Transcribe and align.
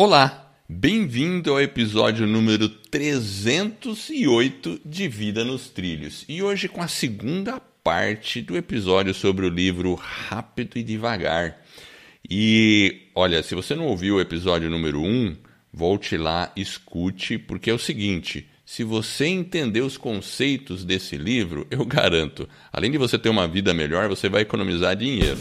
Olá, 0.00 0.54
bem-vindo 0.68 1.50
ao 1.50 1.60
episódio 1.60 2.24
número 2.24 2.68
308 2.68 4.82
de 4.84 5.08
Vida 5.08 5.44
nos 5.44 5.70
Trilhos. 5.70 6.24
E 6.28 6.40
hoje 6.40 6.68
com 6.68 6.80
a 6.80 6.86
segunda 6.86 7.60
parte 7.82 8.40
do 8.40 8.56
episódio 8.56 9.12
sobre 9.12 9.44
o 9.44 9.48
livro 9.48 9.96
Rápido 9.96 10.78
e 10.78 10.84
Devagar. 10.84 11.60
E 12.30 13.08
olha, 13.12 13.42
se 13.42 13.56
você 13.56 13.74
não 13.74 13.86
ouviu 13.86 14.14
o 14.14 14.20
episódio 14.20 14.70
número 14.70 15.02
1, 15.02 15.36
volte 15.72 16.16
lá, 16.16 16.52
escute, 16.54 17.36
porque 17.36 17.68
é 17.68 17.74
o 17.74 17.78
seguinte: 17.78 18.48
se 18.64 18.84
você 18.84 19.26
entender 19.26 19.80
os 19.80 19.96
conceitos 19.96 20.84
desse 20.84 21.16
livro, 21.16 21.66
eu 21.72 21.84
garanto, 21.84 22.48
além 22.72 22.92
de 22.92 22.98
você 22.98 23.18
ter 23.18 23.30
uma 23.30 23.48
vida 23.48 23.74
melhor, 23.74 24.08
você 24.08 24.28
vai 24.28 24.42
economizar 24.42 24.94
dinheiro. 24.94 25.40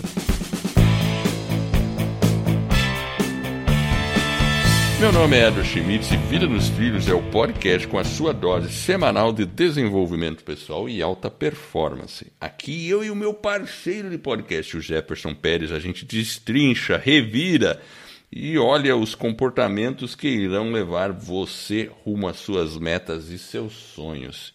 Meu 5.00 5.12
nome 5.12 5.38
é 5.38 5.48
Edward 5.48 5.70
Schmitz 5.70 6.12
e 6.12 6.18
Vida 6.18 6.48
nos 6.48 6.70
Filhos 6.70 7.08
é 7.08 7.14
o 7.14 7.22
podcast 7.30 7.88
com 7.88 8.00
a 8.00 8.04
sua 8.04 8.34
dose 8.34 8.74
semanal 8.74 9.32
de 9.32 9.46
desenvolvimento 9.46 10.44
pessoal 10.44 10.90
e 10.90 11.04
alta 11.04 11.30
performance. 11.30 12.34
Aqui 12.42 12.90
eu 12.90 13.04
e 13.04 13.12
o 13.12 13.16
meu 13.16 13.32
parceiro 13.32 14.10
de 14.10 14.18
podcast, 14.18 14.76
o 14.76 14.82
Jefferson 14.82 15.36
Pérez, 15.36 15.72
a 15.72 15.78
gente 15.78 16.04
destrincha, 16.04 16.98
revira 16.98 17.80
e 18.32 18.58
olha 18.58 18.98
os 18.98 19.14
comportamentos 19.14 20.16
que 20.16 20.28
irão 20.28 20.72
levar 20.72 21.12
você 21.12 21.92
rumo 22.04 22.28
às 22.28 22.38
suas 22.38 22.76
metas 22.76 23.30
e 23.30 23.38
seus 23.38 23.74
sonhos. 23.74 24.52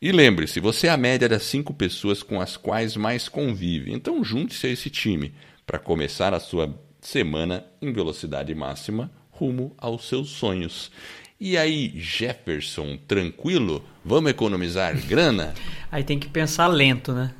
E 0.00 0.12
lembre-se, 0.12 0.60
você 0.60 0.86
é 0.86 0.90
a 0.90 0.96
média 0.96 1.28
das 1.28 1.42
cinco 1.42 1.74
pessoas 1.74 2.22
com 2.22 2.40
as 2.40 2.56
quais 2.56 2.96
mais 2.96 3.28
convive, 3.28 3.92
então 3.92 4.22
junte-se 4.22 4.68
a 4.68 4.70
esse 4.70 4.88
time 4.88 5.34
para 5.66 5.80
começar 5.80 6.32
a 6.32 6.38
sua 6.38 6.72
semana 7.00 7.66
em 7.82 7.92
velocidade 7.92 8.54
máxima 8.54 9.10
rumo 9.40 9.72
aos 9.78 10.06
seus 10.06 10.28
sonhos. 10.28 10.90
E 11.40 11.56
aí, 11.56 11.90
Jefferson, 11.96 12.98
tranquilo? 13.08 13.82
Vamos 14.04 14.30
economizar 14.30 14.94
grana? 15.06 15.54
Aí 15.90 16.04
tem 16.04 16.18
que 16.18 16.28
pensar 16.28 16.66
lento, 16.66 17.12
né? 17.12 17.32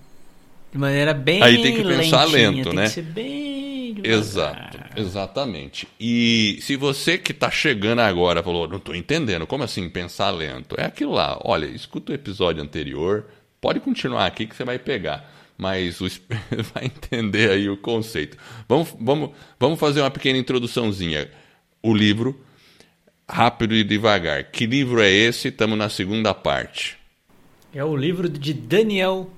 De 0.73 0.79
maneira 0.79 1.13
bem 1.13 1.43
Aí 1.43 1.61
tem 1.63 1.77
que 1.77 1.83
pensar 1.83 2.25
lentinha, 2.25 2.51
lento, 2.51 2.69
tem 2.71 2.75
né? 2.75 2.83
Que 2.85 2.89
ser 2.89 3.03
bem 3.03 3.95
devagar. 3.95 4.19
Exato, 4.19 4.79
exatamente. 4.97 5.87
E 6.01 6.59
se 6.63 6.77
você 6.77 7.19
que 7.19 7.33
está 7.33 7.51
chegando 7.51 8.01
agora 8.01 8.43
falou, 8.43 8.67
não 8.67 8.79
estou 8.79 8.95
entendendo, 8.95 9.47
como 9.47 9.65
assim 9.65 9.89
pensar 9.89 10.31
lento? 10.31 10.75
É 10.79 10.85
aquilo 10.87 11.13
lá, 11.13 11.39
olha, 11.45 11.67
escuta 11.67 12.13
o 12.13 12.15
episódio 12.15 12.63
anterior, 12.63 13.27
pode 13.61 13.81
continuar 13.81 14.27
aqui 14.27 14.47
que 14.47 14.57
você 14.57 14.65
vai 14.65 14.79
pegar, 14.79 15.31
mas 15.59 16.01
o, 16.01 16.07
vai 16.75 16.87
entender 16.87 17.51
aí 17.51 17.69
o 17.69 17.77
conceito. 17.77 18.37
Vamos, 18.67 18.95
vamos, 18.99 19.31
vamos 19.59 19.79
fazer 19.79 20.01
uma 20.01 20.11
pequena 20.11 20.39
introduçãozinha. 20.39 21.29
O 21.83 21.95
livro, 21.95 22.39
rápido 23.29 23.75
e 23.75 23.83
devagar. 23.83 24.45
Que 24.45 24.67
livro 24.67 25.01
é 25.01 25.11
esse? 25.11 25.49
Estamos 25.49 25.79
na 25.79 25.89
segunda 25.89 26.35
parte. 26.35 26.99
É 27.73 27.85
o 27.85 27.97
livro 27.97 28.29
de 28.29 28.53
Daniel 28.53 29.31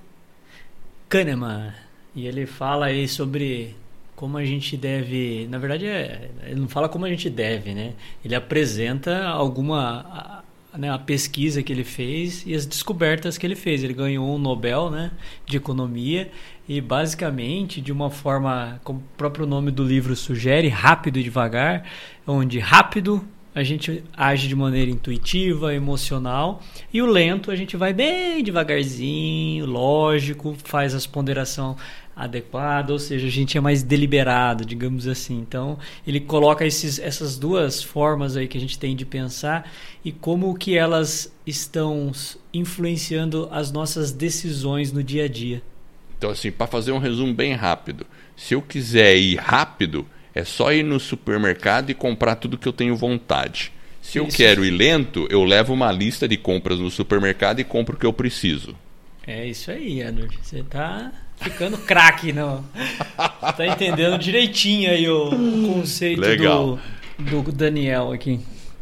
Kahneman. 1.07 1.73
E 2.15 2.27
ele 2.27 2.45
fala 2.45 2.87
aí 2.87 3.07
sobre 3.07 3.75
como 4.15 4.37
a 4.37 4.45
gente 4.45 4.75
deve. 4.75 5.47
Na 5.49 5.57
verdade, 5.57 5.85
é, 5.85 6.29
ele 6.43 6.59
não 6.59 6.67
fala 6.67 6.89
como 6.89 7.05
a 7.05 7.09
gente 7.09 7.29
deve, 7.29 7.73
né? 7.73 7.93
Ele 8.23 8.35
apresenta 8.35 9.25
alguma. 9.25 10.42
Né, 10.75 10.89
a 10.89 10.97
pesquisa 10.97 11.61
que 11.61 11.71
ele 11.71 11.83
fez 11.83 12.43
e 12.47 12.55
as 12.55 12.65
descobertas 12.65 13.37
que 13.37 13.45
ele 13.45 13.55
fez. 13.55 13.83
Ele 13.83 13.93
ganhou 13.93 14.35
um 14.35 14.39
Nobel 14.39 14.89
né, 14.89 15.11
de 15.45 15.57
Economia 15.57 16.31
e, 16.67 16.81
basicamente, 16.81 17.79
de 17.79 17.91
uma 17.91 18.09
forma, 18.09 18.81
como 18.83 18.99
o 18.99 19.03
próprio 19.15 19.45
nome 19.45 19.69
do 19.69 19.83
livro 19.83 20.15
sugere, 20.15 20.69
rápido 20.69 21.19
e 21.19 21.23
devagar, 21.23 21.83
onde 22.25 22.57
rápido 22.57 23.23
a 23.55 23.61
gente 23.61 24.03
age 24.17 24.47
de 24.47 24.55
maneira 24.55 24.89
intuitiva, 24.89 25.73
emocional, 25.75 26.61
e 26.91 27.01
o 27.01 27.05
lento 27.05 27.51
a 27.51 27.55
gente 27.55 27.77
vai 27.77 27.93
bem 27.93 28.43
devagarzinho, 28.43 29.65
lógico, 29.65 30.55
faz 30.63 30.95
as 30.95 31.05
ponderação 31.05 31.77
adequada, 32.15 32.93
ou 32.93 32.99
seja, 32.99 33.27
a 33.27 33.29
gente 33.29 33.57
é 33.57 33.61
mais 33.61 33.81
deliberado, 33.81 34.65
digamos 34.65 35.07
assim. 35.07 35.39
Então, 35.39 35.77
ele 36.05 36.19
coloca 36.19 36.65
esses, 36.65 36.99
essas 36.99 37.37
duas 37.37 37.81
formas 37.81 38.37
aí 38.37 38.47
que 38.47 38.57
a 38.57 38.61
gente 38.61 38.77
tem 38.77 38.95
de 38.95 39.05
pensar 39.05 39.71
e 40.03 40.11
como 40.11 40.55
que 40.55 40.77
elas 40.77 41.33
estão 41.45 42.11
influenciando 42.53 43.47
as 43.51 43.71
nossas 43.71 44.11
decisões 44.11 44.91
no 44.91 45.03
dia 45.03 45.25
a 45.25 45.27
dia. 45.27 45.61
Então, 46.17 46.29
assim, 46.29 46.51
para 46.51 46.67
fazer 46.67 46.91
um 46.91 46.99
resumo 46.99 47.33
bem 47.33 47.53
rápido, 47.53 48.05
se 48.35 48.53
eu 48.53 48.61
quiser 48.61 49.17
ir 49.17 49.35
rápido, 49.35 50.05
é 50.33 50.43
só 50.43 50.71
ir 50.71 50.83
no 50.83 50.99
supermercado 50.99 51.89
e 51.89 51.93
comprar 51.93 52.35
tudo 52.35 52.57
que 52.57 52.67
eu 52.67 52.73
tenho 52.73 52.95
vontade. 52.95 53.71
Se 54.01 54.17
eu 54.17 54.27
Isso. 54.27 54.37
quero 54.37 54.65
ir 54.65 54.71
lento, 54.71 55.27
eu 55.29 55.43
levo 55.43 55.73
uma 55.73 55.91
lista 55.91 56.27
de 56.27 56.35
compras 56.35 56.79
no 56.79 56.91
supermercado 56.91 57.59
e 57.59 57.63
compro 57.63 57.95
o 57.95 57.99
que 57.99 58.05
eu 58.05 58.11
preciso. 58.11 58.75
É 59.25 59.47
isso 59.47 59.71
aí, 59.71 60.01
Edward. 60.01 60.37
Você 60.41 60.61
tá 60.63 61.11
ficando 61.43 61.77
craque, 61.77 62.31
não? 62.31 62.63
tá 63.55 63.65
entendendo 63.67 64.17
direitinho 64.17 64.89
aí 64.89 65.09
o 65.09 65.29
conceito 65.73 66.21
Legal. 66.21 66.79
do, 67.17 67.41
do 67.41 67.51
Daniel 67.51 68.11
aqui. 68.11 68.39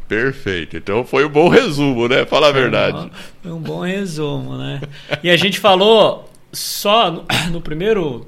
Perfeito. 0.07 0.75
Então 0.75 1.05
foi 1.05 1.25
um 1.25 1.29
bom 1.29 1.47
resumo, 1.47 2.07
né? 2.07 2.25
Fala 2.25 2.49
a 2.49 2.51
verdade. 2.51 3.09
Foi 3.41 3.51
um 3.51 3.59
bom 3.61 3.79
resumo, 3.79 4.57
né? 4.57 4.81
E 5.23 5.29
a 5.29 5.38
gente 5.38 5.59
falou 5.59 6.29
só 6.51 7.09
no, 7.09 7.25
no 7.49 7.61
primeiro 7.61 8.27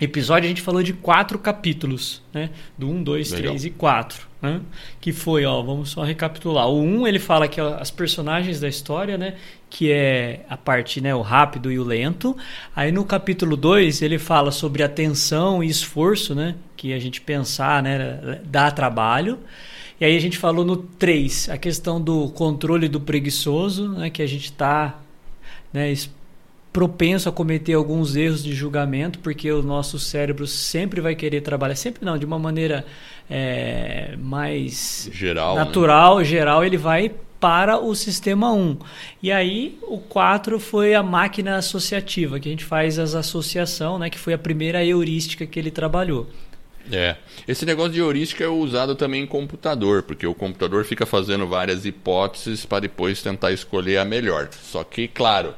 episódio, 0.00 0.46
a 0.46 0.48
gente 0.48 0.60
falou 0.60 0.82
de 0.82 0.92
quatro 0.92 1.38
capítulos, 1.38 2.22
né? 2.32 2.50
Do 2.76 2.88
1, 2.88 3.02
2, 3.02 3.30
Legal. 3.30 3.52
3 3.52 3.64
e 3.64 3.70
4. 3.70 4.26
Né? 4.42 4.60
Que 5.00 5.12
foi, 5.12 5.44
ó, 5.44 5.62
vamos 5.62 5.90
só 5.90 6.02
recapitular. 6.02 6.68
O 6.68 6.82
1, 6.82 7.06
ele 7.06 7.18
fala 7.18 7.48
que 7.48 7.60
ó, 7.60 7.76
as 7.76 7.90
personagens 7.90 8.60
da 8.60 8.68
história, 8.68 9.16
né? 9.16 9.36
Que 9.76 9.90
é 9.90 10.44
a 10.48 10.56
parte, 10.56 11.00
né? 11.00 11.12
O 11.12 11.20
rápido 11.20 11.72
e 11.72 11.80
o 11.80 11.82
lento. 11.82 12.36
Aí 12.76 12.92
no 12.92 13.04
capítulo 13.04 13.56
2, 13.56 14.02
ele 14.02 14.20
fala 14.20 14.52
sobre 14.52 14.84
atenção 14.84 15.64
e 15.64 15.68
esforço, 15.68 16.32
né? 16.32 16.54
Que 16.76 16.92
a 16.92 16.98
gente 17.00 17.20
pensar, 17.20 17.82
né? 17.82 18.40
Dá 18.44 18.70
trabalho. 18.70 19.40
E 20.00 20.04
aí 20.04 20.16
a 20.16 20.20
gente 20.20 20.38
falou 20.38 20.64
no 20.64 20.76
3, 20.76 21.48
a 21.50 21.58
questão 21.58 22.00
do 22.00 22.28
controle 22.30 22.88
do 22.88 23.00
preguiçoso, 23.00 23.88
né, 23.88 24.10
que 24.10 24.22
a 24.22 24.26
gente 24.26 24.46
está 24.46 24.98
né, 25.72 25.94
propenso 26.72 27.28
a 27.28 27.32
cometer 27.32 27.74
alguns 27.74 28.16
erros 28.16 28.42
de 28.42 28.52
julgamento, 28.52 29.20
porque 29.20 29.50
o 29.50 29.62
nosso 29.62 29.98
cérebro 29.98 30.46
sempre 30.46 31.00
vai 31.00 31.14
querer 31.14 31.40
trabalhar, 31.40 31.76
sempre 31.76 32.04
não, 32.04 32.18
de 32.18 32.26
uma 32.26 32.38
maneira 32.38 32.84
é, 33.30 34.16
mais 34.18 35.08
Geral. 35.12 35.54
né? 35.54 35.64
natural, 35.64 36.24
geral, 36.24 36.64
ele 36.64 36.76
vai 36.76 37.12
para 37.40 37.78
o 37.78 37.94
sistema 37.94 38.52
1. 38.52 38.78
E 39.22 39.30
aí 39.30 39.78
o 39.82 39.98
4 39.98 40.58
foi 40.58 40.94
a 40.94 41.02
máquina 41.02 41.56
associativa, 41.56 42.40
que 42.40 42.48
a 42.48 42.50
gente 42.50 42.64
faz 42.64 42.98
as 42.98 43.14
associação, 43.14 43.98
né, 43.98 44.08
que 44.08 44.18
foi 44.18 44.32
a 44.32 44.38
primeira 44.38 44.84
heurística 44.84 45.46
que 45.46 45.58
ele 45.58 45.70
trabalhou. 45.70 46.26
É. 46.90 47.16
Esse 47.48 47.64
negócio 47.64 47.92
de 47.92 48.00
heurística 48.00 48.44
é 48.44 48.48
usado 48.48 48.94
também 48.94 49.22
em 49.22 49.26
computador, 49.26 50.02
porque 50.02 50.26
o 50.26 50.34
computador 50.34 50.84
fica 50.84 51.06
fazendo 51.06 51.46
várias 51.46 51.84
hipóteses 51.84 52.64
para 52.66 52.80
depois 52.80 53.22
tentar 53.22 53.52
escolher 53.52 53.98
a 53.98 54.04
melhor. 54.04 54.48
Só 54.62 54.84
que, 54.84 55.08
claro, 55.08 55.54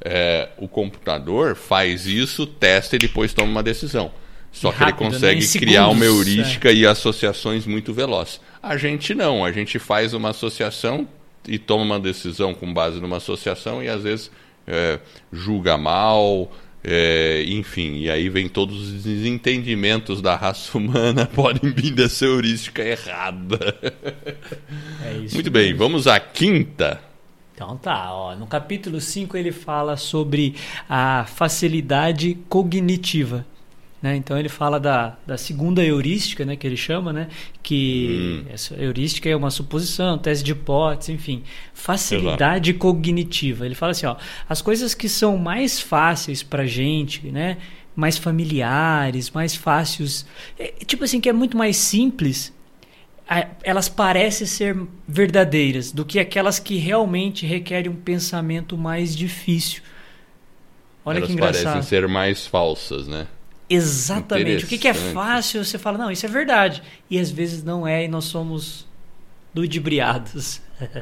é, 0.00 0.48
o 0.56 0.66
computador 0.66 1.54
faz 1.54 2.06
isso, 2.06 2.46
testa 2.46 2.96
e 2.96 2.98
depois 2.98 3.34
toma 3.34 3.50
uma 3.50 3.62
decisão. 3.62 4.10
Só 4.50 4.70
E 4.70 4.72
que 4.72 4.78
rápido, 4.78 5.02
ele 5.02 5.10
né? 5.10 5.12
consegue 5.12 5.44
Em 5.44 5.60
criar 5.60 5.88
uma 5.88 6.04
segundos, 6.04 6.26
é. 6.26 6.30
heurística 6.30 6.72
e 6.72 6.86
associações 6.86 7.66
muito 7.66 7.92
velozes. 7.92 8.40
A 8.62 8.76
gente 8.76 9.14
não, 9.14 9.44
a 9.44 9.52
gente 9.52 9.78
faz 9.78 10.12
uma 10.14 10.30
associação 10.30 11.06
e 11.46 11.58
toma 11.58 11.84
uma 11.84 12.00
decisão 12.00 12.54
com 12.54 12.72
base 12.72 13.00
numa 13.00 13.16
associação 13.16 13.82
e 13.82 13.88
às 13.88 14.02
vezes 14.02 14.30
é, 14.66 14.98
julga 15.32 15.76
mal, 15.76 16.50
é, 16.82 17.44
enfim, 17.46 17.96
e 17.96 18.10
aí 18.10 18.28
vem 18.28 18.48
todos 18.48 18.88
os 18.88 19.02
desentendimentos 19.02 20.22
da 20.22 20.34
raça 20.34 20.76
humana 20.76 21.26
podem 21.34 21.72
vir 21.72 21.90
dessa 21.90 22.24
heurística 22.24 22.82
errada. 22.82 23.76
É 25.04 25.12
isso. 25.18 25.34
Muito 25.34 25.50
bem, 25.50 25.74
vamos 25.74 26.06
à 26.06 26.18
quinta. 26.18 27.00
Então 27.54 27.76
tá, 27.76 28.14
ó, 28.14 28.34
no 28.34 28.46
capítulo 28.46 29.00
5 29.00 29.36
ele 29.36 29.52
fala 29.52 29.96
sobre 29.96 30.54
a 30.88 31.26
facilidade 31.26 32.38
cognitiva. 32.48 33.44
Né? 34.02 34.16
Então 34.16 34.38
ele 34.38 34.48
fala 34.48 34.80
da, 34.80 35.16
da 35.26 35.36
segunda 35.36 35.84
heurística, 35.84 36.44
né, 36.44 36.56
que 36.56 36.66
ele 36.66 36.76
chama, 36.76 37.12
né, 37.12 37.28
que 37.62 38.44
essa 38.50 38.74
heurística 38.74 39.28
é 39.28 39.36
uma 39.36 39.50
suposição, 39.50 40.16
tese 40.16 40.42
de 40.42 40.52
hipótese, 40.52 41.12
enfim, 41.12 41.42
facilidade 41.74 42.72
cognitiva. 42.72 43.66
Ele 43.66 43.74
fala 43.74 43.92
assim, 43.92 44.06
ó, 44.06 44.16
as 44.48 44.62
coisas 44.62 44.94
que 44.94 45.08
são 45.08 45.36
mais 45.36 45.78
fáceis 45.78 46.42
pra 46.42 46.64
gente, 46.64 47.26
né, 47.26 47.58
mais 47.94 48.16
familiares, 48.16 49.30
mais 49.30 49.54
fáceis, 49.54 50.24
é, 50.58 50.72
tipo 50.86 51.04
assim 51.04 51.20
que 51.20 51.28
é 51.28 51.32
muito 51.32 51.56
mais 51.56 51.76
simples, 51.76 52.54
elas 53.62 53.88
parecem 53.88 54.46
ser 54.46 54.76
verdadeiras 55.06 55.92
do 55.92 56.04
que 56.04 56.18
aquelas 56.18 56.58
que 56.58 56.78
realmente 56.78 57.46
requerem 57.46 57.90
um 57.90 57.96
pensamento 57.96 58.76
mais 58.76 59.14
difícil. 59.14 59.82
Olha 61.04 61.18
Elas 61.18 61.30
que 61.30 61.36
parecem 61.36 61.60
engraçado. 61.62 61.84
ser 61.84 62.08
mais 62.08 62.46
falsas, 62.46 63.06
né? 63.06 63.28
Exatamente. 63.70 64.64
O 64.64 64.66
que, 64.66 64.76
que 64.76 64.88
é 64.88 64.94
fácil, 64.94 65.64
você 65.64 65.78
fala, 65.78 65.96
não, 65.96 66.10
isso 66.10 66.26
é 66.26 66.28
verdade. 66.28 66.82
E 67.08 67.18
às 67.18 67.30
vezes 67.30 67.62
não 67.62 67.86
é, 67.86 68.04
e 68.04 68.08
nós 68.08 68.24
somos 68.24 68.84
ludibriados. 69.54 70.60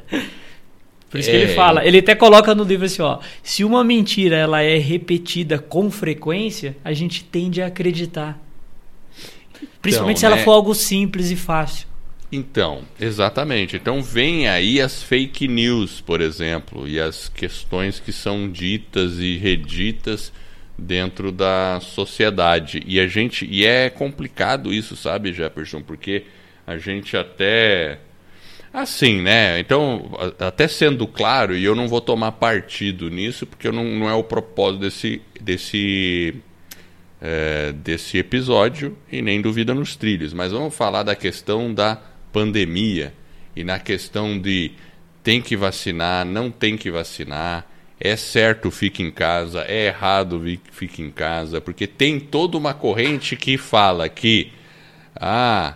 Por 1.08 1.18
isso 1.18 1.30
é. 1.30 1.32
que 1.32 1.38
ele 1.38 1.52
é. 1.52 1.54
fala, 1.54 1.86
ele 1.86 1.98
até 1.98 2.14
coloca 2.14 2.54
no 2.54 2.64
livro 2.64 2.84
assim, 2.84 3.00
ó, 3.00 3.18
se 3.42 3.64
uma 3.64 3.82
mentira 3.82 4.36
ela 4.36 4.60
é 4.60 4.76
repetida 4.76 5.58
com 5.58 5.90
frequência, 5.90 6.76
a 6.84 6.92
gente 6.92 7.24
tende 7.24 7.62
a 7.62 7.68
acreditar. 7.68 8.38
Principalmente 9.80 10.18
então, 10.18 10.20
se 10.20 10.26
ela 10.26 10.36
né? 10.36 10.42
for 10.42 10.52
algo 10.52 10.74
simples 10.74 11.30
e 11.30 11.36
fácil. 11.36 11.88
Então, 12.30 12.82
exatamente. 13.00 13.76
Então 13.76 14.02
vem 14.02 14.46
aí 14.46 14.82
as 14.82 15.02
fake 15.02 15.48
news, 15.48 16.02
por 16.02 16.20
exemplo, 16.20 16.86
e 16.86 17.00
as 17.00 17.30
questões 17.30 17.98
que 17.98 18.12
são 18.12 18.50
ditas 18.50 19.18
e 19.18 19.38
reditas 19.38 20.30
dentro 20.78 21.32
da 21.32 21.80
sociedade. 21.80 22.82
E 22.86 23.00
a 23.00 23.08
gente 23.08 23.46
e 23.50 23.66
é 23.66 23.90
complicado 23.90 24.72
isso, 24.72 24.96
sabe, 24.96 25.32
Jefferson, 25.32 25.82
porque 25.82 26.24
a 26.66 26.78
gente 26.78 27.16
até 27.16 27.98
assim, 28.72 29.20
né? 29.20 29.58
Então, 29.58 30.10
até 30.38 30.68
sendo 30.68 31.06
claro, 31.06 31.56
e 31.56 31.64
eu 31.64 31.74
não 31.74 31.88
vou 31.88 32.00
tomar 32.00 32.32
partido 32.32 33.10
nisso, 33.10 33.46
porque 33.46 33.70
não, 33.70 33.84
não 33.84 34.08
é 34.08 34.14
o 34.14 34.22
propósito 34.22 34.80
desse 34.80 35.22
desse 35.40 36.34
é, 37.20 37.72
desse 37.72 38.18
episódio 38.18 38.96
e 39.10 39.20
nem 39.20 39.40
duvida 39.40 39.74
nos 39.74 39.96
trilhos, 39.96 40.32
mas 40.32 40.52
vamos 40.52 40.74
falar 40.74 41.02
da 41.02 41.16
questão 41.16 41.74
da 41.74 42.00
pandemia 42.32 43.12
e 43.56 43.64
na 43.64 43.78
questão 43.80 44.38
de 44.38 44.72
tem 45.22 45.42
que 45.42 45.56
vacinar, 45.56 46.24
não 46.24 46.50
tem 46.50 46.76
que 46.76 46.90
vacinar, 46.90 47.66
é 48.00 48.16
certo 48.16 48.70
fique 48.70 49.02
em 49.02 49.10
casa, 49.10 49.64
é 49.66 49.86
errado 49.86 50.40
fique 50.70 51.02
em 51.02 51.10
casa, 51.10 51.60
porque 51.60 51.86
tem 51.86 52.20
toda 52.20 52.56
uma 52.56 52.72
corrente 52.72 53.36
que 53.36 53.58
fala 53.58 54.08
que 54.08 54.52
ah, 55.20 55.74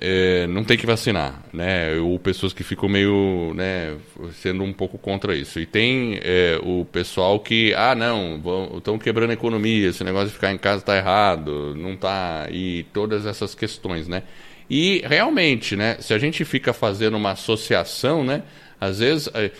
é, 0.00 0.46
não 0.48 0.64
tem 0.64 0.76
que 0.76 0.86
vacinar, 0.86 1.42
né? 1.52 1.96
Ou 1.96 2.18
pessoas 2.18 2.52
que 2.52 2.62
ficam 2.62 2.88
meio, 2.88 3.52
né, 3.54 3.96
sendo 4.34 4.62
um 4.62 4.72
pouco 4.72 4.98
contra 4.98 5.34
isso. 5.34 5.58
E 5.58 5.66
tem 5.66 6.18
é, 6.22 6.60
o 6.62 6.84
pessoal 6.84 7.40
que, 7.40 7.72
ah, 7.74 7.94
não, 7.94 8.40
estão 8.76 8.98
quebrando 8.98 9.30
a 9.30 9.34
economia, 9.34 9.88
esse 9.88 10.04
negócio 10.04 10.28
de 10.28 10.34
ficar 10.34 10.52
em 10.52 10.58
casa 10.58 10.82
está 10.82 10.96
errado, 10.96 11.74
não 11.76 11.94
está 11.94 12.48
e 12.50 12.84
todas 12.92 13.24
essas 13.24 13.54
questões, 13.54 14.08
né? 14.08 14.22
E 14.68 15.02
realmente, 15.06 15.76
né, 15.76 15.96
se 16.00 16.12
a 16.12 16.18
gente 16.18 16.44
fica 16.44 16.74
fazendo 16.74 17.16
uma 17.16 17.30
associação, 17.30 18.22
né, 18.24 18.42
às 18.80 18.98
vezes. 18.98 19.30
É, 19.34 19.50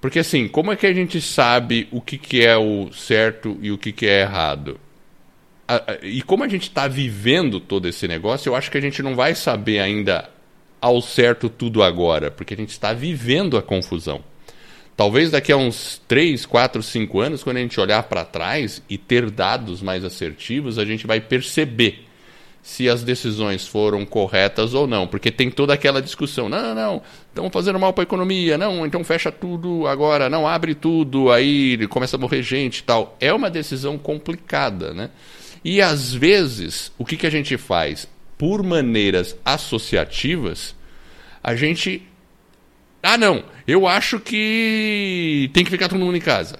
porque 0.00 0.18
assim, 0.20 0.48
como 0.48 0.72
é 0.72 0.76
que 0.76 0.86
a 0.86 0.92
gente 0.92 1.20
sabe 1.20 1.86
o 1.90 2.00
que, 2.00 2.16
que 2.16 2.44
é 2.44 2.56
o 2.56 2.90
certo 2.92 3.58
e 3.60 3.70
o 3.70 3.78
que, 3.78 3.92
que 3.92 4.06
é 4.06 4.22
errado? 4.22 4.80
E 6.02 6.22
como 6.22 6.42
a 6.42 6.48
gente 6.48 6.64
está 6.64 6.88
vivendo 6.88 7.60
todo 7.60 7.86
esse 7.86 8.08
negócio, 8.08 8.48
eu 8.48 8.56
acho 8.56 8.70
que 8.70 8.78
a 8.78 8.80
gente 8.80 9.02
não 9.02 9.14
vai 9.14 9.34
saber 9.34 9.78
ainda 9.78 10.28
ao 10.80 11.00
certo 11.00 11.48
tudo 11.48 11.82
agora, 11.82 12.30
porque 12.30 12.54
a 12.54 12.56
gente 12.56 12.70
está 12.70 12.92
vivendo 12.92 13.56
a 13.56 13.62
confusão. 13.62 14.24
Talvez 14.96 15.30
daqui 15.30 15.52
a 15.52 15.56
uns 15.56 16.00
3, 16.08 16.44
4, 16.44 16.82
5 16.82 17.20
anos, 17.20 17.42
quando 17.42 17.58
a 17.58 17.60
gente 17.60 17.78
olhar 17.78 18.02
para 18.04 18.24
trás 18.24 18.82
e 18.88 18.98
ter 18.98 19.30
dados 19.30 19.80
mais 19.80 20.04
assertivos, 20.04 20.78
a 20.78 20.84
gente 20.84 21.06
vai 21.06 21.20
perceber 21.20 22.06
se 22.62 22.88
as 22.88 23.02
decisões 23.02 23.66
foram 23.66 24.04
corretas 24.04 24.74
ou 24.74 24.86
não, 24.86 25.06
porque 25.06 25.30
tem 25.30 25.50
toda 25.50 25.72
aquela 25.72 26.02
discussão, 26.02 26.48
não, 26.48 26.74
não, 26.74 27.02
estão 27.28 27.50
fazendo 27.50 27.78
mal 27.78 27.92
para 27.92 28.02
a 28.02 28.04
economia, 28.04 28.58
não, 28.58 28.84
então 28.84 29.02
fecha 29.02 29.32
tudo 29.32 29.86
agora, 29.86 30.28
não 30.28 30.46
abre 30.46 30.74
tudo, 30.74 31.30
aí 31.32 31.86
começa 31.88 32.16
a 32.16 32.18
morrer 32.18 32.42
gente 32.42 32.78
e 32.78 32.82
tal. 32.82 33.16
É 33.18 33.32
uma 33.32 33.50
decisão 33.50 33.96
complicada, 33.96 34.92
né? 34.92 35.10
E 35.64 35.80
às 35.80 36.12
vezes, 36.12 36.92
o 36.98 37.04
que, 37.04 37.16
que 37.16 37.26
a 37.26 37.30
gente 37.30 37.56
faz? 37.56 38.08
Por 38.36 38.62
maneiras 38.62 39.36
associativas, 39.44 40.74
a 41.42 41.54
gente. 41.54 42.02
Ah, 43.02 43.16
não, 43.16 43.44
eu 43.66 43.86
acho 43.86 44.20
que 44.20 45.50
tem 45.52 45.64
que 45.64 45.70
ficar 45.70 45.88
todo 45.88 45.98
mundo 45.98 46.16
em 46.16 46.20
casa. 46.20 46.58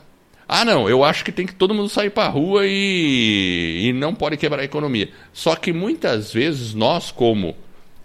Ah, 0.52 0.64
não, 0.64 0.88
eu 0.88 1.05
acho 1.05 1.25
que 1.25 1.31
tem 1.31 1.47
que 1.47 1.55
todo 1.55 1.73
mundo 1.73 1.88
sair 1.88 2.11
para 2.11 2.25
a 2.25 2.29
rua 2.29 2.62
e, 2.67 3.82
e 3.85 3.93
não 3.93 4.12
pode 4.12 4.37
quebrar 4.37 4.62
a 4.62 4.64
economia. 4.64 5.08
Só 5.32 5.55
que 5.55 5.73
muitas 5.73 6.32
vezes 6.32 6.75
nós, 6.75 7.12
como 7.12 7.55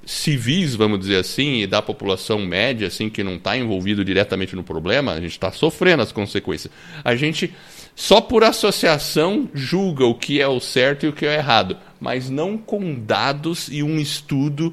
civis, 0.06 0.76
vamos 0.76 1.00
dizer 1.00 1.16
assim, 1.16 1.62
e 1.62 1.66
da 1.66 1.82
população 1.82 2.46
média, 2.46 2.88
assim, 2.88 3.10
que 3.10 3.24
não 3.24 3.38
está 3.38 3.58
envolvido 3.58 4.06
diretamente 4.06 4.56
no 4.56 4.64
problema, 4.64 5.14
a 5.14 5.20
gente 5.20 5.32
está 5.32 5.52
sofrendo 5.52 6.04
as 6.04 6.12
consequências. 6.12 6.72
A 7.04 7.16
gente, 7.16 7.52
só 7.96 8.22
por 8.22 8.44
associação, 8.44 9.50
julga 9.52 10.06
o 10.06 10.14
que 10.14 10.40
é 10.40 10.48
o 10.48 10.60
certo 10.60 11.08
e 11.08 11.10
o 11.10 11.14
que 11.14 11.26
é 11.26 11.30
o 11.30 11.34
errado, 11.34 11.76
mas 12.00 12.30
não 12.30 12.60
com 12.60 12.94
dados 12.94 13.70
e 13.72 13.82
um 13.82 13.98
estudo 13.98 14.72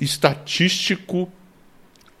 estatístico 0.00 1.28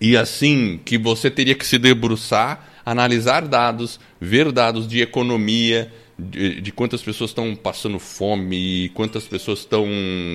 e 0.00 0.16
assim 0.16 0.80
que 0.84 0.98
você 0.98 1.30
teria 1.30 1.54
que 1.54 1.66
se 1.66 1.78
debruçar 1.78 2.77
analisar 2.90 3.46
dados, 3.46 4.00
ver 4.20 4.50
dados 4.52 4.86
de 4.86 5.00
economia, 5.00 5.92
de, 6.18 6.60
de 6.60 6.72
quantas 6.72 7.02
pessoas 7.02 7.30
estão 7.30 7.54
passando 7.54 7.98
fome, 7.98 8.90
quantas 8.94 9.24
pessoas 9.24 9.60
estão 9.60 9.86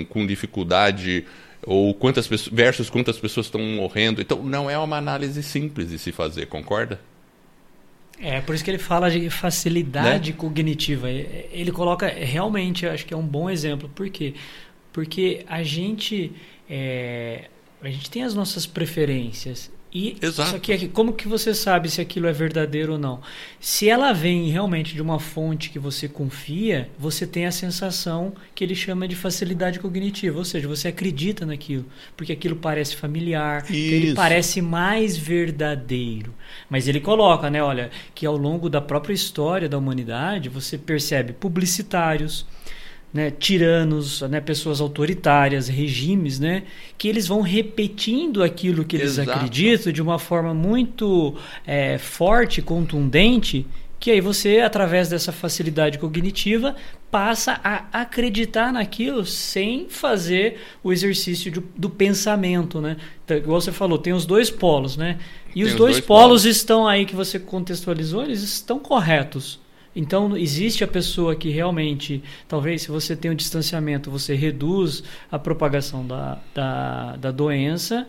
com 0.10 0.26
dificuldade 0.26 1.26
ou 1.66 1.94
quantas 1.94 2.28
pessoas 2.28 2.54
versus 2.54 2.90
quantas 2.90 3.18
pessoas 3.18 3.48
estão 3.48 3.62
morrendo. 3.62 4.22
Então 4.22 4.44
não 4.44 4.70
é 4.70 4.78
uma 4.78 4.98
análise 4.98 5.42
simples 5.42 5.90
de 5.90 5.98
se 5.98 6.12
fazer, 6.12 6.48
concorda? 6.48 7.00
É, 8.20 8.40
por 8.42 8.54
isso 8.54 8.64
que 8.64 8.72
ele 8.72 8.78
fala 8.78 9.10
de 9.10 9.30
facilidade 9.30 10.32
né? 10.32 10.38
cognitiva. 10.38 11.10
Ele 11.10 11.72
coloca 11.72 12.08
realmente, 12.08 12.86
acho 12.86 13.06
que 13.06 13.14
é 13.14 13.18
um 13.18 13.26
bom 13.26 13.50
exemplo. 13.50 13.90
Por 13.90 14.10
quê? 14.10 14.36
Porque 14.94 15.44
a 15.50 15.64
gente 15.64 16.32
é, 16.70 17.46
a 17.82 17.90
gente 17.90 18.10
tem 18.10 18.24
as 18.24 18.34
nossas 18.34 18.66
preferências 18.66 19.70
e 19.94 20.18
Exato. 20.22 20.52
Só 20.52 20.60
que 20.60 20.88
como 20.88 21.14
que 21.14 21.28
você 21.28 21.54
sabe 21.54 21.90
se 21.90 22.02
aquilo 22.02 22.28
é 22.28 22.34
verdadeiro 22.34 22.94
ou 22.94 22.98
não? 22.98 23.22
Se 23.60 23.88
ela 23.88 24.12
vem 24.12 24.50
realmente 24.50 24.96
de 24.96 25.02
uma 25.02 25.20
fonte 25.20 25.70
que 25.70 25.78
você 25.78 26.08
confia, 26.08 26.90
você 26.98 27.28
tem 27.28 27.46
a 27.46 27.52
sensação 27.52 28.34
que 28.56 28.64
ele 28.64 28.76
chama 28.76 29.08
de 29.08 29.16
facilidade 29.16 29.80
cognitiva, 29.80 30.38
ou 30.38 30.46
seja, 30.46 30.68
você 30.68 30.88
acredita 30.88 31.46
naquilo, 31.46 31.86
porque 32.18 32.32
aquilo 32.32 32.56
parece 32.56 32.96
familiar, 32.96 33.66
ele 33.70 34.14
parece 34.16 34.62
mais 34.62 35.16
verdadeiro. 35.16 36.34
Mas 36.70 36.88
ele 36.88 37.00
coloca, 37.00 37.50
né, 37.50 37.62
olha, 37.62 37.92
que 38.16 38.26
ao 38.26 38.36
longo 38.36 38.70
da 38.70 38.82
própria 38.82 39.14
história 39.14 39.70
da 39.70 39.78
humanidade, 39.78 40.50
você 40.50 40.78
percebe 40.78 41.34
publicitários, 41.34 42.46
né, 43.14 43.30
tiranos, 43.30 44.22
né, 44.22 44.42
pessoas 44.42 44.82
autoritárias, 44.82 45.68
regimes, 45.68 46.40
né, 46.40 46.64
que 46.98 47.08
eles 47.08 47.28
vão 47.28 47.42
repetindo 47.42 48.42
aquilo 48.42 48.84
que 48.84 48.96
eles 48.96 49.20
Exato. 49.20 49.32
acreditam 49.32 49.94
de 49.94 50.02
uma 50.02 50.18
forma 50.18 50.54
muito 50.54 51.36
é, 51.66 51.98
forte, 52.00 52.62
contundente, 52.62 53.68
que 54.00 54.12
aí 54.12 54.20
você, 54.20 54.60
através 54.60 55.08
dessa 55.08 55.32
facilidade 55.32 55.98
cognitiva, 55.98 56.76
passa 57.10 57.62
a 57.64 58.02
acreditar 58.02 58.74
naquilo 58.74 59.26
sem 59.26 59.88
fazer 59.88 60.60
o 60.84 60.92
exercício 60.92 61.50
de, 61.50 61.64
do 61.78 61.90
pensamento, 61.90 62.82
né? 62.82 62.98
Então, 63.24 63.38
igual 63.38 63.62
você 63.62 63.72
falou, 63.72 63.98
tem 63.98 64.12
os 64.12 64.26
dois 64.26 64.50
polos, 64.50 64.98
né? 64.98 65.20
E 65.56 65.64
os, 65.64 65.72
os 65.72 65.78
dois, 65.78 65.94
dois 65.94 66.06
polos, 66.06 66.24
polos 66.24 66.46
estão 66.46 66.86
aí 66.86 67.06
que 67.06 67.16
você 67.16 67.40
contextualizou, 67.40 68.24
eles 68.24 68.44
estão 68.44 68.78
corretos. 68.78 69.63
Então, 69.96 70.36
existe 70.36 70.84
a 70.84 70.88
pessoa 70.88 71.36
que 71.36 71.50
realmente, 71.50 72.24
talvez 72.48 72.82
se 72.82 72.90
você 72.90 73.16
tem 73.16 73.30
um 73.30 73.36
distanciamento, 73.36 74.10
você 74.10 74.34
reduz 74.34 75.04
a 75.32 75.38
propagação 75.38 76.06
da, 76.06 76.40
da, 76.54 77.16
da, 77.16 77.32
doença, 77.32 78.08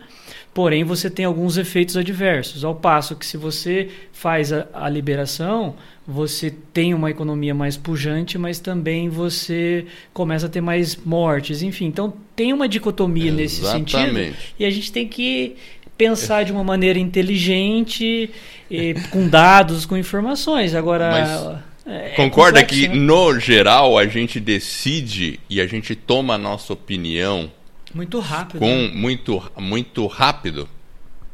porém 0.53 0.83
você 0.83 1.09
tem 1.09 1.25
alguns 1.25 1.57
efeitos 1.57 1.95
adversos. 1.95 2.63
Ao 2.63 2.73
passo 2.73 3.15
que 3.15 3.25
se 3.25 3.37
você 3.37 3.89
faz 4.11 4.51
a, 4.51 4.67
a 4.73 4.89
liberação, 4.89 5.75
você 6.07 6.51
tem 6.73 6.93
uma 6.93 7.11
economia 7.11 7.53
mais 7.53 7.77
pujante, 7.77 8.35
mas 8.37 8.59
também 8.59 9.07
você 9.07 9.85
começa 10.11 10.47
a 10.47 10.49
ter 10.49 10.61
mais 10.61 10.95
mortes, 10.95 11.61
enfim. 11.61 11.85
Então, 11.85 12.13
tem 12.35 12.51
uma 12.51 12.67
dicotomia 12.67 13.31
Exatamente. 13.31 13.95
nesse 13.95 14.11
sentido. 14.11 14.37
E 14.57 14.65
a 14.65 14.71
gente 14.71 14.91
tem 14.91 15.07
que 15.07 15.55
pensar 15.95 16.43
de 16.43 16.51
uma 16.51 16.63
maneira 16.63 16.99
inteligente, 16.99 18.29
e, 18.69 18.95
com 19.11 19.27
dados, 19.27 19.85
com 19.85 19.95
informações. 19.95 20.73
Agora. 20.73 21.11
Mas 21.11 21.74
é, 21.85 22.07
é, 22.07 22.09
Concorda 22.15 22.63
que, 22.63 22.87
né? 22.87 22.95
no 22.95 23.39
geral, 23.39 23.97
a 23.97 24.07
gente 24.07 24.39
decide 24.39 25.39
e 25.49 25.61
a 25.61 25.67
gente 25.67 25.95
toma 25.95 26.35
a 26.35 26.37
nossa 26.37 26.73
opinião 26.73 27.51
muito 27.95 28.19
rápido. 28.19 28.59
Com 28.59 28.75
né? 28.75 28.91
muito, 28.93 29.51
muito 29.57 30.05
rápido. 30.05 30.67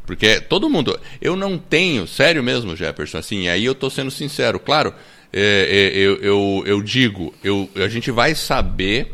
Porque 0.05 0.39
todo 0.41 0.69
mundo. 0.69 0.99
Eu 1.19 1.35
não 1.35 1.57
tenho, 1.57 2.05
sério 2.05 2.43
mesmo, 2.43 2.75
Jefferson, 2.75 3.17
assim, 3.17 3.47
aí 3.47 3.65
eu 3.65 3.73
tô 3.73 3.89
sendo 3.89 4.11
sincero. 4.11 4.59
Claro, 4.59 4.93
é, 5.33 5.91
é, 5.93 5.97
eu, 5.97 6.17
eu, 6.17 6.63
eu 6.65 6.81
digo, 6.81 7.33
eu, 7.43 7.69
a 7.75 7.87
gente 7.87 8.11
vai 8.11 8.35
saber 8.35 9.13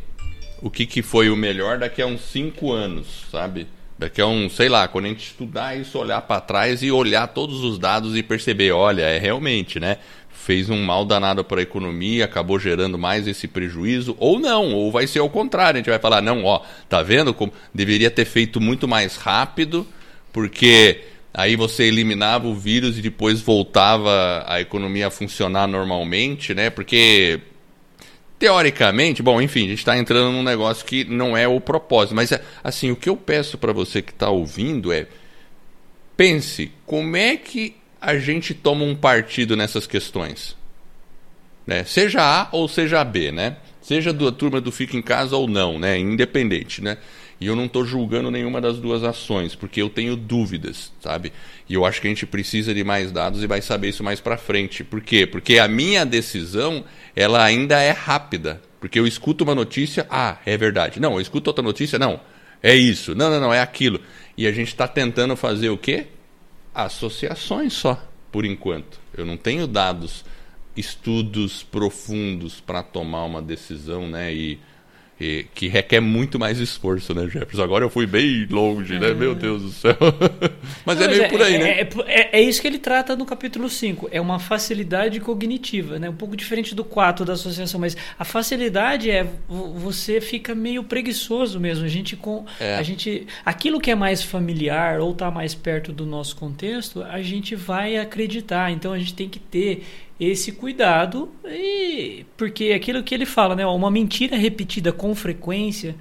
o 0.62 0.70
que, 0.70 0.86
que 0.86 1.02
foi 1.02 1.30
o 1.30 1.38
melhor 1.38 1.78
daqui 1.78 2.02
a 2.02 2.08
uns 2.08 2.22
cinco 2.22 2.74
anos, 2.74 3.26
sabe? 3.32 3.68
Daqui 3.98 4.22
a 4.22 4.28
um, 4.28 4.50
sei 4.50 4.70
lá, 4.70 4.88
quando 4.88 5.06
a 5.06 5.10
gente 5.10 5.26
estudar 5.28 5.76
isso, 5.80 5.98
olhar 5.98 6.22
para 6.22 6.42
trás 6.42 6.84
e 6.84 6.92
olhar 6.92 7.28
todos 7.28 7.64
os 7.64 7.80
dados 7.80 8.16
e 8.16 8.22
perceber, 8.22 8.72
olha, 8.72 9.04
é 9.04 9.18
realmente, 9.18 9.80
né? 9.80 9.98
Fez 10.38 10.70
um 10.70 10.82
mal 10.84 11.04
danado 11.04 11.44
para 11.44 11.60
a 11.60 11.64
economia, 11.64 12.26
acabou 12.26 12.60
gerando 12.60 12.98
mais 12.98 13.28
esse 13.28 13.48
prejuízo, 13.48 14.16
ou 14.20 14.40
não, 14.40 14.74
ou 14.74 14.92
vai 14.92 15.08
ser 15.08 15.20
ao 15.20 15.30
contrário, 15.30 15.78
a 15.78 15.80
gente 15.80 15.90
vai 15.90 16.00
falar, 16.00 16.22
não, 16.22 16.46
ó, 16.46 16.62
tá 16.88 17.02
vendo 17.02 17.34
como 17.34 17.52
deveria 17.74 18.10
ter 18.10 18.26
feito 18.26 18.62
muito 18.62 18.88
mais 18.88 19.18
rápido, 19.18 19.86
porque 20.32 21.02
aí 21.34 21.56
você 21.56 21.84
eliminava 21.84 22.48
o 22.48 22.56
vírus 22.56 22.98
e 22.98 23.02
depois 23.02 23.42
voltava 23.42 24.46
a 24.48 24.62
economia 24.62 25.08
a 25.08 25.12
funcionar 25.12 25.68
normalmente, 25.68 26.54
né? 26.54 26.70
Porque 26.70 27.42
teoricamente, 28.40 29.22
bom, 29.22 29.42
enfim, 29.42 29.66
a 29.66 29.70
gente 29.70 29.80
está 29.80 29.98
entrando 29.98 30.32
num 30.32 30.44
negócio 30.44 30.86
que 30.86 31.04
não 31.04 31.36
é 31.36 31.48
o 31.48 31.60
propósito. 31.60 32.16
Mas, 32.16 32.32
assim, 32.64 32.92
o 32.92 32.96
que 32.96 33.10
eu 33.10 33.18
peço 33.18 33.58
para 33.58 33.74
você 33.74 34.02
que 34.02 34.12
está 34.12 34.30
ouvindo 34.30 34.92
é 34.92 35.08
pense 36.16 36.72
como 36.86 37.16
é 37.16 37.36
que 37.36 37.76
a 38.08 38.18
gente 38.18 38.54
toma 38.54 38.86
um 38.86 38.96
partido 38.96 39.58
nessas 39.58 39.86
questões. 39.86 40.56
Né? 41.66 41.84
Seja 41.84 42.22
A 42.22 42.48
ou 42.54 42.66
seja 42.70 43.04
B, 43.04 43.34
né? 43.34 43.58
Seja 43.82 44.14
da 44.14 44.32
turma 44.32 44.62
do 44.62 44.72
Fica 44.72 44.96
em 44.96 45.02
Casa 45.02 45.36
ou 45.36 45.46
não, 45.46 45.78
né? 45.78 46.00
Independente, 46.00 46.82
né? 46.82 47.00
E 47.38 47.48
eu 47.48 47.56
não 47.56 47.66
estou 47.66 47.84
julgando 47.84 48.32
nenhuma 48.32 48.62
das 48.62 48.80
duas 48.80 49.04
ações, 49.04 49.56
porque 49.56 49.82
eu 49.82 49.90
tenho 49.90 50.16
dúvidas, 50.16 50.94
sabe? 51.02 51.34
E 51.68 51.74
eu 51.74 51.84
acho 51.84 52.00
que 52.00 52.08
a 52.08 52.10
gente 52.10 52.26
precisa 52.26 52.74
de 52.74 52.82
mais 52.82 53.12
dados 53.12 53.44
e 53.44 53.48
vai 53.48 53.62
saber 53.62 53.90
isso 53.90 54.06
mais 54.06 54.22
para 54.22 54.38
frente. 54.38 54.86
Por 54.86 55.02
quê? 55.02 55.28
Porque 55.28 55.60
a 55.60 55.68
minha 55.68 56.06
decisão, 56.06 56.86
ela 57.14 57.44
ainda 57.44 57.82
é 57.82 57.92
rápida. 57.92 58.62
Porque 58.80 58.98
eu 58.98 59.06
escuto 59.06 59.44
uma 59.44 59.54
notícia, 59.54 60.08
ah, 60.10 60.38
é 60.46 60.56
verdade. 60.56 60.98
Não, 61.02 61.16
eu 61.16 61.22
escuto 61.22 61.50
outra 61.50 61.62
notícia, 61.62 62.00
não, 62.00 62.22
é 62.64 62.74
isso. 62.74 63.14
Não, 63.14 63.30
não, 63.30 63.42
não, 63.42 63.54
é 63.54 63.60
aquilo. 63.60 64.00
E 64.38 64.48
a 64.48 64.52
gente 64.54 64.70
está 64.70 64.88
tentando 64.88 65.36
fazer 65.36 65.70
o 65.70 65.78
quê? 65.78 66.08
Associações 66.86 67.74
só, 67.74 68.00
por 68.32 68.46
enquanto. 68.46 69.00
Eu 69.12 69.26
não 69.26 69.36
tenho 69.36 69.66
dados, 69.66 70.24
estudos 70.76 71.64
profundos 71.64 72.62
para 72.62 72.84
tomar 72.84 73.24
uma 73.26 73.42
decisão, 73.42 74.08
né? 74.08 74.32
E 74.32 74.60
e, 75.20 75.46
que 75.56 75.68
requer 75.68 76.00
muito 76.00 76.38
mais 76.38 76.60
esforço, 76.60 77.14
né, 77.14 77.24
Jefferson? 77.28 77.64
Agora 77.64 77.84
eu 77.84 77.90
fui 77.90 78.06
bem 78.06 78.48
longe, 78.50 78.96
é. 78.96 79.00
né? 79.00 79.14
Meu 79.14 79.34
Deus 79.34 79.64
do 79.64 79.72
céu. 79.72 79.98
mas 80.86 81.00
Não, 81.00 81.06
é 81.06 81.08
meio 81.08 81.24
é, 81.24 81.30
por 81.30 81.42
aí, 81.42 81.58
né? 81.58 81.70
É, 81.82 81.90
é, 82.06 82.40
é, 82.40 82.42
isso 82.42 82.62
que 82.62 82.68
ele 82.68 82.78
trata 82.78 83.16
no 83.16 83.26
capítulo 83.26 83.70
5. 83.70 84.10
É 84.12 84.22
uma 84.22 84.38
facilidade 84.40 85.20
cognitiva, 85.20 85.98
né? 85.98 86.10
Um 86.10 86.16
pouco 86.16 86.36
diferente 86.36 86.76
do 86.76 86.84
4 86.84 87.26
da 87.26 87.34
associação, 87.34 87.80
mas 87.80 87.98
a 88.18 88.24
facilidade 88.24 89.10
é 89.10 89.26
você 89.48 90.22
fica 90.22 90.54
meio 90.54 90.84
preguiçoso 90.84 91.60
mesmo. 91.60 91.84
A 91.84 91.90
gente 91.90 92.16
com 92.16 92.46
é. 92.60 92.76
a 92.76 92.84
gente 92.84 93.26
aquilo 93.44 93.80
que 93.80 93.90
é 93.90 93.96
mais 93.96 94.22
familiar 94.22 95.00
ou 95.00 95.12
está 95.12 95.32
mais 95.32 95.56
perto 95.56 95.92
do 95.92 96.06
nosso 96.06 96.36
contexto, 96.36 97.02
a 97.02 97.22
gente 97.22 97.56
vai 97.56 97.98
acreditar. 97.98 98.72
Então 98.72 98.94
a 98.94 99.00
gente 99.00 99.14
tem 99.14 99.28
que 99.28 99.40
ter 99.40 99.84
esse 100.20 100.52
cuidado 100.52 101.32
e 101.46 102.26
porque 102.36 102.72
aquilo 102.72 103.04
que 103.04 103.14
ele 103.14 103.26
fala, 103.26 103.56
né, 103.56 103.66
uma 103.66 103.92
mentira 103.92 104.36
repetida 104.36 104.92
com 104.92 105.14
frequência, 105.14 105.96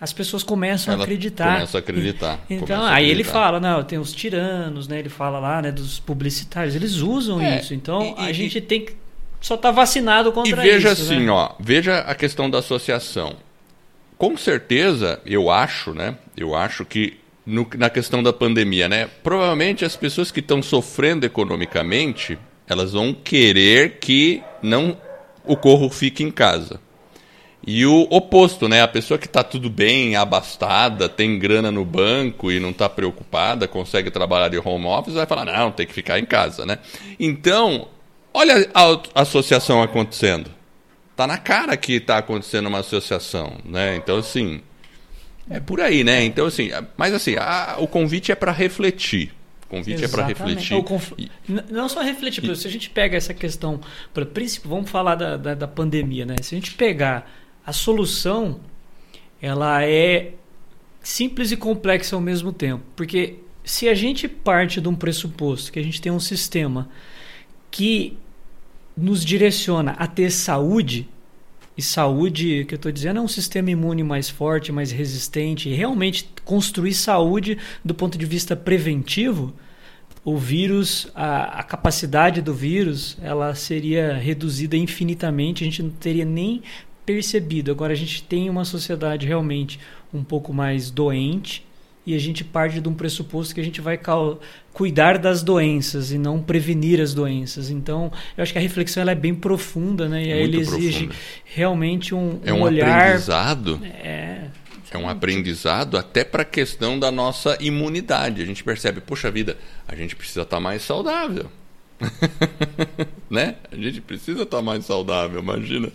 as 0.00 0.12
pessoas 0.12 0.42
começam 0.42 0.94
Ela 0.94 1.02
a 1.02 1.04
acreditar. 1.04 1.54
Começa 1.54 1.78
a 1.78 1.80
acreditar. 1.80 2.40
Então, 2.48 2.82
aí 2.82 3.04
acreditar. 3.04 3.10
ele 3.10 3.24
fala, 3.24 3.60
não, 3.60 3.84
tem 3.84 3.98
os 3.98 4.14
tiranos, 4.14 4.88
né? 4.88 4.98
Ele 4.98 5.10
fala 5.10 5.38
lá, 5.38 5.60
né, 5.60 5.70
dos 5.70 6.00
publicitários, 6.00 6.74
eles 6.74 6.96
usam 6.96 7.40
é, 7.40 7.58
isso. 7.58 7.74
Então, 7.74 8.16
e, 8.18 8.22
a 8.22 8.30
e, 8.30 8.34
gente 8.34 8.60
tem 8.62 8.86
que 8.86 8.94
só 9.40 9.56
estar 9.56 9.68
tá 9.68 9.74
vacinado 9.74 10.32
contra 10.32 10.52
isso. 10.52 10.60
E 10.60 10.70
veja 10.72 10.92
isso, 10.92 11.02
assim, 11.02 11.26
né? 11.26 11.30
ó, 11.30 11.52
veja 11.60 11.98
a 11.98 12.14
questão 12.14 12.48
da 12.48 12.58
associação. 12.58 13.36
Com 14.16 14.36
certeza, 14.36 15.20
eu 15.26 15.50
acho, 15.50 15.92
né? 15.92 16.16
Eu 16.34 16.54
acho 16.54 16.84
que 16.84 17.18
no, 17.44 17.68
na 17.76 17.90
questão 17.90 18.22
da 18.22 18.32
pandemia, 18.32 18.88
né? 18.88 19.08
Provavelmente 19.22 19.84
as 19.84 19.96
pessoas 19.96 20.30
que 20.30 20.40
estão 20.40 20.62
sofrendo 20.62 21.26
economicamente, 21.26 22.38
elas 22.70 22.92
vão 22.92 23.12
querer 23.12 23.98
que 23.98 24.40
não 24.62 24.96
o 25.44 25.56
corro 25.56 25.90
fique 25.90 26.22
em 26.22 26.30
casa. 26.30 26.80
E 27.66 27.84
o 27.84 28.06
oposto, 28.10 28.68
né? 28.68 28.80
A 28.80 28.88
pessoa 28.88 29.18
que 29.18 29.26
está 29.26 29.42
tudo 29.42 29.68
bem, 29.68 30.14
abastada, 30.14 31.08
tem 31.08 31.36
grana 31.36 31.72
no 31.72 31.84
banco 31.84 32.50
e 32.50 32.60
não 32.60 32.70
está 32.70 32.88
preocupada, 32.88 33.66
consegue 33.66 34.08
trabalhar 34.08 34.48
de 34.48 34.58
home 34.58 34.86
office, 34.86 35.14
vai 35.14 35.26
falar, 35.26 35.44
não, 35.44 35.72
tem 35.72 35.84
que 35.84 35.92
ficar 35.92 36.20
em 36.20 36.24
casa, 36.24 36.64
né? 36.64 36.78
Então, 37.18 37.88
olha 38.32 38.70
a 38.72 39.20
associação 39.20 39.82
acontecendo. 39.82 40.48
Tá 41.16 41.26
na 41.26 41.38
cara 41.38 41.76
que 41.76 41.94
está 41.94 42.18
acontecendo 42.18 42.68
uma 42.68 42.78
associação, 42.78 43.58
né? 43.64 43.96
Então, 43.96 44.16
assim, 44.16 44.62
é 45.50 45.58
por 45.58 45.80
aí, 45.80 46.04
né? 46.04 46.24
Então, 46.24 46.46
assim, 46.46 46.70
mas 46.96 47.12
assim, 47.12 47.34
a, 47.36 47.74
o 47.78 47.88
convite 47.88 48.30
é 48.30 48.36
para 48.36 48.52
refletir 48.52 49.34
convite 49.70 50.02
Exatamente. 50.02 50.32
é 50.32 50.34
para 50.34 50.46
refletir. 50.46 50.84
Conf... 50.84 51.12
E... 51.16 51.30
Não 51.70 51.88
só 51.88 52.02
refletir, 52.02 52.44
e... 52.44 52.56
se 52.56 52.66
a 52.66 52.70
gente 52.70 52.90
pega 52.90 53.16
essa 53.16 53.32
questão, 53.32 53.80
princípio, 54.34 54.68
vamos 54.68 54.90
falar 54.90 55.14
da, 55.14 55.36
da, 55.36 55.54
da, 55.54 55.68
pandemia, 55.68 56.26
né? 56.26 56.36
Se 56.42 56.54
a 56.54 56.58
gente 56.58 56.74
pegar 56.74 57.30
a 57.64 57.72
solução, 57.72 58.60
ela 59.40 59.84
é 59.84 60.32
simples 61.00 61.52
e 61.52 61.56
complexa 61.56 62.16
ao 62.16 62.20
mesmo 62.20 62.52
tempo. 62.52 62.82
Porque 62.96 63.36
se 63.64 63.88
a 63.88 63.94
gente 63.94 64.26
parte 64.26 64.80
de 64.80 64.88
um 64.88 64.94
pressuposto 64.94 65.72
que 65.72 65.78
a 65.78 65.82
gente 65.82 66.00
tem 66.00 66.10
um 66.10 66.20
sistema 66.20 66.88
que 67.70 68.18
nos 68.96 69.24
direciona 69.24 69.92
a 69.92 70.06
ter 70.06 70.30
saúde, 70.30 71.08
e 71.76 71.82
saúde, 71.82 72.64
que 72.66 72.74
eu 72.74 72.76
estou 72.76 72.92
dizendo, 72.92 73.18
é 73.18 73.22
um 73.22 73.28
sistema 73.28 73.70
imune 73.70 74.02
mais 74.02 74.28
forte, 74.28 74.72
mais 74.72 74.90
resistente, 74.90 75.68
e 75.68 75.74
realmente 75.74 76.28
construir 76.44 76.94
saúde 76.94 77.56
do 77.84 77.94
ponto 77.94 78.18
de 78.18 78.26
vista 78.26 78.54
preventivo, 78.54 79.54
o 80.24 80.36
vírus, 80.36 81.08
a, 81.14 81.60
a, 81.60 81.62
capacidade 81.62 82.42
do 82.42 82.52
vírus, 82.52 83.16
ela 83.22 83.54
seria 83.54 84.14
reduzida 84.14 84.76
infinitamente, 84.76 85.64
a 85.64 85.66
gente 85.66 85.82
não 85.82 85.90
teria 85.90 86.26
nem 86.26 86.62
percebido. 87.06 87.70
Agora 87.70 87.94
a 87.94 87.96
gente 87.96 88.22
tem 88.22 88.50
uma 88.50 88.64
sociedade 88.64 89.26
realmente 89.26 89.80
um 90.12 90.22
pouco 90.22 90.52
mais 90.52 90.90
doente 90.90 91.64
e 92.06 92.14
a 92.14 92.18
gente 92.18 92.42
parte 92.42 92.80
de 92.80 92.88
um 92.88 92.94
pressuposto 92.94 93.54
que 93.54 93.60
a 93.60 93.64
gente 93.64 93.80
vai 93.80 93.98
cuidar 94.72 95.18
das 95.18 95.42
doenças 95.42 96.10
e 96.10 96.18
não 96.18 96.40
prevenir 96.40 97.00
as 97.00 97.12
doenças. 97.12 97.70
Então, 97.70 98.10
eu 98.36 98.42
acho 98.42 98.52
que 98.52 98.58
a 98.58 98.62
reflexão 98.62 99.02
ela 99.02 99.12
é 99.12 99.14
bem 99.14 99.34
profunda, 99.34 100.08
né? 100.08 100.24
E 100.24 100.32
aí 100.32 100.42
ele 100.42 100.60
exige 100.60 101.06
profunda. 101.06 101.24
realmente 101.44 102.14
um, 102.14 102.40
é 102.44 102.52
um, 102.52 102.58
um 102.58 102.62
olhar. 102.62 103.00
Aprendizado. 103.00 103.80
É. 103.84 104.48
É 104.92 104.98
um 104.98 105.08
aprendizado 105.08 105.96
até 105.96 106.24
para 106.24 106.42
a 106.42 106.44
questão 106.44 106.98
da 106.98 107.12
nossa 107.12 107.56
imunidade. 107.60 108.42
A 108.42 108.44
gente 108.44 108.64
percebe, 108.64 109.00
poxa 109.00 109.30
vida, 109.30 109.56
a 109.86 109.94
gente 109.94 110.16
precisa 110.16 110.42
estar 110.42 110.56
tá 110.56 110.60
mais 110.60 110.82
saudável. 110.82 111.48
né? 113.30 113.56
A 113.70 113.76
gente 113.76 114.00
precisa 114.00 114.42
estar 114.42 114.56
tá 114.56 114.62
mais 114.62 114.84
saudável, 114.84 115.40
imagina. 115.40 115.90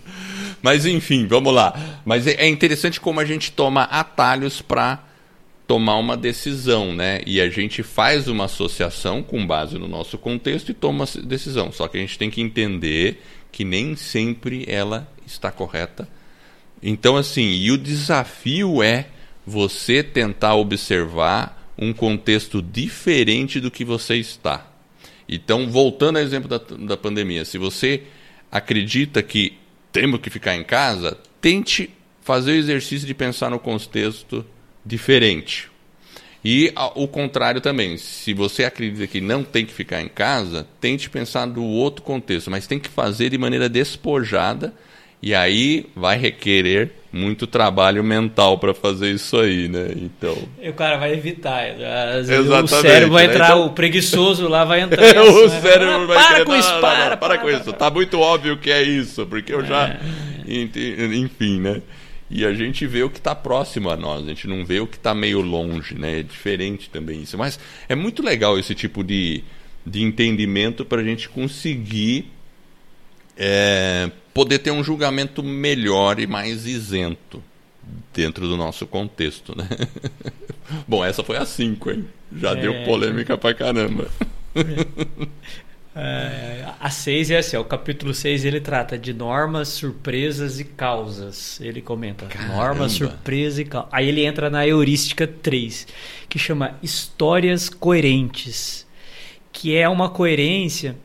Mas 0.62 0.86
enfim, 0.86 1.28
vamos 1.28 1.54
lá. 1.54 2.00
Mas 2.06 2.26
é, 2.26 2.36
é 2.36 2.48
interessante 2.48 3.02
como 3.02 3.20
a 3.20 3.26
gente 3.26 3.52
toma 3.52 3.84
atalhos 3.84 4.62
para 4.62 5.04
tomar 5.68 5.98
uma 5.98 6.16
decisão, 6.16 6.94
né? 6.94 7.22
E 7.26 7.42
a 7.42 7.50
gente 7.50 7.82
faz 7.82 8.28
uma 8.28 8.46
associação 8.46 9.24
com 9.24 9.46
base 9.46 9.78
no 9.78 9.88
nosso 9.88 10.18
contexto 10.18 10.70
e 10.70 10.74
toma 10.74 11.06
uma 11.06 11.24
decisão. 11.24 11.72
Só 11.72 11.88
que 11.88 11.98
a 11.98 12.02
gente 12.02 12.18
tem 12.18 12.30
que 12.30 12.42
entender 12.42 13.22
que 13.52 13.64
nem 13.64 13.96
sempre 13.96 14.66
ela 14.68 15.10
está 15.26 15.52
correta. 15.52 16.08
Então, 16.84 17.16
assim, 17.16 17.54
e 17.54 17.72
o 17.72 17.78
desafio 17.78 18.84
é 18.84 19.08
você 19.46 20.04
tentar 20.04 20.56
observar 20.56 21.74
um 21.78 21.94
contexto 21.94 22.62
diferente 22.62 23.60
do 23.60 23.72
que 23.72 23.84
você 23.84 24.16
está. 24.16 24.72
Então, 25.28 25.70
voltando 25.70 26.18
ao 26.18 26.24
exemplo 26.24 26.48
da, 26.48 26.58
da 26.58 26.96
pandemia, 26.96 27.44
se 27.44 27.58
você 27.58 28.04
acredita 28.52 29.24
que 29.24 29.58
temos 29.92 30.20
que 30.20 30.30
ficar 30.30 30.56
em 30.56 30.64
casa, 30.64 31.18
tente 31.42 31.90
fazer 32.22 32.52
o 32.52 32.56
exercício 32.56 33.08
de 33.08 33.14
pensar 33.14 33.50
no 33.50 33.60
contexto 33.60 34.46
diferente. 34.86 35.70
E 36.44 36.72
o 36.94 37.08
contrário 37.08 37.60
também, 37.60 37.98
se 37.98 38.32
você 38.32 38.66
acredita 38.66 39.08
que 39.08 39.20
não 39.20 39.44
tem 39.44 39.66
que 39.66 39.74
ficar 39.74 40.00
em 40.02 40.08
casa, 40.08 40.68
tente 40.80 41.10
pensar 41.10 41.48
no 41.48 41.64
outro 41.64 42.04
contexto, 42.04 42.52
mas 42.52 42.68
tem 42.68 42.78
que 42.78 42.88
fazer 42.88 43.32
de 43.32 43.38
maneira 43.38 43.68
despojada 43.68 44.72
e 45.24 45.34
aí 45.34 45.88
vai 45.96 46.20
requerer 46.20 46.92
muito 47.12 47.48
trabalho 47.48 48.04
mental 48.04 48.60
para 48.60 48.76
fazer 48.76 49.10
isso 49.10 49.40
aí, 49.40 49.68
né? 49.68 49.88
Então. 49.96 50.38
E 50.62 50.70
o 50.70 50.74
cara 50.74 50.98
vai 50.98 51.14
evitar. 51.14 51.68
Exatamente, 52.20 52.64
o 52.64 52.68
cérebro 52.68 53.14
vai 53.14 53.28
né? 53.28 53.34
entrar, 53.34 53.48
então... 53.48 53.66
o 53.66 53.70
preguiçoso 53.72 54.48
lá 54.48 54.66
vai 54.66 54.82
entrar. 54.86 55.02
o 55.24 55.48
né? 55.48 55.62
cérebro 55.62 55.96
ah, 55.96 56.06
vai 56.06 56.18
para 56.18 56.28
querer, 56.28 56.46
com 56.46 56.56
isso, 56.56 56.70
para, 56.70 56.82
para, 56.82 57.18
para, 57.18 57.38
com 57.40 57.50
isso. 57.50 57.74
Tá 57.74 57.90
muito 57.90 58.20
óbvio 58.20 58.58
que 58.58 58.70
é 58.70 58.84
isso, 58.84 59.26
porque 59.26 59.52
eu 59.52 59.66
já. 59.66 59.88
É. 59.88 60.00
Enfim, 60.48 61.60
né? 61.60 61.82
E 62.30 62.44
a 62.46 62.54
gente 62.54 62.88
vê 62.88 63.04
o 63.04 63.10
que 63.10 63.20
está 63.20 63.36
próximo 63.36 63.90
a 63.90 63.96
nós, 63.96 64.24
a 64.24 64.30
gente 64.30 64.48
não 64.48 64.66
vê 64.66 64.80
o 64.80 64.88
que 64.88 64.98
está 64.98 65.14
meio 65.14 65.42
longe, 65.42 65.96
né? 65.96 66.20
É 66.20 66.24
diferente 66.24 66.90
também 66.90 67.22
isso. 67.22 67.38
Mas 67.38 67.60
é 67.88 67.96
muito 67.96 68.24
legal 68.24 68.58
esse 68.58 68.74
tipo 68.74 69.04
de, 69.04 69.44
de 69.86 70.02
entendimento 70.02 70.84
para 70.84 71.02
a 71.02 71.04
gente 71.04 71.30
conseguir 71.30 72.32
é, 73.38 74.10
poder 74.34 74.60
ter 74.60 74.72
um 74.72 74.84
julgamento 74.84 75.44
melhor 75.44 76.20
e 76.20 76.26
mais 76.26 76.66
isento. 76.66 77.44
dentro 78.14 78.48
do 78.48 78.58
nosso 78.58 78.88
contexto, 78.88 79.56
né? 79.56 79.68
Bom, 80.88 81.06
essa 81.06 81.24
foi 81.24 81.38
a 81.38 81.46
5, 81.46 81.92
hein? 81.92 82.08
Já 82.36 82.52
é... 82.52 82.56
deu 82.56 82.74
polêmica 82.86 83.38
pra 83.38 83.54
caramba. 83.54 84.10
É, 85.96 86.66
a 86.80 86.90
6 86.90 87.32
é 87.32 87.38
assim, 87.38 87.56
ó, 87.56 87.62
o 87.62 87.66
capítulo 87.66 88.14
6 88.14 88.44
ele 88.44 88.60
trata 88.60 88.98
de 88.98 89.14
normas, 89.14 89.70
surpresas 89.70 90.60
e 90.60 90.66
causas. 90.66 91.60
Ele 91.62 91.82
comenta 91.82 92.28
normas, 92.48 92.92
surpresa 92.92 93.62
e 93.62 93.66
causas. 93.66 93.90
Aí 93.94 94.10
ele 94.10 94.26
entra 94.26 94.50
na 94.50 94.68
heurística 94.68 95.26
3, 95.26 95.88
que 96.28 96.38
chama 96.38 96.78
histórias 96.84 97.70
coerentes, 97.70 98.86
que 99.54 99.76
é 99.76 99.88
uma 99.88 100.10
coerência 100.10 100.98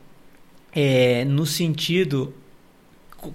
é, 0.73 1.23
no 1.23 1.45
sentido 1.45 2.33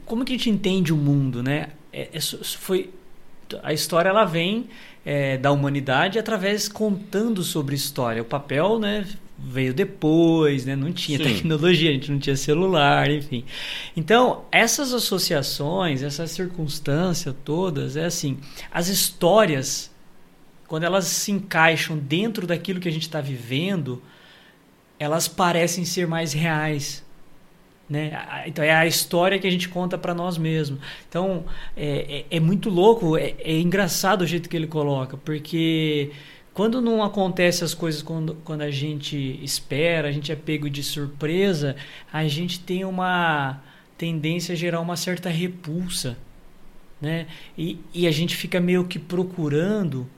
como 0.04 0.24
que 0.24 0.32
a 0.32 0.36
gente 0.36 0.50
entende 0.50 0.92
o 0.92 0.96
mundo, 0.96 1.42
né? 1.42 1.68
É, 1.92 2.08
é, 2.12 2.20
foi 2.20 2.90
a 3.62 3.72
história 3.72 4.08
ela 4.08 4.24
vem 4.24 4.68
é, 5.04 5.36
da 5.38 5.52
humanidade 5.52 6.18
através 6.18 6.68
contando 6.68 7.42
sobre 7.44 7.76
história. 7.76 8.20
O 8.20 8.24
papel, 8.24 8.78
né, 8.78 9.06
veio 9.38 9.74
depois, 9.74 10.64
né? 10.64 10.74
Não 10.74 10.92
tinha 10.92 11.18
Sim. 11.18 11.24
tecnologia, 11.24 11.90
a 11.90 11.92
gente 11.92 12.10
não 12.10 12.18
tinha 12.18 12.36
celular, 12.36 13.10
enfim. 13.10 13.44
Então, 13.96 14.44
essas 14.50 14.92
associações, 14.92 16.02
essas 16.02 16.30
circunstâncias 16.30 17.34
todas, 17.44 17.96
é 17.96 18.06
assim, 18.06 18.38
as 18.70 18.88
histórias, 18.88 19.90
quando 20.66 20.84
elas 20.84 21.04
se 21.06 21.32
encaixam 21.32 21.98
dentro 21.98 22.46
daquilo 22.46 22.80
que 22.80 22.88
a 22.88 22.92
gente 22.92 23.02
está 23.02 23.20
vivendo, 23.20 24.02
elas 24.98 25.28
parecem 25.28 25.84
ser 25.84 26.06
mais 26.06 26.32
reais. 26.32 27.04
Né? 27.88 28.10
Então 28.46 28.64
é 28.64 28.72
a 28.72 28.84
história 28.84 29.38
que 29.38 29.46
a 29.46 29.50
gente 29.50 29.68
conta 29.68 29.96
para 29.96 30.12
nós 30.12 30.36
mesmos. 30.36 30.80
Então 31.08 31.44
é, 31.76 32.24
é, 32.30 32.36
é 32.36 32.40
muito 32.40 32.68
louco, 32.68 33.16
é, 33.16 33.34
é 33.38 33.58
engraçado 33.58 34.22
o 34.22 34.26
jeito 34.26 34.48
que 34.48 34.56
ele 34.56 34.66
coloca, 34.66 35.16
porque 35.16 36.10
quando 36.56 36.80
não 36.80 37.02
acontece 37.02 37.62
as 37.62 37.74
coisas 37.74 38.00
quando, 38.00 38.34
quando 38.42 38.62
a 38.62 38.70
gente 38.70 39.38
espera, 39.44 40.08
a 40.08 40.10
gente 40.10 40.32
é 40.32 40.34
pego 40.34 40.70
de 40.70 40.82
surpresa, 40.82 41.76
a 42.10 42.26
gente 42.26 42.58
tem 42.58 42.82
uma 42.82 43.60
tendência 43.98 44.54
a 44.54 44.56
gerar 44.56 44.80
uma 44.80 44.96
certa 44.96 45.28
repulsa. 45.28 46.16
Né? 46.98 47.26
E, 47.58 47.78
e 47.92 48.06
a 48.06 48.10
gente 48.10 48.34
fica 48.34 48.58
meio 48.58 48.84
que 48.84 48.98
procurando 48.98 50.08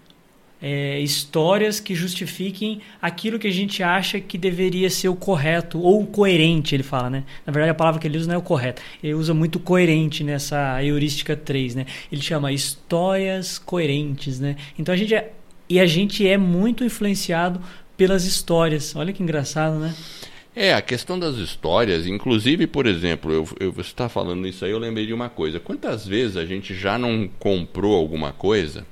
é, 0.62 1.00
histórias 1.00 1.80
que 1.80 1.92
justifiquem 1.92 2.82
aquilo 3.02 3.36
que 3.40 3.48
a 3.48 3.52
gente 3.52 3.82
acha 3.82 4.20
que 4.20 4.38
deveria 4.38 4.88
ser 4.90 5.08
o 5.08 5.16
correto 5.16 5.80
ou 5.80 6.02
o 6.02 6.06
coerente, 6.06 6.72
ele 6.72 6.84
fala, 6.84 7.10
né? 7.10 7.24
Na 7.44 7.52
verdade, 7.52 7.72
a 7.72 7.74
palavra 7.74 8.00
que 8.00 8.06
ele 8.06 8.16
usa 8.16 8.28
não 8.28 8.36
é 8.36 8.38
o 8.38 8.42
correto. 8.42 8.80
Ele 9.02 9.14
usa 9.14 9.34
muito 9.34 9.58
coerente 9.58 10.22
nessa 10.22 10.84
heurística 10.84 11.36
3, 11.36 11.74
né? 11.74 11.86
Ele 12.12 12.22
chama 12.22 12.52
histórias 12.52 13.58
coerentes, 13.58 14.38
né? 14.38 14.54
Então 14.78 14.94
a 14.94 14.96
gente 14.96 15.14
é, 15.14 15.32
e 15.68 15.78
a 15.78 15.86
gente 15.86 16.26
é 16.26 16.38
muito 16.38 16.84
influenciado 16.84 17.60
pelas 17.96 18.24
histórias. 18.24 18.94
Olha 18.96 19.12
que 19.12 19.22
engraçado, 19.22 19.78
né? 19.78 19.94
É, 20.54 20.74
a 20.74 20.82
questão 20.82 21.18
das 21.18 21.36
histórias, 21.36 22.06
inclusive, 22.06 22.66
por 22.66 22.86
exemplo, 22.86 23.32
eu, 23.32 23.48
eu, 23.60 23.72
você 23.72 23.90
está 23.90 24.08
falando 24.08 24.46
isso 24.46 24.64
aí, 24.64 24.70
eu 24.70 24.78
lembrei 24.78 25.06
de 25.06 25.12
uma 25.12 25.28
coisa. 25.28 25.60
Quantas 25.60 26.06
vezes 26.06 26.36
a 26.36 26.44
gente 26.44 26.74
já 26.74 26.98
não 26.98 27.28
comprou 27.38 27.94
alguma 27.94 28.32
coisa 28.32 28.84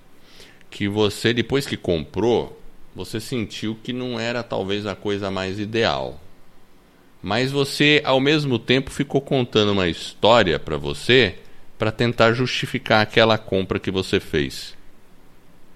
que 0.70 0.86
você, 0.86 1.32
depois 1.32 1.66
que 1.66 1.76
comprou, 1.76 2.60
você 2.94 3.18
sentiu 3.18 3.76
que 3.82 3.92
não 3.92 4.20
era 4.20 4.42
talvez 4.42 4.86
a 4.86 4.94
coisa 4.94 5.30
mais 5.30 5.58
ideal. 5.58 6.20
Mas 7.20 7.50
você, 7.50 8.00
ao 8.04 8.20
mesmo 8.20 8.58
tempo, 8.58 8.90
ficou 8.90 9.20
contando 9.20 9.72
uma 9.72 9.88
história 9.88 10.60
para 10.60 10.76
você 10.76 11.36
para 11.76 11.90
tentar 11.90 12.32
justificar 12.32 13.02
aquela 13.02 13.36
compra 13.36 13.80
que 13.80 13.90
você 13.90 14.20
fez. 14.20 14.75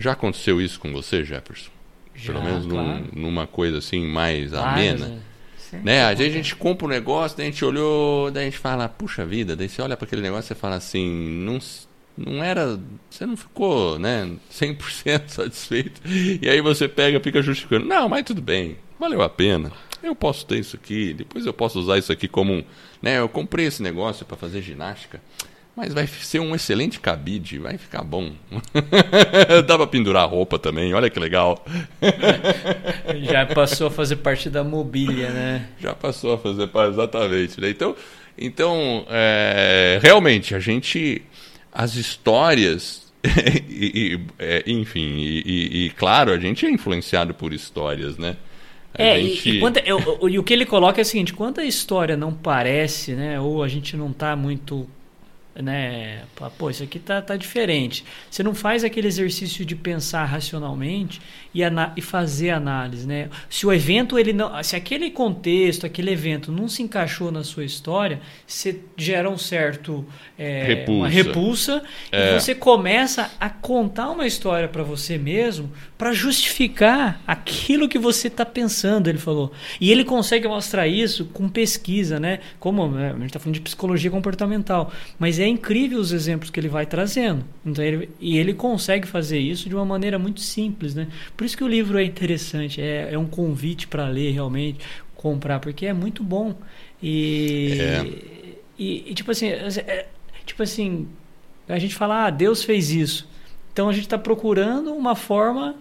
Já 0.01 0.13
aconteceu 0.13 0.61
isso 0.63 0.81
com 0.81 0.91
você, 0.93 1.23
Jefferson? 1.23 1.71
Já, 2.15 2.33
Pelo 2.33 2.45
menos 2.45 2.67
claro. 2.67 3.05
num, 3.13 3.23
numa 3.23 3.47
coisa 3.47 3.79
assim 3.79 4.05
mais 4.07 4.55
amena. 4.55 5.21
É. 5.73 5.77
Né? 5.77 6.05
Às 6.05 6.19
vezes 6.19 6.33
a 6.33 6.37
gente 6.37 6.57
compra 6.57 6.87
um 6.87 6.91
negócio, 6.91 7.37
daí 7.37 7.47
a 7.47 7.51
gente 7.51 7.65
olhou, 7.65 8.31
daí 8.31 8.45
a 8.45 8.51
gente 8.51 8.59
fala, 8.59 8.89
puxa 8.89 9.27
vida, 9.27 9.55
daí 9.55 9.69
você 9.69 9.81
olha 9.83 9.97
para 9.97 10.07
aquele 10.07 10.23
negócio 10.23 10.53
e 10.53 10.57
fala 10.57 10.77
assim, 10.77 11.07
não, 11.45 11.59
não 12.17 12.43
era. 12.43 12.81
Você 13.11 13.27
não 13.27 13.37
ficou 13.37 13.99
né, 13.99 14.29
100% 14.51 15.29
satisfeito. 15.29 16.01
E 16.07 16.49
aí 16.49 16.63
você 16.63 16.89
pega 16.89 17.21
fica 17.21 17.43
justificando. 17.43 17.85
Não, 17.85 18.09
mas 18.09 18.25
tudo 18.25 18.41
bem, 18.41 18.79
valeu 18.99 19.21
a 19.21 19.29
pena. 19.29 19.71
Eu 20.03 20.15
posso 20.15 20.47
ter 20.47 20.59
isso 20.59 20.77
aqui, 20.77 21.13
depois 21.13 21.45
eu 21.45 21.53
posso 21.53 21.79
usar 21.79 21.99
isso 21.99 22.11
aqui 22.11 22.27
como 22.27 22.55
um. 22.55 22.65
Né, 23.03 23.19
eu 23.19 23.29
comprei 23.29 23.67
esse 23.67 23.83
negócio 23.83 24.25
para 24.25 24.37
fazer 24.37 24.63
ginástica. 24.63 25.21
Mas 25.81 25.95
vai 25.95 26.07
ser 26.07 26.41
um 26.41 26.55
excelente 26.55 27.01
cabide, 27.01 27.59
vai 27.59 27.79
ficar 27.79 28.05
bom. 28.05 28.33
Dá 29.67 29.79
pra 29.79 29.87
pendurar 29.87 30.29
roupa 30.29 30.59
também, 30.59 30.93
olha 30.93 31.09
que 31.09 31.19
legal. 31.19 31.65
Já 33.23 33.47
passou 33.47 33.87
a 33.87 33.91
fazer 33.91 34.17
parte 34.17 34.51
da 34.51 34.63
mobília, 34.63 35.31
né? 35.31 35.69
Já 35.81 35.95
passou 35.95 36.35
a 36.35 36.39
fazer 36.39 36.67
parte, 36.67 36.93
exatamente. 36.93 37.59
Né? 37.59 37.71
Então, 37.71 37.97
então 38.37 39.07
é, 39.09 39.99
realmente, 40.03 40.55
a 40.55 40.61
gente. 40.61 41.23
As 41.73 41.95
histórias. 41.95 43.11
e, 43.25 44.19
e, 44.19 44.21
é, 44.39 44.63
enfim, 44.67 45.17
e, 45.17 45.87
e, 45.87 45.91
claro, 45.97 46.31
a 46.31 46.39
gente 46.39 46.67
é 46.67 46.71
influenciado 46.71 47.33
por 47.33 47.55
histórias, 47.55 48.19
né? 48.19 48.37
A 48.93 49.03
é, 49.03 49.19
gente... 49.19 49.49
e, 49.49 49.61
quanta, 49.61 49.81
eu, 49.81 50.29
e 50.29 50.39
o 50.39 50.43
que 50.43 50.53
ele 50.53 50.67
coloca 50.67 51.01
é 51.01 51.03
o 51.03 51.07
seguinte: 51.07 51.33
quando 51.33 51.59
a 51.59 51.65
história 51.65 52.19
não 52.19 52.35
parece, 52.35 53.13
né, 53.13 53.41
ou 53.41 53.63
a 53.63 53.69
gente 53.69 53.97
não 53.97 54.11
está 54.11 54.37
muito 54.37 54.87
né? 55.63 56.23
Pô, 56.59 56.71
isso 56.71 56.83
aqui 56.83 56.99
tá, 56.99 57.21
tá 57.21 57.37
diferente. 57.37 58.05
Você 58.31 58.43
não 58.43 58.55
faz 58.55 58.85
aquele 58.85 59.09
exercício 59.09 59.65
de 59.65 59.77
pensar 59.77 60.25
racionalmente 60.25 61.21
e, 61.55 61.63
e 61.97 62.01
fazer 62.01 62.51
análise, 62.51 63.07
né? 63.07 63.29
Se 63.49 63.67
o 63.67 63.73
evento 63.73 64.19
ele 64.19 64.33
não, 64.33 64.63
se 64.63 64.77
aquele 64.77 65.11
contexto, 65.11 65.85
aquele 65.85 66.11
evento 66.11 66.53
não 66.53 66.69
se 66.69 66.83
encaixou 66.83 67.31
na 67.31 67.43
sua 67.43 67.65
história, 67.65 68.21
você 68.47 68.81
gera 68.97 69.29
um 69.29 69.39
certo 69.39 70.05
é, 70.39 70.63
repulsa. 70.63 70.93
uma 70.93 71.09
repulsa 71.09 71.83
é. 72.13 72.31
e 72.37 72.41
você 72.41 72.55
começa 72.55 73.31
a 73.39 73.51
contar 73.51 74.11
uma 74.11 74.27
história 74.27 74.69
para 74.69 74.83
você 74.83 75.19
mesmo 75.19 75.71
para 75.99 76.13
justificar 76.13 77.21
aquilo 77.27 77.89
que 77.89 77.99
você 77.99 78.29
está 78.29 78.47
pensando. 78.47 79.09
Ele 79.09 79.19
falou 79.19 79.53
e 79.81 79.91
ele 79.91 80.05
consegue 80.05 80.49
mostrar 80.49 80.87
isso 80.87 81.27
com 81.27 81.49
pesquisa, 81.49 82.19
né? 82.19 82.41
Como 82.59 82.89
né, 82.89 83.11
a 83.11 83.13
gente 83.13 83.27
está 83.27 83.39
falando 83.39 83.55
de 83.55 83.61
psicologia 83.61 84.11
comportamental, 84.11 84.93
mas 85.19 85.39
é 85.39 85.47
incrível 85.47 85.99
os 85.99 86.13
exemplos 86.13 86.51
que 86.51 86.59
ele 86.59 86.69
vai 86.69 86.87
trazendo. 86.87 87.45
Então 87.65 87.85
ele, 87.85 88.09
e 88.21 88.39
ele 88.39 88.55
consegue 88.55 89.07
fazer 89.07 89.39
isso 89.39 89.69
de 89.69 89.75
uma 89.75 89.85
maneira 89.85 90.19
muito 90.19 90.41
simples, 90.41 90.95
né? 90.95 91.09
Por 91.41 91.47
isso 91.47 91.57
que 91.57 91.65
o 91.65 91.69
livro 91.69 91.99
é 91.99 92.05
interessante, 92.05 92.83
é, 92.83 93.15
é 93.15 93.19
um 93.19 93.27
convite 93.27 93.87
para 93.87 94.07
ler 94.07 94.31
realmente, 94.31 94.85
comprar, 95.15 95.59
porque 95.59 95.87
é 95.87 95.93
muito 95.95 96.23
bom. 96.23 96.55
E, 97.03 97.79
é. 97.81 98.07
e, 98.79 99.11
e, 99.11 99.15
tipo 99.15 99.31
assim, 99.31 99.49
é, 99.49 100.07
tipo 100.45 100.63
assim, 100.63 101.09
a 101.67 101.79
gente 101.79 101.95
fala, 101.95 102.27
ah, 102.27 102.31
Deus 102.31 102.63
fez 102.63 102.91
isso. 102.91 103.27
Então 103.73 103.89
a 103.89 103.93
gente 103.95 104.03
está 104.03 104.19
procurando 104.19 104.93
uma 104.93 105.17
forma 105.17 105.77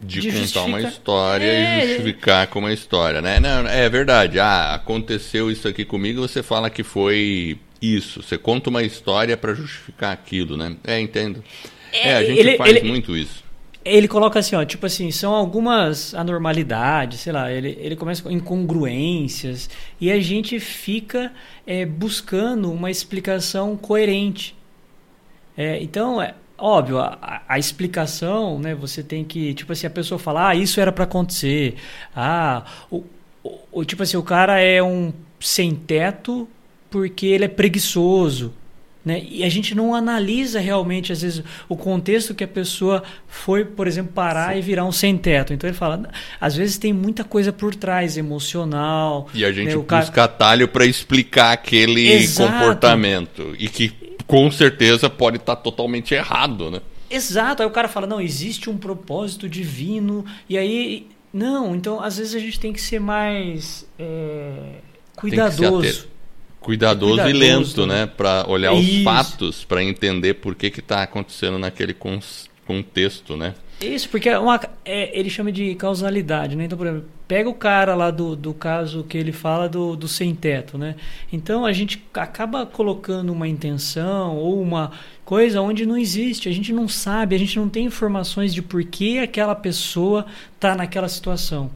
de, 0.00 0.20
de 0.20 0.30
contar 0.30 0.62
uma 0.62 0.80
história 0.80 1.44
é... 1.44 1.84
e 1.84 1.88
justificar 1.88 2.46
com 2.46 2.60
uma 2.60 2.72
história, 2.72 3.20
né? 3.20 3.40
Não, 3.40 3.66
é 3.66 3.88
verdade. 3.88 4.38
Ah, 4.38 4.76
aconteceu 4.76 5.50
isso 5.50 5.66
aqui 5.66 5.84
comigo, 5.84 6.20
você 6.20 6.44
fala 6.44 6.70
que 6.70 6.84
foi 6.84 7.58
isso. 7.82 8.22
Você 8.22 8.38
conta 8.38 8.70
uma 8.70 8.84
história 8.84 9.36
para 9.36 9.52
justificar 9.52 10.12
aquilo, 10.12 10.56
né? 10.56 10.76
É, 10.84 11.00
entendo. 11.00 11.42
É, 11.92 12.10
é 12.10 12.16
a 12.18 12.24
gente 12.24 12.38
ele, 12.38 12.56
faz 12.56 12.70
ele, 12.70 12.86
muito 12.86 13.16
isso 13.16 13.45
ele 13.86 14.08
coloca 14.08 14.38
assim, 14.40 14.56
ó, 14.56 14.64
tipo 14.64 14.84
assim, 14.84 15.10
são 15.10 15.32
algumas 15.32 16.12
anormalidades, 16.14 17.20
sei 17.20 17.32
lá, 17.32 17.50
ele, 17.50 17.78
ele 17.80 17.94
começa 17.94 18.22
com 18.22 18.30
incongruências 18.30 19.70
e 20.00 20.10
a 20.10 20.20
gente 20.20 20.58
fica 20.58 21.32
é, 21.66 21.86
buscando 21.86 22.72
uma 22.72 22.90
explicação 22.90 23.76
coerente. 23.76 24.56
É, 25.56 25.80
então, 25.82 26.20
é 26.20 26.34
óbvio, 26.58 26.98
a, 26.98 27.42
a, 27.48 27.58
explicação, 27.58 28.58
né, 28.58 28.74
você 28.74 29.02
tem 29.02 29.24
que, 29.24 29.54
tipo 29.54 29.72
assim, 29.72 29.86
a 29.86 29.90
pessoa 29.90 30.18
fala, 30.18 30.48
ah, 30.48 30.54
isso 30.54 30.80
era 30.80 30.90
para 30.90 31.04
acontecer, 31.04 31.76
ah, 32.14 32.64
o, 32.90 33.04
o, 33.70 33.84
tipo 33.84 34.02
assim, 34.02 34.16
o 34.16 34.22
cara 34.22 34.60
é 34.60 34.82
um 34.82 35.12
sem 35.38 35.74
teto 35.74 36.48
porque 36.90 37.26
ele 37.26 37.44
é 37.44 37.48
preguiçoso, 37.48 38.52
né? 39.06 39.24
E 39.30 39.44
a 39.44 39.48
gente 39.48 39.72
não 39.72 39.94
analisa 39.94 40.58
realmente, 40.58 41.12
às 41.12 41.22
vezes, 41.22 41.44
o 41.68 41.76
contexto 41.76 42.34
que 42.34 42.42
a 42.42 42.48
pessoa 42.48 43.04
foi, 43.28 43.64
por 43.64 43.86
exemplo, 43.86 44.12
parar 44.12 44.52
Sim. 44.52 44.58
e 44.58 44.62
virar 44.62 44.84
um 44.84 44.90
sem-teto. 44.90 45.54
Então 45.54 45.70
ele 45.70 45.76
fala, 45.76 46.10
às 46.40 46.56
vezes 46.56 46.76
tem 46.76 46.92
muita 46.92 47.22
coisa 47.22 47.52
por 47.52 47.72
trás, 47.72 48.16
emocional. 48.16 49.28
E 49.32 49.44
a 49.44 49.52
gente 49.52 49.76
né? 49.76 49.76
busca 49.76 50.10
cara... 50.10 50.24
atalho 50.24 50.66
para 50.66 50.84
explicar 50.84 51.52
aquele 51.52 52.10
Exato. 52.14 52.52
comportamento. 52.52 53.54
E 53.60 53.68
que 53.68 53.92
com 54.26 54.50
certeza 54.50 55.08
pode 55.08 55.36
estar 55.36 55.54
tá 55.54 55.62
totalmente 55.62 56.12
errado, 56.12 56.68
né? 56.68 56.80
Exato. 57.08 57.62
Aí 57.62 57.68
o 57.68 57.72
cara 57.72 57.86
fala, 57.86 58.08
não, 58.08 58.20
existe 58.20 58.68
um 58.68 58.76
propósito 58.76 59.48
divino. 59.48 60.24
E 60.48 60.58
aí. 60.58 61.06
Não, 61.32 61.76
então 61.76 62.02
às 62.02 62.16
vezes 62.18 62.34
a 62.34 62.38
gente 62.40 62.58
tem 62.58 62.72
que 62.72 62.80
ser 62.80 62.98
mais 62.98 63.86
é, 63.98 64.80
cuidadoso 65.14 66.08
Cuidadoso, 66.66 67.14
cuidadoso 67.22 67.34
e 67.36 67.38
lento, 67.38 67.74
também. 67.74 67.96
né? 67.96 68.06
Para 68.06 68.44
olhar 68.48 68.72
os 68.72 68.84
Isso. 68.86 69.04
fatos, 69.04 69.64
para 69.64 69.82
entender 69.82 70.34
por 70.34 70.54
que 70.54 70.68
que 70.70 70.82
tá 70.82 71.02
acontecendo 71.02 71.58
naquele 71.58 71.94
con- 71.94 72.20
contexto, 72.66 73.36
né? 73.36 73.54
Isso, 73.80 74.08
porque 74.08 74.28
é 74.28 74.38
uma, 74.38 74.58
é, 74.84 75.18
ele 75.18 75.28
chama 75.30 75.52
de 75.52 75.74
causalidade, 75.74 76.56
né? 76.56 76.64
Então, 76.64 76.78
por 76.78 76.86
exemplo, 76.86 77.08
pega 77.28 77.48
o 77.48 77.54
cara 77.54 77.94
lá 77.94 78.10
do, 78.10 78.34
do 78.34 78.54
caso 78.54 79.04
que 79.04 79.18
ele 79.18 79.32
fala 79.32 79.68
do, 79.68 79.94
do 79.94 80.08
sem-teto, 80.08 80.78
né? 80.78 80.96
Então, 81.32 81.64
a 81.66 81.72
gente 81.72 82.02
acaba 82.14 82.64
colocando 82.64 83.30
uma 83.32 83.46
intenção 83.46 84.34
ou 84.36 84.60
uma 84.60 84.92
coisa 85.26 85.60
onde 85.60 85.84
não 85.84 85.96
existe. 85.96 86.48
A 86.48 86.52
gente 86.52 86.72
não 86.72 86.88
sabe, 86.88 87.34
a 87.36 87.38
gente 87.38 87.58
não 87.58 87.68
tem 87.68 87.84
informações 87.84 88.54
de 88.54 88.62
por 88.62 88.82
que 88.82 89.18
aquela 89.18 89.54
pessoa 89.54 90.24
está 90.54 90.74
naquela 90.74 91.08
situação. 91.08 91.70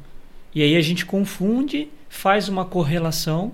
E 0.54 0.62
aí 0.62 0.76
a 0.76 0.80
gente 0.80 1.04
confunde, 1.04 1.88
faz 2.08 2.48
uma 2.48 2.64
correlação, 2.64 3.52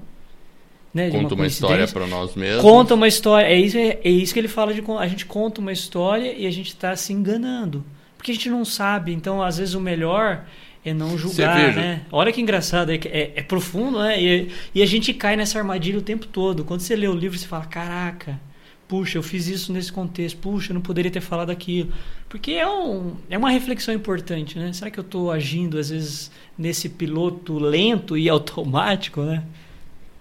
né? 0.97 1.11
Conta 1.11 1.35
uma 1.35 1.47
história 1.47 1.77
coincidência. 1.77 1.95
para 1.95 2.07
nós 2.07 2.35
mesmos. 2.35 2.63
Conta 2.63 2.95
uma 2.95 3.07
história. 3.07 3.47
É 3.47 3.55
isso, 3.55 3.77
é, 3.77 3.99
é 4.03 4.09
isso 4.09 4.33
que 4.33 4.41
ele 4.41 4.49
fala 4.49 4.73
de. 4.73 4.83
A 4.99 5.07
gente 5.07 5.27
conta 5.27 5.61
uma 5.61 5.71
história 5.71 6.33
e 6.33 6.47
a 6.47 6.51
gente 6.51 6.69
está 6.69 6.97
se 6.97 7.13
enganando. 7.13 7.85
Porque 8.17 8.31
a 8.31 8.35
gente 8.35 8.49
não 8.49 8.65
sabe. 8.65 9.13
Então, 9.13 9.43
às 9.43 9.59
vezes, 9.59 9.75
o 9.75 9.81
melhor 9.81 10.47
é 10.83 10.95
não 10.95 11.19
julgar, 11.19 11.75
né? 11.75 12.03
Olha 12.11 12.33
que 12.33 12.41
engraçado. 12.41 12.91
É, 12.91 12.95
é, 13.05 13.33
é 13.37 13.43
profundo, 13.43 13.99
né? 13.99 14.19
E, 14.23 14.49
e 14.75 14.83
a 14.83 14.87
gente 14.87 15.13
cai 15.13 15.37
nessa 15.37 15.59
armadilha 15.59 15.99
o 15.99 16.03
tempo 16.03 16.27
todo. 16.27 16.65
Quando 16.65 16.81
você 16.81 16.97
lê 16.97 17.07
o 17.07 17.15
livro, 17.15 17.39
você 17.39 17.47
fala: 17.47 17.67
caraca. 17.67 18.41
Puxa, 18.89 19.19
eu 19.19 19.23
fiz 19.23 19.49
isso 19.49 19.75
nesse 19.75 19.93
contexto. 19.93 20.39
Puxa, 20.39 20.71
eu 20.71 20.75
não 20.75 20.81
poderia 20.81 21.11
ter 21.11 21.21
falado 21.21 21.51
aquilo. 21.51 21.93
Porque 22.27 22.53
é, 22.53 22.67
um, 22.67 23.17
é 23.29 23.37
uma 23.37 23.51
reflexão 23.51 23.93
importante, 23.93 24.59
né? 24.59 24.73
Será 24.73 24.91
que 24.91 24.99
eu 24.99 25.05
estou 25.05 25.31
agindo, 25.31 25.77
às 25.77 25.91
vezes, 25.91 26.31
nesse 26.57 26.89
piloto 26.89 27.59
lento 27.59 28.17
e 28.17 28.31
automático, 28.31 29.21
né? 29.21 29.43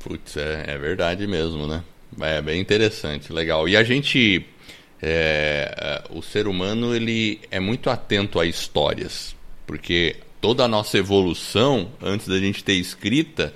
Putz, 0.06 0.38
é, 0.38 0.65
é 0.68 0.78
verdade 0.78 1.26
mesmo, 1.26 1.65
né? 1.65 1.84
É 2.22 2.39
bem 2.39 2.62
interessante, 2.62 3.34
legal. 3.34 3.68
E 3.68 3.76
a 3.76 3.84
gente, 3.84 4.46
é, 5.02 5.76
é, 5.76 6.04
o 6.15 6.22
ser 6.22 6.48
humano, 6.48 6.96
ele 6.96 7.41
é 7.50 7.60
muito 7.60 7.89
atento 7.89 8.39
a 8.39 8.46
histórias, 8.46 9.36
porque 9.65 10.18
toda 10.39 10.63
a 10.63 10.68
nossa 10.68 11.00
evolução, 11.00 11.91
antes 12.00 12.28
da 12.28 12.38
gente 12.38 12.63
ter 12.63 12.74
escrita, 12.74 13.52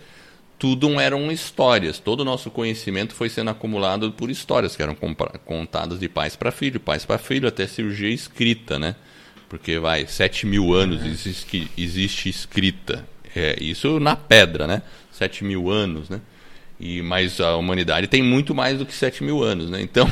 tudo 0.57 0.99
eram 0.99 1.31
histórias. 1.31 1.99
Todo 1.99 2.21
o 2.21 2.25
nosso 2.25 2.49
conhecimento 2.49 3.13
foi 3.13 3.29
sendo 3.29 3.51
acumulado 3.51 4.11
por 4.11 4.31
histórias 4.31 4.75
que 4.75 4.81
eram 4.81 4.97
contadas 5.45 5.99
de 5.99 6.09
pais 6.09 6.35
para 6.35 6.51
filho, 6.51 6.79
pais 6.79 7.05
para 7.05 7.19
filho, 7.19 7.47
até 7.47 7.67
cirurgia 7.67 8.09
escrita, 8.09 8.79
né? 8.79 8.95
Porque 9.47 9.77
vai, 9.77 10.07
sete 10.07 10.47
mil 10.47 10.73
anos 10.73 11.05
existe, 11.05 11.69
existe 11.77 12.27
escrita. 12.27 13.07
É, 13.35 13.55
isso 13.61 13.99
na 13.99 14.15
pedra, 14.15 14.65
né? 14.65 14.81
Sete 15.11 15.43
mil 15.43 15.69
anos, 15.69 16.09
né? 16.09 16.19
E, 16.79 17.01
mas 17.01 17.41
a 17.41 17.57
humanidade 17.57 18.07
tem 18.07 18.23
muito 18.23 18.55
mais 18.55 18.77
do 18.77 18.85
que 18.85 18.93
7 18.93 19.21
mil 19.23 19.43
anos, 19.43 19.69
né? 19.69 19.81
Então, 19.81 20.07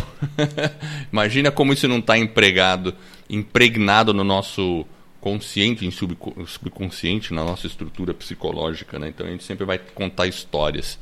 imagina 1.12 1.52
como 1.52 1.72
isso 1.74 1.88
não 1.88 2.00
está 2.00 2.18
empregado, 2.18 2.94
impregnado 3.30 4.14
no 4.14 4.24
nosso 4.24 4.86
consciente, 5.22 5.86
em 5.86 5.92
subco- 5.92 6.46
subconsciente, 6.46 7.34
na 7.34 7.44
nossa 7.44 7.68
estrutura 7.68 8.14
psicológica, 8.14 9.00
né? 9.00 9.08
Então 9.10 9.26
a 9.26 9.30
gente 9.30 9.44
sempre 9.44 9.66
vai 9.66 9.78
contar 9.78 10.28
histórias 10.28 11.00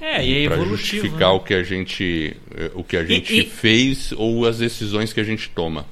É, 0.00 0.24
e 0.24 0.44
é 0.44 0.48
para 0.48 0.56
evolutivo. 0.56 0.76
justificar 1.02 1.30
né? 1.30 1.34
o 1.36 1.40
que 1.40 1.54
a 1.54 1.62
gente, 1.62 2.36
eh, 2.56 2.70
o 2.74 2.82
que 2.84 2.96
a 2.96 3.04
gente 3.04 3.36
e- 3.40 3.46
fez 3.46 4.12
ou 4.12 4.46
as 4.46 4.58
decisões 4.58 5.12
que 5.12 5.20
a 5.20 5.24
gente 5.24 5.48
toma. 5.50 5.86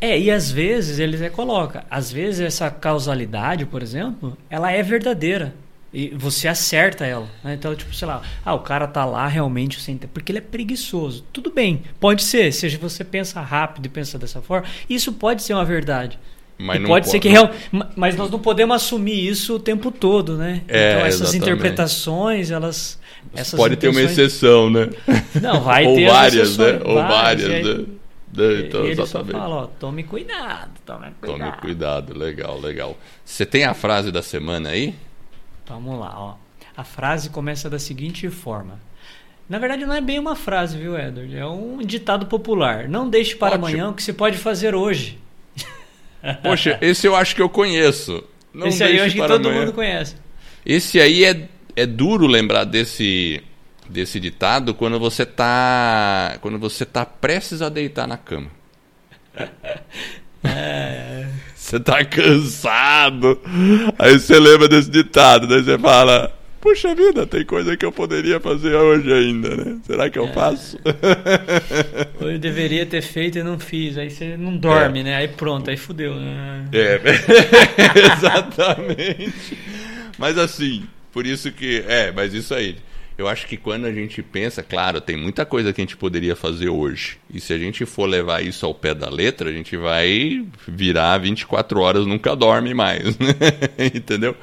É, 0.00 0.18
e 0.18 0.30
às 0.30 0.50
vezes 0.50 0.98
ele 0.98 1.16
até 1.16 1.30
coloca, 1.30 1.84
às 1.90 2.12
vezes 2.12 2.40
essa 2.40 2.70
causalidade, 2.70 3.64
por 3.64 3.82
exemplo, 3.82 4.36
ela 4.50 4.70
é 4.70 4.82
verdadeira. 4.82 5.54
E 5.98 6.10
você 6.14 6.46
acerta 6.46 7.06
ela. 7.06 7.26
né? 7.42 7.54
Então, 7.54 7.74
tipo, 7.74 7.94
sei 7.94 8.06
lá, 8.06 8.20
ah, 8.44 8.52
o 8.52 8.58
cara 8.58 8.86
tá 8.86 9.04
lá 9.06 9.26
realmente 9.26 9.80
sem 9.80 9.96
porque 9.96 10.30
ele 10.30 10.38
é 10.38 10.42
preguiçoso. 10.42 11.24
Tudo 11.32 11.50
bem, 11.50 11.82
pode 11.98 12.22
ser. 12.22 12.52
Se 12.52 12.68
você 12.76 13.02
pensa 13.02 13.40
rápido 13.40 13.86
e 13.86 13.88
pensa 13.88 14.18
dessa 14.18 14.42
forma, 14.42 14.66
isso 14.90 15.10
pode 15.14 15.42
ser 15.42 15.54
uma 15.54 15.64
verdade. 15.64 16.18
Mas 16.58 16.76
E 16.76 16.80
não 16.80 16.88
pode 16.88 17.06
ser 17.06 17.12
pode- 17.12 17.20
que 17.22 17.28
real, 17.28 17.50
ma- 17.72 17.88
mas 17.96 18.14
nós 18.16 18.30
não 18.30 18.38
podemos 18.38 18.76
assumir 18.76 19.26
isso 19.26 19.54
o 19.56 19.58
tempo 19.58 19.90
todo, 19.90 20.36
né? 20.36 20.62
É, 20.68 20.90
então 20.92 21.06
essas 21.06 21.20
exatamente. 21.34 21.36
interpretações, 21.44 22.50
elas 22.50 22.98
essas 23.34 23.58
Pode 23.58 23.76
ter 23.76 23.88
uma 23.88 24.00
intenções- 24.02 24.18
exceção, 24.18 24.68
né? 24.70 24.90
Não, 25.40 25.60
vai 25.62 25.84
Ou 25.86 25.94
ter 25.96 26.06
as 26.06 26.12
várias, 26.12 26.56
né? 26.58 26.80
Ou 26.84 26.94
várias, 26.94 27.50
aí- 27.50 27.64
né? 27.64 27.84
Então, 28.66 28.84
ele 28.84 29.06
só 29.06 29.24
fala, 29.24 29.48
ó, 29.48 29.66
tome 29.66 30.02
cuidado, 30.02 30.72
tome 30.84 31.06
cuidado. 31.20 31.38
Tome 31.38 31.52
cuidado, 31.58 32.18
legal, 32.18 32.60
legal. 32.60 32.98
Você 33.24 33.46
tem 33.46 33.64
a 33.64 33.72
frase 33.72 34.12
da 34.12 34.20
semana 34.20 34.68
aí? 34.70 34.94
Vamos 35.66 35.98
lá, 35.98 36.14
ó. 36.16 36.34
A 36.76 36.84
frase 36.84 37.30
começa 37.30 37.68
da 37.70 37.78
seguinte 37.78 38.28
forma. 38.30 38.80
Na 39.48 39.58
verdade, 39.58 39.86
não 39.86 39.94
é 39.94 40.00
bem 40.00 40.18
uma 40.18 40.34
frase, 40.34 40.76
viu, 40.76 40.98
Edward? 40.98 41.36
É 41.36 41.46
um 41.46 41.78
ditado 41.78 42.26
popular. 42.26 42.88
Não 42.88 43.08
deixe 43.08 43.36
para 43.36 43.54
Ótimo. 43.54 43.66
amanhã 43.66 43.88
o 43.90 43.94
que 43.94 44.02
se 44.02 44.12
pode 44.12 44.36
fazer 44.38 44.74
hoje. 44.74 45.18
Poxa, 46.42 46.76
esse 46.80 47.06
eu 47.06 47.14
acho 47.14 47.34
que 47.36 47.42
eu 47.42 47.48
conheço. 47.48 48.24
Não 48.52 48.66
Esse 48.66 48.82
aí 48.82 48.96
eu 48.96 49.04
acho 49.04 49.14
que 49.14 49.20
todo 49.26 49.46
amanhã. 49.46 49.60
mundo 49.60 49.72
conhece. 49.72 50.16
Esse 50.64 51.00
aí 51.00 51.24
é, 51.24 51.48
é 51.76 51.86
duro 51.86 52.26
lembrar 52.26 52.64
desse, 52.64 53.42
desse 53.88 54.18
ditado 54.18 54.74
quando 54.74 54.98
você 54.98 55.24
tá 55.24 56.38
quando 56.40 56.58
você 56.58 56.84
tá 56.84 57.04
prestes 57.04 57.62
a 57.62 57.68
deitar 57.68 58.06
na 58.08 58.16
cama. 58.16 58.50
É, 60.48 61.25
Você 61.66 61.80
tá 61.80 62.04
cansado. 62.04 63.40
Aí 63.98 64.20
você 64.20 64.38
lembra 64.38 64.68
desse 64.68 64.88
ditado, 64.88 65.48
daí 65.48 65.64
você 65.64 65.76
fala: 65.76 66.32
Puxa 66.60 66.94
vida, 66.94 67.26
tem 67.26 67.44
coisa 67.44 67.76
que 67.76 67.84
eu 67.84 67.90
poderia 67.90 68.38
fazer 68.38 68.72
hoje 68.76 69.12
ainda, 69.12 69.56
né? 69.56 69.78
Será 69.84 70.08
que 70.08 70.16
eu 70.16 70.32
faço? 70.32 70.78
eu 72.20 72.38
deveria 72.38 72.86
ter 72.86 73.02
feito 73.02 73.40
e 73.40 73.42
não 73.42 73.58
fiz. 73.58 73.98
Aí 73.98 74.08
você 74.10 74.36
não 74.36 74.56
dorme, 74.56 75.02
né? 75.02 75.16
Aí 75.16 75.26
pronto, 75.26 75.68
aí 75.68 75.76
fudeu. 75.76 76.14
né? 76.14 76.68
É, 76.72 77.00
exatamente. 78.14 79.58
Mas 80.16 80.38
assim, 80.38 80.84
por 81.12 81.26
isso 81.26 81.50
que. 81.50 81.84
É, 81.88 82.12
mas 82.12 82.32
isso 82.32 82.54
aí. 82.54 82.76
Eu 83.18 83.26
acho 83.26 83.46
que 83.46 83.56
quando 83.56 83.86
a 83.86 83.92
gente 83.92 84.22
pensa, 84.22 84.62
claro, 84.62 85.00
tem 85.00 85.16
muita 85.16 85.46
coisa 85.46 85.72
que 85.72 85.80
a 85.80 85.84
gente 85.84 85.96
poderia 85.96 86.36
fazer 86.36 86.68
hoje. 86.68 87.18
E 87.32 87.40
se 87.40 87.52
a 87.52 87.58
gente 87.58 87.86
for 87.86 88.06
levar 88.06 88.44
isso 88.44 88.66
ao 88.66 88.74
pé 88.74 88.94
da 88.94 89.08
letra, 89.08 89.48
a 89.48 89.52
gente 89.52 89.74
vai 89.74 90.46
virar 90.68 91.16
24 91.18 91.80
horas, 91.80 92.06
nunca 92.06 92.36
dorme 92.36 92.74
mais. 92.74 93.16
né? 93.18 93.34
Entendeu? 93.94 94.36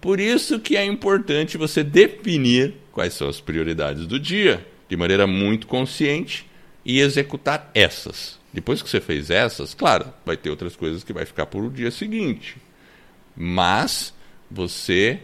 Por 0.00 0.20
isso 0.20 0.60
que 0.60 0.76
é 0.76 0.84
importante 0.84 1.58
você 1.58 1.82
definir 1.82 2.74
quais 2.92 3.14
são 3.14 3.28
as 3.28 3.40
prioridades 3.40 4.06
do 4.06 4.20
dia, 4.20 4.64
de 4.88 4.96
maneira 4.96 5.26
muito 5.26 5.66
consciente, 5.66 6.46
e 6.84 7.00
executar 7.00 7.70
essas. 7.74 8.38
Depois 8.52 8.82
que 8.82 8.88
você 8.88 9.00
fez 9.00 9.30
essas, 9.30 9.74
claro, 9.74 10.12
vai 10.24 10.36
ter 10.36 10.50
outras 10.50 10.76
coisas 10.76 11.02
que 11.02 11.12
vai 11.12 11.24
ficar 11.24 11.46
por 11.46 11.64
o 11.64 11.70
dia 11.70 11.90
seguinte. 11.90 12.56
Mas 13.34 14.14
você 14.50 15.20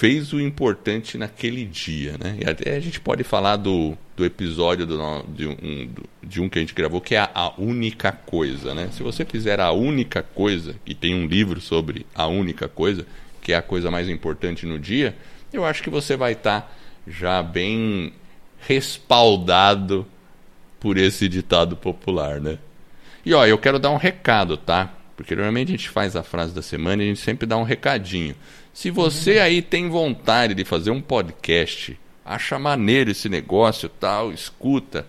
fez 0.00 0.32
o 0.32 0.40
importante 0.40 1.18
naquele 1.18 1.62
dia, 1.62 2.16
né? 2.18 2.38
E 2.40 2.48
até 2.48 2.74
a 2.74 2.80
gente 2.80 2.98
pode 2.98 3.22
falar 3.22 3.56
do, 3.56 3.98
do 4.16 4.24
episódio 4.24 4.86
do, 4.86 4.96
de, 5.28 5.46
um, 5.46 5.90
de 6.22 6.40
um 6.40 6.48
que 6.48 6.58
a 6.58 6.62
gente 6.62 6.72
gravou 6.72 7.02
que 7.02 7.14
é 7.14 7.18
a, 7.18 7.30
a 7.34 7.60
única 7.60 8.10
coisa, 8.10 8.74
né? 8.74 8.88
Se 8.92 9.02
você 9.02 9.26
fizer 9.26 9.60
a 9.60 9.72
única 9.72 10.22
coisa, 10.22 10.74
e 10.86 10.94
tem 10.94 11.14
um 11.14 11.26
livro 11.26 11.60
sobre 11.60 12.06
a 12.14 12.26
única 12.26 12.66
coisa, 12.66 13.04
que 13.42 13.52
é 13.52 13.56
a 13.56 13.60
coisa 13.60 13.90
mais 13.90 14.08
importante 14.08 14.64
no 14.64 14.78
dia, 14.78 15.14
eu 15.52 15.66
acho 15.66 15.82
que 15.82 15.90
você 15.90 16.16
vai 16.16 16.32
estar 16.32 16.74
já 17.06 17.42
bem 17.42 18.14
respaldado 18.66 20.06
por 20.80 20.96
esse 20.96 21.28
ditado 21.28 21.76
popular, 21.76 22.40
né? 22.40 22.56
E 23.22 23.34
ó, 23.34 23.44
eu 23.44 23.58
quero 23.58 23.78
dar 23.78 23.90
um 23.90 23.98
recado, 23.98 24.56
tá? 24.56 24.94
Porque 25.14 25.36
normalmente 25.36 25.68
a 25.68 25.76
gente 25.76 25.90
faz 25.90 26.16
a 26.16 26.22
frase 26.22 26.54
da 26.54 26.62
semana 26.62 27.02
e 27.02 27.04
a 27.04 27.08
gente 27.10 27.20
sempre 27.20 27.46
dá 27.46 27.58
um 27.58 27.64
recadinho. 27.64 28.34
Se 28.72 28.90
você 28.90 29.38
aí 29.40 29.60
tem 29.60 29.88
vontade 29.88 30.54
de 30.54 30.64
fazer 30.64 30.90
um 30.90 31.00
podcast, 31.00 31.98
acha 32.24 32.58
maneiro 32.58 33.10
esse 33.10 33.28
negócio, 33.28 33.88
tal, 33.88 34.32
escuta, 34.32 35.06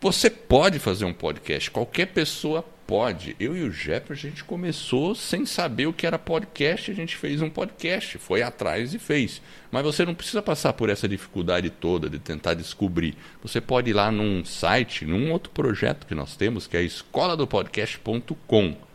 você 0.00 0.28
pode 0.28 0.78
fazer 0.78 1.04
um 1.04 1.12
podcast. 1.12 1.70
Qualquer 1.70 2.06
pessoa 2.06 2.64
pode. 2.86 3.36
Eu 3.38 3.56
e 3.56 3.62
o 3.62 3.70
Jefferson, 3.70 4.26
a 4.26 4.30
gente 4.30 4.42
começou 4.42 5.14
sem 5.14 5.46
saber 5.46 5.86
o 5.86 5.92
que 5.92 6.04
era 6.04 6.18
podcast, 6.18 6.90
a 6.90 6.94
gente 6.94 7.16
fez 7.16 7.40
um 7.40 7.48
podcast, 7.48 8.18
foi 8.18 8.42
atrás 8.42 8.92
e 8.92 8.98
fez. 8.98 9.40
Mas 9.70 9.84
você 9.84 10.04
não 10.04 10.14
precisa 10.14 10.42
passar 10.42 10.72
por 10.72 10.90
essa 10.90 11.06
dificuldade 11.06 11.70
toda 11.70 12.10
de 12.10 12.18
tentar 12.18 12.54
descobrir. 12.54 13.14
Você 13.42 13.60
pode 13.60 13.90
ir 13.90 13.92
lá 13.92 14.10
num 14.10 14.44
site, 14.44 15.04
num 15.04 15.30
outro 15.30 15.52
projeto 15.52 16.04
que 16.04 16.14
nós 16.16 16.34
temos, 16.34 16.66
que 16.66 16.76
é 16.76 16.82
escola 16.82 17.36
do 17.36 17.46
podcast.com. 17.46 18.89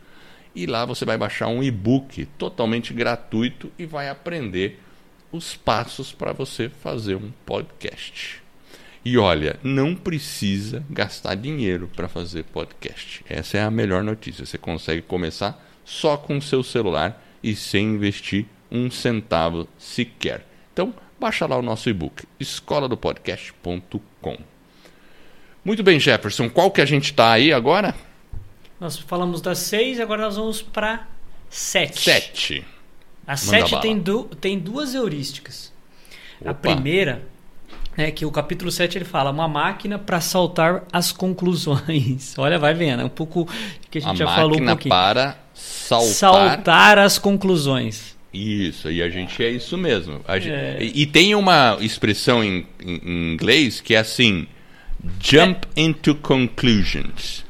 E 0.56 0.64
lá 0.64 0.86
você 0.86 1.04
vai 1.04 1.18
baixar 1.18 1.48
um 1.48 1.62
e-book 1.62 2.24
totalmente 2.38 2.94
gratuito 2.94 3.70
e 3.78 3.84
vai 3.84 4.08
aprender 4.08 4.80
os 5.30 5.54
passos 5.54 6.12
para 6.12 6.32
você 6.32 6.70
fazer 6.70 7.14
um 7.14 7.30
podcast. 7.44 8.42
E 9.04 9.18
olha, 9.18 9.60
não 9.62 9.94
precisa 9.94 10.82
gastar 10.88 11.34
dinheiro 11.34 11.90
para 11.94 12.08
fazer 12.08 12.42
podcast. 12.44 13.22
Essa 13.28 13.58
é 13.58 13.62
a 13.62 13.70
melhor 13.70 14.02
notícia. 14.02 14.46
Você 14.46 14.56
consegue 14.56 15.02
começar 15.02 15.62
só 15.84 16.16
com 16.16 16.38
o 16.38 16.42
seu 16.42 16.62
celular 16.62 17.22
e 17.42 17.54
sem 17.54 17.88
investir 17.88 18.46
um 18.72 18.90
centavo 18.90 19.68
sequer. 19.78 20.42
Então, 20.72 20.94
baixa 21.20 21.44
lá 21.44 21.58
o 21.58 21.62
nosso 21.62 21.90
e-book, 21.90 22.24
escola 22.40 22.88
do 22.88 22.96
podcast.com. 22.96 24.38
Muito 25.62 25.82
bem, 25.82 26.00
Jefferson, 26.00 26.48
qual 26.48 26.70
que 26.70 26.80
a 26.80 26.86
gente 26.86 27.10
está 27.10 27.32
aí 27.32 27.52
agora? 27.52 27.94
Nós 28.80 28.98
falamos 28.98 29.40
das 29.40 29.58
seis, 29.58 29.98
agora 30.00 30.22
nós 30.22 30.36
vamos 30.36 30.60
para 30.62 31.06
sete. 31.48 32.00
Sete. 32.00 32.64
A 33.26 33.32
Manda 33.32 33.36
sete 33.38 33.80
tem, 33.80 33.98
du 33.98 34.24
tem 34.40 34.58
duas 34.58 34.94
heurísticas. 34.94 35.72
A 36.44 36.50
Opa. 36.50 36.72
primeira 36.74 37.22
é 37.96 38.10
que 38.10 38.26
o 38.26 38.30
capítulo 38.30 38.70
7 38.70 38.98
ele 38.98 39.04
fala 39.06 39.30
uma 39.30 39.48
máquina 39.48 39.98
para 39.98 40.20
saltar 40.20 40.84
as 40.92 41.10
conclusões. 41.10 42.34
Olha, 42.38 42.58
vai 42.58 42.74
vendo, 42.74 43.00
é 43.00 43.04
um 43.04 43.08
pouco 43.08 43.48
que 43.90 43.96
a 43.98 44.00
gente 44.02 44.10
A 44.22 44.26
já 44.26 44.26
falou 44.34 44.60
um 44.60 44.66
pouquinho. 44.66 44.90
para 44.90 45.38
saltar. 45.54 46.12
Saltar 46.14 46.98
as 46.98 47.18
conclusões. 47.18 48.14
Isso, 48.34 48.90
e 48.90 49.02
a 49.02 49.08
gente 49.08 49.42
é 49.42 49.48
isso 49.48 49.78
mesmo. 49.78 50.20
A 50.28 50.38
gente- 50.38 50.52
É. 50.52 50.76
E, 50.82 51.02
e 51.02 51.06
tem 51.06 51.34
uma 51.34 51.78
expressão 51.80 52.44
em, 52.44 52.66
em- 52.84 53.00
em 53.02 53.32
inglês 53.32 53.80
que 53.80 53.94
é 53.94 53.98
assim: 53.98 54.46
jump 55.18 55.66
into 55.74 56.14
conclusions. 56.16 57.45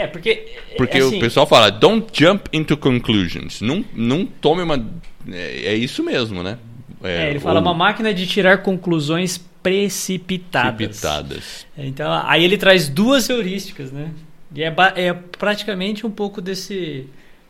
É, 0.00 0.06
porque. 0.06 0.46
Porque 0.76 0.98
assim, 0.98 1.18
o 1.18 1.20
pessoal 1.20 1.46
fala, 1.46 1.70
don't 1.70 2.06
jump 2.12 2.48
into 2.52 2.76
conclusions. 2.76 3.60
Não, 3.60 3.84
não 3.94 4.24
tome 4.24 4.62
uma. 4.62 4.76
É, 5.30 5.72
é 5.72 5.74
isso 5.74 6.02
mesmo, 6.02 6.42
né? 6.42 6.58
É, 7.02 7.30
ele 7.30 7.40
fala 7.40 7.60
ou 7.60 7.66
uma 7.66 7.74
máquina 7.74 8.12
de 8.12 8.26
tirar 8.26 8.58
conclusões 8.58 9.38
precipitadas. 9.62 10.74
precipitadas. 10.74 11.66
Então, 11.76 12.10
aí 12.24 12.44
ele 12.44 12.56
traz 12.56 12.88
duas 12.88 13.28
heurísticas, 13.28 13.92
né? 13.92 14.10
E 14.54 14.62
é, 14.62 14.74
é 14.96 15.12
praticamente 15.12 16.06
um 16.06 16.10
pouco 16.10 16.40
desse, 16.40 17.06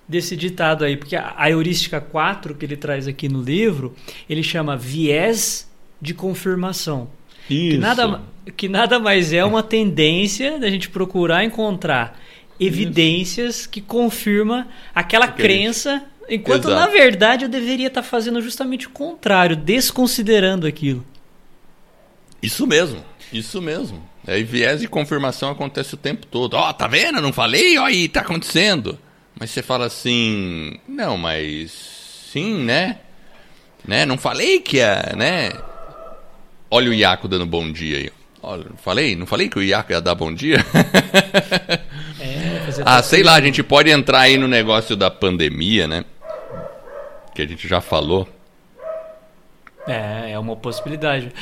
desse 0.09 0.37
ditado 0.37 0.85
aí, 0.85 0.97
porque 0.97 1.17
a, 1.17 1.35
a 1.37 1.51
heurística 1.51 2.01
4 2.01 2.55
que 2.55 2.65
ele 2.65 2.77
traz 2.77 3.07
aqui 3.07 3.29
no 3.29 3.41
livro, 3.41 3.95
ele 4.29 4.43
chama 4.43 4.77
viés 4.77 5.71
de 6.01 6.15
confirmação. 6.15 7.09
Isso. 7.49 7.73
Que 7.73 7.79
nada, 7.79 8.21
que 8.57 8.69
nada 8.69 8.99
mais 8.99 9.33
é 9.33 9.45
uma 9.45 9.63
tendência 9.63 10.59
da 10.59 10.69
gente 10.69 10.89
procurar 10.89 11.45
encontrar 11.45 12.19
evidências 12.61 13.67
que 13.67 13.81
confirma 13.81 14.69
aquela 14.95 15.27
Que 15.27 15.43
a 15.43 15.47
gente- 15.49 15.57
crença, 15.59 16.05
enquanto 16.29 16.69
Exato. 16.69 16.75
na 16.81 16.87
verdade 16.87 17.45
eu 17.45 17.49
deveria 17.49 17.89
estar 17.89 18.03
fazendo 18.03 18.41
justamente 18.43 18.87
o 18.87 18.91
contrário, 18.91 19.57
desconsiderando 19.57 20.67
aquilo. 20.67 21.05
Isso 22.43 22.67
mesmo, 22.67 23.05
isso 23.33 23.61
mesmo. 23.63 24.09
Aí 24.27 24.45
viés 24.45 24.81
de 24.81 24.89
confirmação 24.89 25.51
acontece 25.51 25.95
o 25.95 25.97
tempo 25.97 26.27
todo. 26.27 26.55
Ó, 26.55 26.73
tá 26.73 26.87
vendo? 26.87 27.21
Não 27.21 27.33
falei? 27.33 27.79
Ó, 27.79 27.85
aí, 27.87 28.09
tá 28.09 28.21
acontecendo. 28.21 28.99
Mas 29.39 29.51
você 29.51 29.63
fala 29.63 29.87
assim, 29.87 30.79
não, 30.87 31.17
mas 31.17 31.73
sim, 32.31 32.63
né? 32.65 32.99
Né? 33.87 34.05
Não 34.05 34.19
falei 34.19 34.61
que 34.61 34.79
é, 34.79 35.15
né? 35.17 35.51
Olha 36.71 36.91
o 36.91 36.95
Iaco 36.95 37.27
dando 37.27 37.47
bom 37.47 37.73
dia 37.73 37.97
aí. 37.97 38.11
Olha, 38.43 38.65
não 38.71 38.77
falei? 38.77 39.17
Não 39.17 39.27
falei 39.27 39.49
que 39.49 39.59
o 39.59 39.63
Iaco 39.63 39.93
ia 39.93 40.01
dar 40.01 40.15
bom 40.15 40.33
dia? 40.33 40.59
Fazer 42.71 42.83
ah, 42.87 43.03
sei 43.03 43.23
lá, 43.23 43.35
a 43.35 43.41
gente 43.41 43.63
pode 43.63 43.91
entrar 43.91 44.21
aí 44.21 44.37
no 44.37 44.47
negócio 44.47 44.97
da 44.97 45.11
pandemia, 45.11 45.89
né? 45.89 46.05
Que 47.35 47.43
a 47.43 47.47
gente 47.47 47.67
já 47.67 47.81
falou. 47.81 48.29
É, 49.87 50.33
é 50.33 50.39
uma 50.39 50.57
possibilidade. 50.57 51.33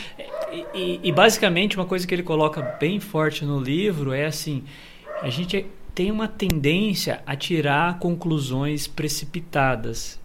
E, 0.50 0.64
e- 0.74 1.00
e, 1.02 1.12
basicamente 1.12 1.76
uma 1.76 1.84
coisa 1.84 2.06
que 2.06 2.14
ele 2.14 2.22
coloca 2.22 2.62
bem 2.80 2.98
forte 2.98 3.44
no 3.44 3.60
livro 3.60 4.12
é 4.12 4.24
assim: 4.24 4.64
a 5.20 5.28
gente 5.28 5.66
tem 5.94 6.10
uma 6.10 6.28
tendência 6.28 7.20
a 7.26 7.36
tirar 7.36 7.98
conclusões 7.98 8.86
precipitadas. 8.86 10.18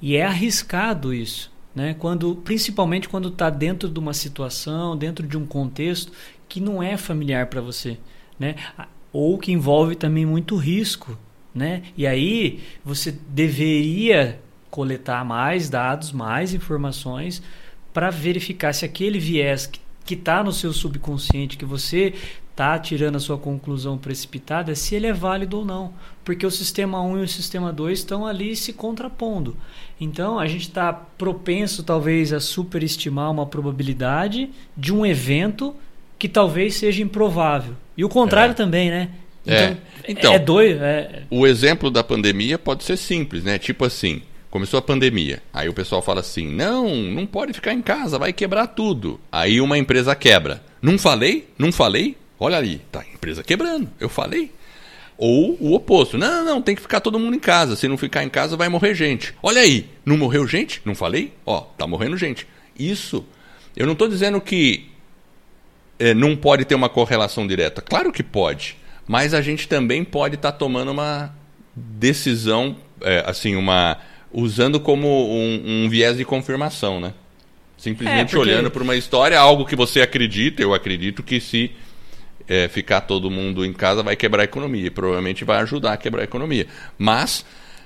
E 0.00 0.16
é 0.16 0.24
arriscado 0.24 1.12
isso. 1.12 1.52
Né? 1.74 1.94
Quando, 1.98 2.36
principalmente 2.36 3.08
quando 3.08 3.28
está 3.28 3.50
dentro 3.50 3.88
de 3.88 3.98
uma 3.98 4.14
situação, 4.14 4.96
dentro 4.96 5.26
de 5.26 5.36
um 5.36 5.44
contexto 5.44 6.12
que 6.48 6.60
não 6.60 6.82
é 6.82 6.96
familiar 6.96 7.46
para 7.48 7.60
você. 7.60 7.98
Né? 8.38 8.54
Ou 9.16 9.38
que 9.38 9.50
envolve 9.50 9.94
também 9.94 10.26
muito 10.26 10.56
risco. 10.56 11.18
Né? 11.54 11.84
E 11.96 12.06
aí 12.06 12.60
você 12.84 13.10
deveria 13.10 14.38
coletar 14.70 15.24
mais 15.24 15.70
dados, 15.70 16.12
mais 16.12 16.52
informações 16.52 17.42
para 17.94 18.10
verificar 18.10 18.74
se 18.74 18.84
aquele 18.84 19.18
viés 19.18 19.66
que 20.04 20.12
está 20.12 20.44
no 20.44 20.52
seu 20.52 20.70
subconsciente, 20.70 21.56
que 21.56 21.64
você 21.64 22.12
está 22.50 22.78
tirando 22.78 23.16
a 23.16 23.20
sua 23.20 23.38
conclusão 23.38 23.96
precipitada, 23.96 24.74
se 24.74 24.94
ele 24.94 25.06
é 25.06 25.14
válido 25.14 25.60
ou 25.60 25.64
não. 25.64 25.94
Porque 26.22 26.44
o 26.44 26.50
sistema 26.50 27.00
1 27.00 27.20
e 27.20 27.22
o 27.22 27.28
sistema 27.28 27.72
2 27.72 27.98
estão 27.98 28.26
ali 28.26 28.54
se 28.54 28.74
contrapondo. 28.74 29.56
Então 29.98 30.38
a 30.38 30.46
gente 30.46 30.68
está 30.68 30.92
propenso 30.92 31.82
talvez 31.82 32.34
a 32.34 32.40
superestimar 32.40 33.30
uma 33.30 33.46
probabilidade 33.46 34.50
de 34.76 34.92
um 34.92 35.06
evento 35.06 35.74
que 36.18 36.28
talvez 36.28 36.74
seja 36.74 37.02
improvável. 37.02 37.74
E 37.96 38.04
o 38.04 38.08
contrário 38.08 38.52
É. 38.52 38.54
também, 38.54 38.90
né? 38.90 39.08
É. 39.46 39.76
Então, 40.08 40.32
é 40.34 40.38
doido. 40.38 40.82
É, 40.82 41.22
O 41.30 41.46
exemplo 41.46 41.90
da 41.90 42.02
pandemia 42.02 42.58
pode 42.58 42.84
ser 42.84 42.96
simples, 42.96 43.44
né? 43.44 43.58
Tipo 43.58 43.84
assim, 43.84 44.22
começou 44.50 44.78
a 44.78 44.82
pandemia. 44.82 45.40
Aí 45.52 45.68
o 45.68 45.72
pessoal 45.72 46.02
fala 46.02 46.20
assim: 46.20 46.46
não, 46.48 46.88
não 46.94 47.26
pode 47.26 47.52
ficar 47.52 47.72
em 47.72 47.80
casa, 47.82 48.18
vai 48.18 48.32
quebrar 48.32 48.66
tudo. 48.68 49.20
Aí 49.30 49.60
uma 49.60 49.78
empresa 49.78 50.14
quebra. 50.16 50.62
Não 50.82 50.98
falei? 50.98 51.48
Não 51.58 51.70
falei? 51.72 52.16
Olha 52.38 52.56
ali, 52.58 52.80
tá 52.92 53.00
a 53.00 53.14
empresa 53.14 53.42
quebrando. 53.42 53.88
Eu 54.00 54.08
falei. 54.08 54.50
Ou 55.18 55.56
o 55.60 55.74
oposto. 55.74 56.18
Não, 56.18 56.44
não, 56.44 56.60
tem 56.60 56.74
que 56.76 56.82
ficar 56.82 57.00
todo 57.00 57.18
mundo 57.18 57.34
em 57.34 57.40
casa. 57.40 57.74
Se 57.76 57.88
não 57.88 57.96
ficar 57.96 58.22
em 58.22 58.28
casa, 58.28 58.56
vai 58.56 58.68
morrer 58.68 58.94
gente. 58.94 59.32
Olha 59.42 59.62
aí, 59.62 59.86
não 60.04 60.16
morreu 60.18 60.46
gente? 60.46 60.82
Não 60.84 60.94
falei? 60.94 61.32
Ó, 61.46 61.60
tá 61.60 61.86
morrendo 61.86 62.16
gente. 62.18 62.46
Isso. 62.78 63.24
Eu 63.74 63.86
não 63.86 63.94
tô 63.94 64.06
dizendo 64.08 64.40
que 64.40 64.88
é, 65.98 66.12
não 66.14 66.36
pode 66.36 66.64
ter 66.64 66.74
uma 66.74 66.88
correlação 66.88 67.46
direta. 67.46 67.80
Claro 67.80 68.12
que 68.12 68.22
pode. 68.22 68.76
Mas 69.06 69.32
a 69.34 69.40
gente 69.40 69.68
também 69.68 70.02
pode 70.04 70.34
estar 70.34 70.52
tomando 70.52 70.90
uma 70.90 71.34
decisão, 71.74 72.76
é, 73.00 73.22
assim, 73.26 73.54
uma. 73.56 73.98
usando 74.32 74.80
como 74.80 75.08
um, 75.08 75.84
um 75.84 75.88
viés 75.88 76.16
de 76.16 76.24
confirmação, 76.24 77.00
né? 77.00 77.14
Simplesmente 77.76 78.20
É, 78.34 78.38
porque- 78.38 78.38
olhando 78.38 78.70
para 78.70 78.82
uma 78.82 78.96
história, 78.96 79.38
algo 79.38 79.64
que 79.64 79.76
você 79.76 80.00
acredita, 80.00 80.62
eu 80.62 80.74
acredito 80.74 81.22
que 81.22 81.40
se 81.40 81.70
é, 82.48 82.68
ficar 82.68 83.02
todo 83.02 83.30
mundo 83.30 83.64
em 83.64 83.72
casa 83.72 84.02
vai 84.02 84.16
quebrar 84.16 84.42
a 84.42 84.44
economia. 84.44 84.86
E 84.86 84.90
provavelmente 84.90 85.44
vai 85.44 85.58
ajudar 85.62 85.92
a 85.92 85.96
quebrar 85.96 86.22
a 86.22 86.24
economia. 86.24 86.66
Mas, 86.98 87.44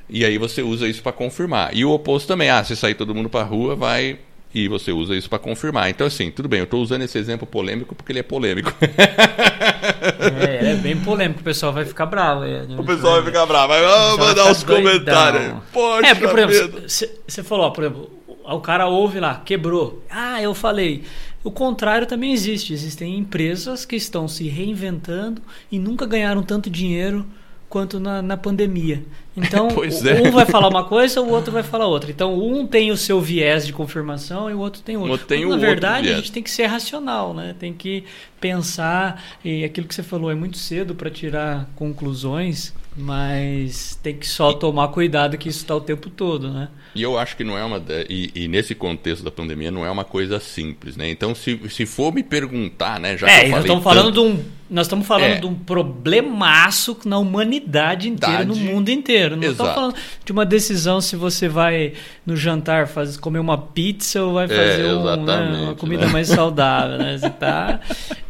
e 0.08 0.24
aí 0.24 0.38
você 0.38 0.62
usa 0.62 0.86
isso 0.88 1.02
para 1.02 1.12
confirmar. 1.12 1.74
E 1.74 1.84
o 1.84 1.90
oposto 1.90 2.26
também, 2.28 2.50
ah, 2.50 2.62
se 2.64 2.76
sair 2.76 2.94
todo 2.94 3.14
mundo 3.14 3.28
para 3.28 3.42
rua, 3.44 3.74
vai. 3.74 4.18
E 4.52 4.66
você 4.66 4.90
usa 4.90 5.14
isso 5.14 5.30
para 5.30 5.38
confirmar. 5.38 5.88
Então, 5.90 6.06
assim, 6.06 6.30
tudo 6.30 6.48
bem, 6.48 6.58
eu 6.58 6.64
estou 6.64 6.82
usando 6.82 7.02
esse 7.02 7.16
exemplo 7.16 7.46
polêmico 7.46 7.94
porque 7.94 8.10
ele 8.10 8.18
é 8.18 8.22
polêmico. 8.22 8.74
é, 8.80 10.72
é 10.72 10.74
bem 10.74 10.96
polêmico, 10.96 11.40
o 11.40 11.44
pessoal 11.44 11.72
vai 11.72 11.84
ficar 11.84 12.06
bravo. 12.06 12.44
é, 12.44 12.64
o 12.76 12.84
pessoal 12.84 13.14
vai 13.14 13.24
ficar 13.24 13.46
bravo, 13.46 13.68
vai 13.68 13.80
mandar 14.16 14.34
ficar 14.34 14.50
os 14.50 14.64
comentários. 14.64 15.54
Poxa, 15.72 16.06
é, 16.06 16.14
porque, 16.14 16.28
por 16.28 16.38
exemplo, 16.40 16.82
você 16.88 17.42
falou, 17.44 17.66
ó, 17.66 17.70
por 17.70 17.84
exemplo, 17.84 18.10
o 18.44 18.60
cara 18.60 18.88
ouve 18.88 19.20
lá, 19.20 19.40
quebrou. 19.44 20.02
Ah, 20.10 20.42
eu 20.42 20.52
falei. 20.52 21.04
O 21.42 21.50
contrário 21.50 22.06
também 22.06 22.32
existe. 22.32 22.72
Existem 22.72 23.16
empresas 23.16 23.84
que 23.84 23.96
estão 23.96 24.26
se 24.26 24.48
reinventando 24.48 25.40
e 25.70 25.78
nunca 25.78 26.04
ganharam 26.04 26.42
tanto 26.42 26.68
dinheiro 26.68 27.24
quanto 27.70 28.00
na, 28.00 28.20
na 28.20 28.36
pandemia. 28.36 29.02
Então, 29.36 29.68
é. 29.80 30.28
um 30.28 30.32
vai 30.32 30.44
falar 30.44 30.68
uma 30.68 30.84
coisa, 30.84 31.22
o 31.22 31.30
outro 31.30 31.52
vai 31.52 31.62
falar 31.62 31.86
outra. 31.86 32.10
Então, 32.10 32.36
um 32.36 32.66
tem 32.66 32.90
o 32.90 32.96
seu 32.96 33.20
viés 33.20 33.64
de 33.64 33.72
confirmação 33.72 34.50
e 34.50 34.54
o 34.54 34.58
outro 34.58 34.82
tem 34.82 34.96
outro. 34.96 35.12
outro 35.12 35.26
tem 35.26 35.46
Mas, 35.46 35.54
na 35.54 35.56
verdade, 35.56 36.02
viés. 36.02 36.16
a 36.16 36.20
gente 36.20 36.32
tem 36.32 36.42
que 36.42 36.50
ser 36.50 36.66
racional, 36.66 37.32
né? 37.32 37.54
Tem 37.58 37.72
que 37.72 38.04
pensar 38.40 39.22
e 39.44 39.64
aquilo 39.64 39.86
que 39.86 39.94
você 39.94 40.02
falou 40.02 40.30
é 40.30 40.34
muito 40.34 40.58
cedo 40.58 40.94
para 40.94 41.08
tirar 41.08 41.70
conclusões, 41.76 42.74
mas 42.96 43.98
tem 44.02 44.16
que 44.16 44.26
só 44.26 44.52
tomar 44.52 44.88
cuidado 44.88 45.38
que 45.38 45.48
isso 45.48 45.60
está 45.60 45.74
o 45.74 45.80
tempo 45.80 46.10
todo, 46.10 46.50
né? 46.50 46.68
E 46.94 47.02
eu 47.02 47.16
acho 47.18 47.36
que 47.36 47.44
não 47.44 47.56
é 47.56 47.64
uma. 47.64 47.80
E, 48.08 48.30
e 48.34 48.48
nesse 48.48 48.74
contexto 48.74 49.22
da 49.22 49.30
pandemia 49.30 49.70
não 49.70 49.86
é 49.86 49.90
uma 49.90 50.04
coisa 50.04 50.40
simples, 50.40 50.96
né? 50.96 51.08
Então, 51.08 51.34
se, 51.34 51.60
se 51.70 51.86
for 51.86 52.12
me 52.12 52.22
perguntar, 52.22 52.98
né? 52.98 53.16
Já 53.16 53.26
que 53.26 53.32
é, 53.32 53.44
eu 53.44 53.46
e 53.46 53.50
nós 53.50 53.60
estamos 53.60 53.84
falando 53.84 54.04
tanto- 54.06 54.14
de 54.14 54.20
um 54.20 54.60
nós 54.70 54.86
estamos 54.86 55.04
falando 55.04 55.32
É. 55.32 55.40
de 55.40 55.46
um 55.46 55.54
problemaço 55.54 56.96
na 57.04 57.18
humanidade 57.18 58.08
inteira, 58.08 58.44
no 58.44 58.54
mundo 58.54 58.88
inteiro. 58.88 59.36
Não 59.36 59.50
estamos 59.50 59.74
falando 59.74 59.94
de 60.24 60.30
uma 60.30 60.46
decisão 60.46 61.00
se 61.00 61.16
você 61.16 61.48
vai 61.48 61.94
no 62.24 62.36
jantar 62.36 62.86
fazer, 62.86 63.18
comer 63.18 63.40
uma 63.40 63.58
pizza 63.58 64.22
ou 64.22 64.34
vai 64.34 64.46
fazer 64.46 64.86
um, 64.94 65.24
né, 65.24 65.62
uma 65.64 65.74
comida 65.74 66.06
né? 66.06 66.12
mais 66.12 66.28
saudável. 66.28 66.98
Né? 66.98 67.18
Você 67.18 67.30
tá... 67.34 67.80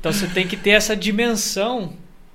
Então 0.00 0.10
você 0.10 0.26
tem 0.28 0.46
que 0.46 0.56
ter 0.56 0.70
essa 0.70 0.96
dimensão 0.96 1.92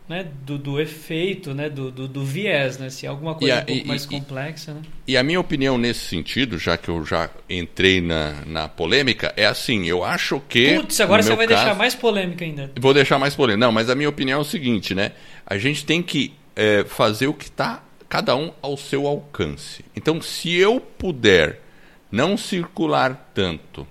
né, 0.08 0.28
do, 0.46 0.58
do 0.58 0.80
efeito, 0.80 1.54
né, 1.54 1.68
do, 1.70 1.89
do, 1.89 2.08
do 2.08 2.24
viés. 2.24 2.78
Né? 2.78 2.89
Se 2.89 3.06
é 3.06 3.10
alguma 3.10 3.34
coisa 3.36 3.56
a- 3.56 3.62
um 3.62 3.65
pouco 3.65 3.82
e- 3.82 3.88
mais 3.88 4.04
e- 4.04 4.08
complexa. 4.08 4.74
Né? 4.76 4.82
E 5.08 5.18
a 5.18 5.24
minha 5.24 5.39
opinião 5.39 5.78
nesse 5.78 6.02
sentido, 6.02 6.58
já 6.60 6.78
que 6.78 6.89
eu 6.89 7.04
já 7.06 7.30
entrei 7.50 8.02
na, 8.02 8.44
na 8.46 8.68
polêmica, 8.70 9.34
é 9.36 9.46
assim: 9.46 9.86
eu 9.88 10.04
acho 10.04 10.39
que. 10.48 10.76
Putz, 10.76 11.00
agora 11.02 11.24
você 11.24 11.36
vai 11.36 11.48
caso- 11.48 11.63
deixar 11.63 11.76
mais 11.78 11.96
polêmica 11.96 12.46
ainda. 12.46 12.72
Vou 12.80 12.94
deixar 12.94 13.18
mais 13.18 13.36
polêmico. 13.36 13.60
Não, 13.62 13.72
mas 13.72 13.89
a 13.89 13.96
minha 13.96 14.10
opinião 14.10 14.39
é 14.39 14.41
o 14.41 14.46
seguinte, 14.46 14.94
né? 14.94 15.12
A 15.46 15.58
gente 15.58 15.86
tem 15.86 16.02
que 16.04 16.34
é, 16.56 16.84
fazer 16.88 17.28
o 17.28 17.34
que 17.34 17.46
está 17.46 17.84
cada 18.08 18.36
um 18.36 18.52
ao 18.62 18.78
seu 18.78 19.08
alcance. 19.08 19.84
Então, 19.96 20.22
se 20.22 20.54
eu 20.56 20.80
puder 20.80 21.62
não 22.12 22.38
circular 22.38 23.32
tanto 23.34 23.86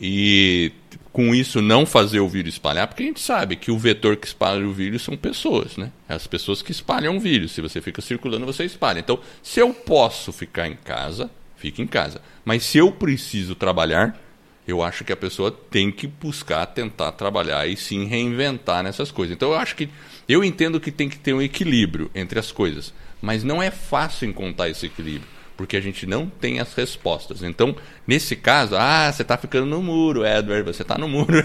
e 0.00 0.72
com 1.12 1.34
isso 1.34 1.60
não 1.60 1.84
fazer 1.84 2.20
o 2.20 2.28
vírus 2.28 2.54
espalhar, 2.54 2.86
porque 2.86 3.02
a 3.02 3.06
gente 3.06 3.20
sabe 3.20 3.56
que 3.56 3.70
o 3.70 3.78
vetor 3.78 4.16
que 4.16 4.26
espalha 4.26 4.66
o 4.66 4.72
vírus 4.72 5.02
são 5.02 5.16
pessoas, 5.16 5.76
né? 5.76 5.92
As 6.08 6.26
pessoas 6.26 6.62
que 6.62 6.72
espalham 6.72 7.16
o 7.16 7.20
vírus. 7.20 7.52
Se 7.52 7.60
você 7.60 7.82
fica 7.82 8.00
circulando, 8.00 8.46
você 8.46 8.64
espalha. 8.64 8.98
Então, 8.98 9.20
se 9.42 9.60
eu 9.60 9.74
posso 9.74 10.32
ficar 10.32 10.66
em 10.66 10.74
casa, 10.74 11.30
fique 11.56 11.82
em 11.82 11.86
casa. 11.86 12.22
Mas 12.44 12.64
se 12.64 12.78
eu 12.78 12.90
preciso 12.90 13.54
trabalhar, 13.54 14.18
eu 14.66 14.82
acho 14.82 15.04
que 15.04 15.12
a 15.12 15.16
pessoa 15.16 15.50
tem 15.50 15.92
que 15.92 16.06
buscar 16.06 16.64
tentar 16.66 17.12
trabalhar 17.12 17.66
e 17.66 17.76
sim 17.76 18.06
reinventar 18.06 18.82
nessas 18.82 19.10
coisas. 19.10 19.36
Então, 19.36 19.50
eu 19.50 19.58
acho 19.58 19.76
que 19.76 19.90
eu 20.26 20.42
entendo 20.42 20.80
que 20.80 20.90
tem 20.90 21.10
que 21.10 21.18
ter 21.18 21.34
um 21.34 21.42
equilíbrio 21.42 22.10
entre 22.14 22.38
as 22.38 22.50
coisas, 22.50 22.94
mas 23.20 23.44
não 23.44 23.62
é 23.62 23.70
fácil 23.70 24.28
encontrar 24.28 24.70
esse 24.70 24.86
equilíbrio 24.86 25.28
porque 25.62 25.76
a 25.76 25.80
gente 25.80 26.06
não 26.06 26.26
tem 26.26 26.58
as 26.58 26.74
respostas. 26.74 27.40
Então, 27.40 27.76
nesse 28.04 28.34
caso, 28.34 28.74
ah, 28.76 29.12
você 29.12 29.22
está 29.22 29.36
ficando 29.36 29.64
no 29.64 29.80
muro, 29.80 30.26
Edward, 30.26 30.64
você 30.64 30.82
está 30.82 30.98
no 30.98 31.06
muro. 31.06 31.38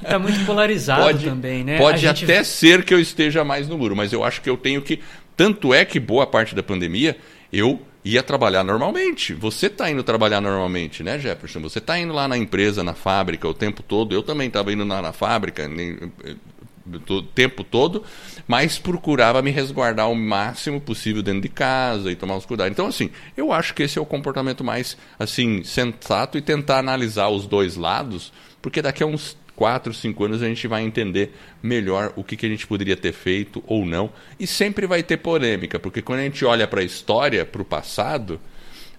Está 0.00 0.16
muito 0.16 0.46
polarizado 0.46 1.02
pode, 1.02 1.24
também, 1.24 1.64
né? 1.64 1.76
Pode 1.76 1.98
gente... 1.98 2.24
até 2.24 2.44
ser 2.44 2.84
que 2.84 2.94
eu 2.94 3.00
esteja 3.00 3.42
mais 3.42 3.66
no 3.66 3.76
muro, 3.76 3.96
mas 3.96 4.12
eu 4.12 4.22
acho 4.22 4.40
que 4.40 4.48
eu 4.48 4.56
tenho 4.56 4.80
que. 4.80 5.00
Tanto 5.36 5.74
é 5.74 5.84
que 5.84 5.98
boa 5.98 6.24
parte 6.24 6.54
da 6.54 6.62
pandemia 6.62 7.16
eu 7.52 7.82
ia 8.04 8.22
trabalhar 8.22 8.62
normalmente. 8.62 9.34
Você 9.34 9.66
está 9.66 9.90
indo 9.90 10.04
trabalhar 10.04 10.40
normalmente, 10.40 11.02
né, 11.02 11.18
Jefferson? 11.18 11.60
Você 11.60 11.80
está 11.80 11.98
indo 11.98 12.12
lá 12.12 12.28
na 12.28 12.38
empresa, 12.38 12.84
na 12.84 12.94
fábrica 12.94 13.48
o 13.48 13.52
tempo 13.52 13.82
todo. 13.82 14.14
Eu 14.14 14.22
também 14.22 14.46
estava 14.46 14.72
indo 14.72 14.84
na, 14.84 15.02
na 15.02 15.12
fábrica 15.12 15.68
o 17.08 17.22
tempo 17.22 17.62
todo, 17.62 18.02
mas 18.46 18.78
procurava 18.78 19.42
me 19.42 19.50
resguardar 19.50 20.10
o 20.10 20.14
máximo 20.14 20.80
possível 20.80 21.22
dentro 21.22 21.42
de 21.42 21.48
casa 21.48 22.10
e 22.10 22.16
tomar 22.16 22.36
os 22.36 22.46
cuidados. 22.46 22.72
Então, 22.72 22.86
assim, 22.86 23.10
eu 23.36 23.52
acho 23.52 23.74
que 23.74 23.82
esse 23.82 23.98
é 23.98 24.02
o 24.02 24.06
comportamento 24.06 24.64
mais 24.64 24.96
assim 25.18 25.62
sensato 25.62 26.38
e 26.38 26.42
tentar 26.42 26.78
analisar 26.78 27.28
os 27.28 27.46
dois 27.46 27.76
lados, 27.76 28.32
porque 28.60 28.82
daqui 28.82 29.02
a 29.02 29.06
uns 29.06 29.36
4, 29.58 29.92
5 29.92 30.24
anos 30.24 30.40
a 30.40 30.46
gente 30.46 30.68
vai 30.68 30.84
entender 30.84 31.34
melhor 31.60 32.12
o 32.14 32.22
que, 32.22 32.36
que 32.36 32.46
a 32.46 32.48
gente 32.48 32.64
poderia 32.64 32.96
ter 32.96 33.12
feito 33.12 33.62
ou 33.66 33.84
não. 33.84 34.08
E 34.38 34.46
sempre 34.46 34.86
vai 34.86 35.02
ter 35.02 35.16
polêmica, 35.16 35.80
porque 35.80 36.00
quando 36.00 36.20
a 36.20 36.22
gente 36.22 36.44
olha 36.44 36.68
para 36.68 36.80
a 36.80 36.84
história, 36.84 37.44
para 37.44 37.60
o 37.60 37.64
passado, 37.64 38.40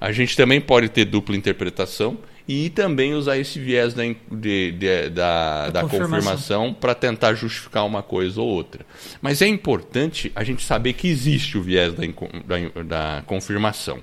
a 0.01 0.11
gente 0.11 0.35
também 0.35 0.59
pode 0.59 0.89
ter 0.89 1.05
dupla 1.05 1.35
interpretação 1.35 2.17
e 2.51 2.67
também 2.67 3.13
usar 3.13 3.37
esse 3.37 3.59
viés 3.59 3.93
da, 3.93 4.01
de, 4.03 4.71
de, 4.71 5.09
da, 5.11 5.69
da 5.69 5.81
confirmação 5.83 6.73
para 6.73 6.95
tentar 6.95 7.35
justificar 7.35 7.85
uma 7.85 8.01
coisa 8.01 8.41
ou 8.41 8.47
outra. 8.47 8.83
Mas 9.21 9.43
é 9.43 9.47
importante 9.47 10.31
a 10.33 10.43
gente 10.43 10.63
saber 10.63 10.93
que 10.93 11.07
existe 11.07 11.59
o 11.59 11.61
viés 11.61 11.93
da, 11.93 12.03
da, 12.47 12.83
da 12.83 13.23
confirmação. 13.27 13.99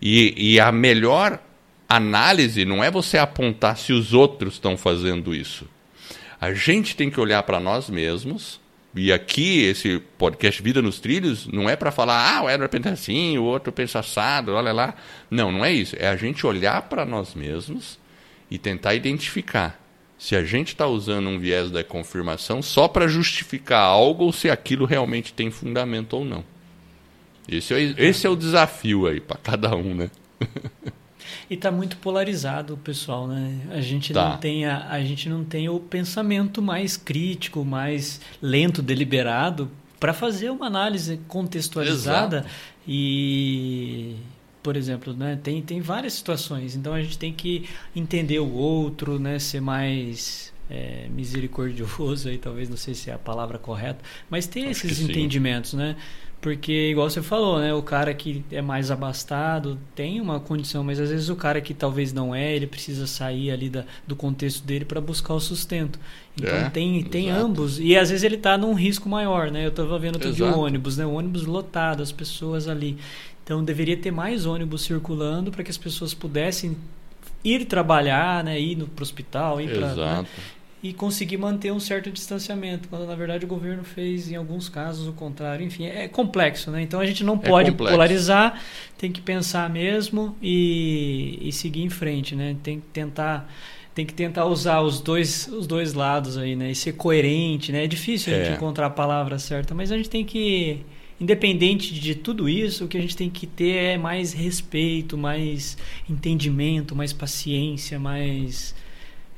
E, 0.00 0.54
e 0.54 0.58
a 0.58 0.72
melhor 0.72 1.38
análise 1.86 2.64
não 2.64 2.82
é 2.82 2.90
você 2.90 3.18
apontar 3.18 3.76
se 3.76 3.92
os 3.92 4.14
outros 4.14 4.54
estão 4.54 4.74
fazendo 4.74 5.34
isso. 5.34 5.68
A 6.40 6.54
gente 6.54 6.96
tem 6.96 7.10
que 7.10 7.20
olhar 7.20 7.42
para 7.42 7.60
nós 7.60 7.90
mesmos 7.90 8.58
e 8.94 9.10
aqui, 9.10 9.62
esse 9.62 10.00
podcast 10.18 10.62
Vida 10.62 10.82
nos 10.82 11.00
Trilhos, 11.00 11.46
não 11.46 11.68
é 11.68 11.74
para 11.76 11.90
falar, 11.90 12.36
ah, 12.36 12.42
o 12.42 12.50
Edward 12.50 12.70
pensa 12.70 12.90
assim, 12.90 13.38
o 13.38 13.44
outro 13.44 13.72
pensa 13.72 14.00
assado, 14.00 14.52
olha 14.52 14.72
lá. 14.72 14.94
Não, 15.30 15.50
não 15.50 15.64
é 15.64 15.72
isso. 15.72 15.96
É 15.98 16.08
a 16.08 16.16
gente 16.16 16.46
olhar 16.46 16.82
para 16.82 17.06
nós 17.06 17.34
mesmos 17.34 17.98
e 18.50 18.58
tentar 18.58 18.94
identificar 18.94 19.80
se 20.18 20.36
a 20.36 20.44
gente 20.44 20.68
está 20.68 20.86
usando 20.86 21.28
um 21.28 21.38
viés 21.38 21.70
da 21.70 21.82
confirmação 21.82 22.60
só 22.60 22.86
para 22.86 23.08
justificar 23.08 23.80
algo 23.80 24.24
ou 24.24 24.32
se 24.32 24.50
aquilo 24.50 24.84
realmente 24.84 25.32
tem 25.32 25.50
fundamento 25.50 26.12
ou 26.12 26.24
não. 26.24 26.44
Esse 27.48 27.74
é, 27.74 27.94
esse 27.96 28.26
é 28.26 28.30
o 28.30 28.36
desafio 28.36 29.06
aí 29.06 29.20
para 29.20 29.38
cada 29.38 29.74
um, 29.74 29.94
né? 29.94 30.10
E 31.48 31.54
está 31.54 31.70
muito 31.70 31.96
polarizado 31.98 32.74
o 32.74 32.76
pessoal, 32.76 33.26
né? 33.26 33.58
A 33.70 33.80
gente, 33.80 34.12
tá. 34.12 34.30
não 34.30 34.36
tem 34.38 34.64
a, 34.66 34.88
a 34.88 35.02
gente 35.04 35.28
não 35.28 35.44
tem 35.44 35.68
o 35.68 35.78
pensamento 35.78 36.60
mais 36.60 36.96
crítico, 36.96 37.64
mais 37.64 38.20
lento, 38.40 38.82
deliberado 38.82 39.70
para 39.98 40.12
fazer 40.12 40.50
uma 40.50 40.66
análise 40.66 41.20
contextualizada 41.28 42.38
Exato. 42.38 42.54
e 42.88 44.16
por 44.62 44.76
exemplo, 44.76 45.12
né, 45.12 45.38
tem, 45.42 45.60
tem 45.60 45.80
várias 45.80 46.12
situações, 46.12 46.76
então 46.76 46.94
a 46.94 47.02
gente 47.02 47.18
tem 47.18 47.32
que 47.32 47.68
entender 47.96 48.38
o 48.38 48.52
outro, 48.52 49.18
né, 49.18 49.38
ser 49.40 49.60
mais 49.60 50.52
é, 50.70 51.08
misericordioso, 51.10 52.28
aí 52.28 52.38
talvez 52.38 52.68
não 52.68 52.76
sei 52.76 52.94
se 52.94 53.10
é 53.10 53.12
a 53.12 53.18
palavra 53.18 53.58
correta, 53.58 53.98
mas 54.30 54.46
ter 54.46 54.66
Acho 54.68 54.86
esses 54.86 55.00
entendimentos, 55.00 55.74
né? 55.74 55.96
Porque, 56.42 56.90
igual 56.90 57.08
você 57.08 57.22
falou, 57.22 57.60
né? 57.60 57.72
O 57.72 57.82
cara 57.84 58.12
que 58.12 58.44
é 58.50 58.60
mais 58.60 58.90
abastado 58.90 59.78
tem 59.94 60.20
uma 60.20 60.40
condição, 60.40 60.82
mas 60.82 60.98
às 60.98 61.08
vezes 61.08 61.28
o 61.28 61.36
cara 61.36 61.60
que 61.60 61.72
talvez 61.72 62.12
não 62.12 62.34
é, 62.34 62.52
ele 62.52 62.66
precisa 62.66 63.06
sair 63.06 63.52
ali 63.52 63.70
da, 63.70 63.84
do 64.04 64.16
contexto 64.16 64.64
dele 64.64 64.84
para 64.84 65.00
buscar 65.00 65.34
o 65.34 65.40
sustento. 65.40 66.00
Então 66.36 66.52
é, 66.52 66.68
tem, 66.68 67.00
tem 67.04 67.30
ambos. 67.30 67.78
E 67.78 67.96
às 67.96 68.10
vezes 68.10 68.24
ele 68.24 68.34
está 68.34 68.58
num 68.58 68.74
risco 68.74 69.08
maior, 69.08 69.52
né? 69.52 69.64
Eu 69.64 69.68
estava 69.68 69.96
vendo 70.00 70.16
outro 70.16 70.32
dia 70.32 70.46
o 70.46 70.58
ônibus, 70.58 70.96
né? 70.96 71.06
O 71.06 71.12
ônibus 71.12 71.44
lotado, 71.46 72.02
as 72.02 72.10
pessoas 72.10 72.66
ali. 72.66 72.98
Então 73.44 73.62
deveria 73.62 73.96
ter 73.96 74.10
mais 74.10 74.44
ônibus 74.44 74.82
circulando 74.82 75.52
para 75.52 75.62
que 75.62 75.70
as 75.70 75.78
pessoas 75.78 76.12
pudessem 76.12 76.76
ir 77.44 77.66
trabalhar, 77.66 78.42
né? 78.42 78.60
Ir 78.60 78.78
para 78.78 79.00
o 79.00 79.02
hospital, 79.02 79.60
ir 79.60 79.70
para. 79.78 79.94
Né? 79.94 80.26
E 80.82 80.92
conseguir 80.92 81.36
manter 81.36 81.72
um 81.72 81.78
certo 81.78 82.10
distanciamento, 82.10 82.88
quando 82.88 83.06
na 83.06 83.14
verdade 83.14 83.44
o 83.44 83.48
governo 83.48 83.84
fez 83.84 84.30
em 84.30 84.34
alguns 84.34 84.68
casos 84.68 85.06
o 85.06 85.12
contrário. 85.12 85.64
Enfim, 85.64 85.86
é 85.86 86.08
complexo, 86.08 86.70
né? 86.72 86.82
Então 86.82 86.98
a 86.98 87.06
gente 87.06 87.22
não 87.22 87.34
é 87.34 87.38
pode 87.38 87.70
polarizar, 87.72 88.60
tem 88.98 89.12
que 89.12 89.20
pensar 89.20 89.70
mesmo 89.70 90.36
e, 90.42 91.38
e 91.40 91.52
seguir 91.52 91.82
em 91.82 91.90
frente, 91.90 92.34
né? 92.34 92.56
Tem 92.62 92.80
que 92.80 92.86
tentar 92.92 93.48
tem 93.94 94.06
que 94.06 94.14
tentar 94.14 94.46
usar 94.46 94.80
os 94.80 95.00
dois, 95.00 95.46
os 95.48 95.66
dois 95.66 95.92
lados 95.92 96.38
aí, 96.38 96.56
né? 96.56 96.70
E 96.70 96.74
ser 96.74 96.92
coerente, 96.92 97.70
né? 97.70 97.84
É 97.84 97.86
difícil 97.86 98.34
a 98.34 98.38
gente 98.38 98.50
é. 98.50 98.54
encontrar 98.54 98.86
a 98.86 98.90
palavra 98.90 99.38
certa, 99.38 99.74
mas 99.74 99.92
a 99.92 99.96
gente 99.96 100.10
tem 100.10 100.24
que 100.24 100.80
independente 101.20 101.94
de 101.94 102.16
tudo 102.16 102.48
isso, 102.48 102.86
o 102.86 102.88
que 102.88 102.96
a 102.98 103.00
gente 103.00 103.16
tem 103.16 103.30
que 103.30 103.46
ter 103.46 103.76
é 103.76 103.98
mais 103.98 104.32
respeito, 104.32 105.16
mais 105.16 105.78
entendimento, 106.10 106.96
mais 106.96 107.12
paciência, 107.12 107.96
mais 107.96 108.74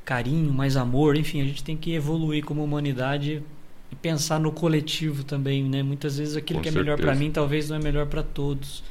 carinho, 0.05 0.53
mais 0.53 0.77
amor, 0.77 1.17
enfim, 1.17 1.41
a 1.41 1.45
gente 1.45 1.65
tem 1.65 1.77
que 1.77 1.95
evoluir 1.95 2.45
como 2.45 2.63
humanidade 2.63 3.43
e 3.91 3.97
pensar 3.97 4.39
no 4.39 4.53
coletivo 4.53 5.25
também, 5.25 5.65
né? 5.65 5.83
Muitas 5.83 6.19
vezes 6.19 6.37
aquilo 6.37 6.59
Com 6.59 6.63
que 6.65 6.69
é 6.69 6.73
melhor 6.73 6.99
para 6.99 7.15
mim 7.15 7.31
talvez 7.31 7.69
não 7.69 7.77
é 7.77 7.81
melhor 7.81 8.07
para 8.07 8.23
todos. 8.23 8.83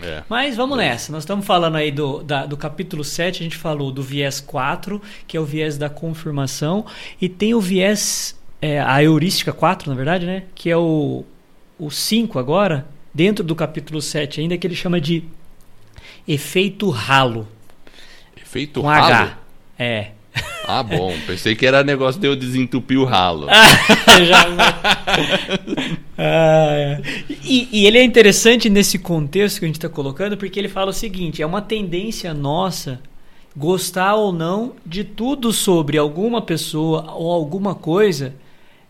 É. 0.00 0.22
Mas 0.28 0.56
vamos 0.56 0.78
é. 0.78 0.82
nessa. 0.82 1.12
Nós 1.12 1.22
estamos 1.22 1.46
falando 1.46 1.76
aí 1.76 1.90
do, 1.90 2.22
da, 2.22 2.46
do 2.46 2.56
capítulo 2.56 3.04
7, 3.04 3.40
a 3.40 3.44
gente 3.44 3.56
falou 3.56 3.92
do 3.92 4.02
viés 4.02 4.40
4, 4.40 5.00
que 5.26 5.36
é 5.36 5.40
o 5.40 5.44
viés 5.44 5.78
da 5.78 5.88
confirmação, 5.88 6.84
e 7.20 7.28
tem 7.28 7.54
o 7.54 7.60
viés, 7.60 8.38
é, 8.60 8.80
a 8.80 9.02
heurística 9.02 9.52
4, 9.52 9.88
na 9.88 9.96
verdade, 9.96 10.26
né? 10.26 10.44
Que 10.54 10.68
é 10.70 10.76
o, 10.76 11.24
o 11.78 11.90
5 11.90 12.38
agora, 12.38 12.86
dentro 13.12 13.44
do 13.44 13.54
capítulo 13.54 14.02
7 14.02 14.40
ainda, 14.40 14.58
que 14.58 14.66
ele 14.66 14.76
chama 14.76 15.00
de 15.00 15.24
efeito 16.26 16.90
ralo. 16.90 17.46
Efeito 18.36 18.80
com 18.80 18.86
ralo? 18.86 19.06
H. 19.06 19.38
É. 19.78 20.10
Ah, 20.66 20.82
bom. 20.82 21.14
Pensei 21.26 21.54
que 21.54 21.66
era 21.66 21.84
negócio 21.84 22.20
de 22.20 22.26
eu 22.26 22.34
desentupir 22.34 22.98
o 22.98 23.04
ralo. 23.04 23.46
Já... 24.26 24.46
ah, 26.18 26.72
é. 26.72 27.02
e, 27.44 27.68
e, 27.72 27.86
ele 27.86 27.98
é 27.98 28.02
interessante 28.02 28.70
nesse 28.70 28.98
contexto 28.98 29.58
que 29.58 29.64
a 29.64 29.68
gente 29.68 29.76
está 29.76 29.88
colocando, 29.88 30.36
porque 30.36 30.58
ele 30.58 30.68
fala 30.68 30.90
o 30.90 30.94
seguinte: 30.94 31.42
é 31.42 31.46
uma 31.46 31.62
tendência 31.62 32.32
nossa 32.32 33.00
gostar 33.56 34.14
ou 34.14 34.32
não 34.32 34.74
de 34.84 35.04
tudo 35.04 35.52
sobre 35.52 35.96
alguma 35.96 36.42
pessoa 36.42 37.12
ou 37.12 37.30
alguma 37.30 37.74
coisa 37.74 38.34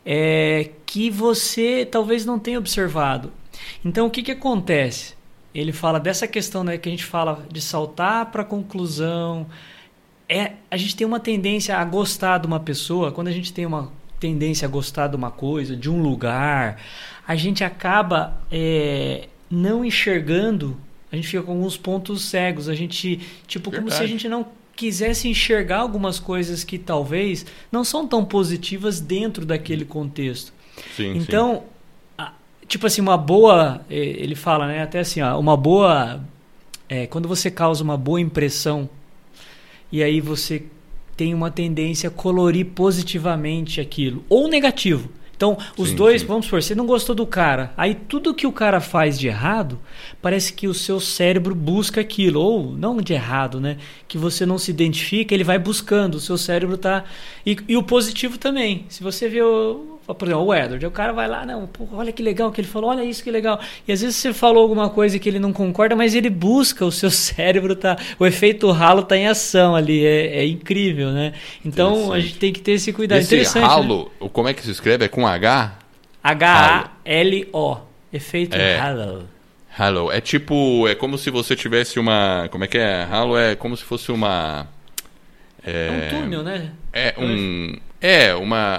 é, 0.04 0.70
que 0.86 1.10
você 1.10 1.86
talvez 1.90 2.24
não 2.24 2.38
tenha 2.38 2.58
observado. 2.58 3.32
Então, 3.84 4.06
o 4.06 4.10
que, 4.10 4.22
que 4.22 4.32
acontece? 4.32 5.14
Ele 5.54 5.72
fala 5.72 6.00
dessa 6.00 6.26
questão 6.26 6.64
né, 6.64 6.76
que 6.78 6.88
a 6.88 6.92
gente 6.92 7.04
fala 7.04 7.44
de 7.50 7.60
saltar 7.60 8.26
para 8.26 8.42
a 8.42 8.44
conclusão 8.44 9.46
é 10.28 10.52
a 10.70 10.76
gente 10.76 10.96
tem 10.96 11.06
uma 11.06 11.20
tendência 11.20 11.76
a 11.76 11.84
gostar 11.84 12.38
de 12.38 12.46
uma 12.46 12.60
pessoa, 12.60 13.12
quando 13.12 13.28
a 13.28 13.32
gente 13.32 13.52
tem 13.52 13.66
uma 13.66 13.92
tendência 14.18 14.66
a 14.66 14.70
gostar 14.70 15.08
de 15.08 15.16
uma 15.16 15.30
coisa, 15.30 15.76
de 15.76 15.90
um 15.90 16.00
lugar, 16.00 16.80
a 17.26 17.36
gente 17.36 17.62
acaba 17.62 18.40
é, 18.50 19.28
não 19.50 19.84
enxergando, 19.84 20.76
a 21.12 21.16
gente 21.16 21.28
fica 21.28 21.42
com 21.42 21.52
alguns 21.52 21.76
pontos 21.76 22.22
cegos, 22.22 22.68
a 22.68 22.74
gente, 22.74 23.20
tipo, 23.46 23.70
Verdade. 23.70 23.90
como 23.90 23.96
se 23.96 24.02
a 24.02 24.06
gente 24.06 24.28
não 24.28 24.46
quisesse 24.74 25.28
enxergar 25.28 25.78
algumas 25.78 26.18
coisas 26.18 26.64
que 26.64 26.78
talvez 26.78 27.46
não 27.70 27.84
são 27.84 28.08
tão 28.08 28.24
positivas 28.24 29.00
dentro 29.00 29.44
daquele 29.44 29.84
contexto. 29.84 30.52
Sim, 30.96 31.16
então, 31.16 31.56
sim. 31.56 31.74
Tipo 32.66 32.86
assim, 32.86 33.00
uma 33.00 33.16
boa, 33.16 33.84
ele 33.90 34.34
fala, 34.34 34.66
né, 34.66 34.82
até 34.82 35.00
assim, 35.00 35.20
ó, 35.20 35.38
uma 35.38 35.56
boa, 35.56 36.20
é, 36.88 37.06
quando 37.06 37.28
você 37.28 37.50
causa 37.50 37.84
uma 37.84 37.96
boa 37.96 38.20
impressão 38.20 38.88
e 39.90 40.02
aí 40.02 40.20
você 40.20 40.64
tem 41.16 41.32
uma 41.32 41.50
tendência 41.50 42.08
a 42.08 42.12
colorir 42.12 42.66
positivamente 42.66 43.80
aquilo, 43.80 44.24
ou 44.28 44.48
negativo. 44.48 45.10
Então, 45.36 45.58
os 45.76 45.90
Sim, 45.90 45.96
dois, 45.96 46.20
sim. 46.22 46.28
vamos 46.28 46.46
supor, 46.46 46.62
você 46.62 46.74
não 46.74 46.86
gostou 46.86 47.14
do 47.14 47.26
cara. 47.26 47.72
Aí 47.76 47.94
tudo 47.94 48.32
que 48.32 48.46
o 48.46 48.52
cara 48.52 48.80
faz 48.80 49.18
de 49.18 49.26
errado, 49.26 49.80
parece 50.22 50.52
que 50.52 50.68
o 50.68 50.74
seu 50.74 51.00
cérebro 51.00 51.54
busca 51.54 52.00
aquilo. 52.00 52.40
Ou 52.40 52.72
não 52.72 52.96
de 52.98 53.12
errado, 53.12 53.60
né? 53.60 53.76
Que 54.06 54.16
você 54.16 54.46
não 54.46 54.58
se 54.58 54.70
identifica, 54.70 55.34
ele 55.34 55.44
vai 55.44 55.58
buscando. 55.58 56.14
O 56.14 56.20
seu 56.20 56.38
cérebro 56.38 56.78
tá. 56.78 57.04
E, 57.44 57.56
e 57.68 57.76
o 57.76 57.82
positivo 57.82 58.38
também. 58.38 58.86
Se 58.88 59.02
você 59.02 59.28
vê 59.28 59.42
o. 59.42 59.93
Por 60.06 60.28
exemplo, 60.28 60.44
o 60.44 60.54
Edward, 60.54 60.84
o 60.84 60.90
cara 60.90 61.12
vai 61.14 61.26
lá, 61.26 61.46
não, 61.46 61.66
pô, 61.66 61.88
olha 61.94 62.12
que 62.12 62.22
legal 62.22 62.52
que 62.52 62.60
ele 62.60 62.68
falou, 62.68 62.90
olha 62.90 63.02
isso 63.02 63.24
que 63.24 63.30
legal. 63.30 63.58
E 63.88 63.92
às 63.92 64.02
vezes 64.02 64.16
você 64.16 64.34
falou 64.34 64.62
alguma 64.62 64.90
coisa 64.90 65.18
que 65.18 65.26
ele 65.26 65.38
não 65.38 65.50
concorda, 65.52 65.96
mas 65.96 66.14
ele 66.14 66.28
busca, 66.28 66.84
o 66.84 66.92
seu 66.92 67.08
cérebro 67.10 67.74
tá. 67.74 67.96
O 68.18 68.26
efeito 68.26 68.70
ralo 68.70 69.02
tá 69.02 69.16
em 69.16 69.26
ação 69.26 69.74
ali. 69.74 70.04
É, 70.04 70.40
é 70.40 70.46
incrível, 70.46 71.10
né? 71.10 71.32
Então 71.64 72.12
a 72.12 72.20
gente 72.20 72.38
tem 72.38 72.52
que 72.52 72.60
ter 72.60 72.72
esse 72.72 72.92
cuidado. 72.92 73.20
Esse 73.20 73.34
Interessante. 73.34 73.62
né? 73.62 73.68
ralo, 73.68 74.12
como 74.32 74.48
é 74.48 74.52
que 74.52 74.62
se 74.62 74.70
escreve? 74.70 75.06
É 75.06 75.08
com 75.08 75.26
H? 75.26 75.78
H-A-L-O. 76.22 77.78
Efeito 78.12 78.56
É. 78.56 78.78
halo. 78.78 79.28
Halo. 79.76 80.12
É 80.12 80.20
tipo, 80.20 80.86
é 80.86 80.94
como 80.94 81.18
se 81.18 81.30
você 81.30 81.56
tivesse 81.56 81.98
uma, 81.98 82.48
como 82.50 82.64
é 82.64 82.66
que 82.68 82.78
é? 82.78 83.02
Halo 83.10 83.36
é 83.36 83.56
como 83.56 83.76
se 83.76 83.82
fosse 83.82 84.12
uma 84.12 84.68
É 85.66 85.90
um 86.14 86.20
túnel, 86.20 86.42
né? 86.42 86.70
É 86.92 87.14
um 87.18 87.74
é 88.06 88.34
uma 88.34 88.76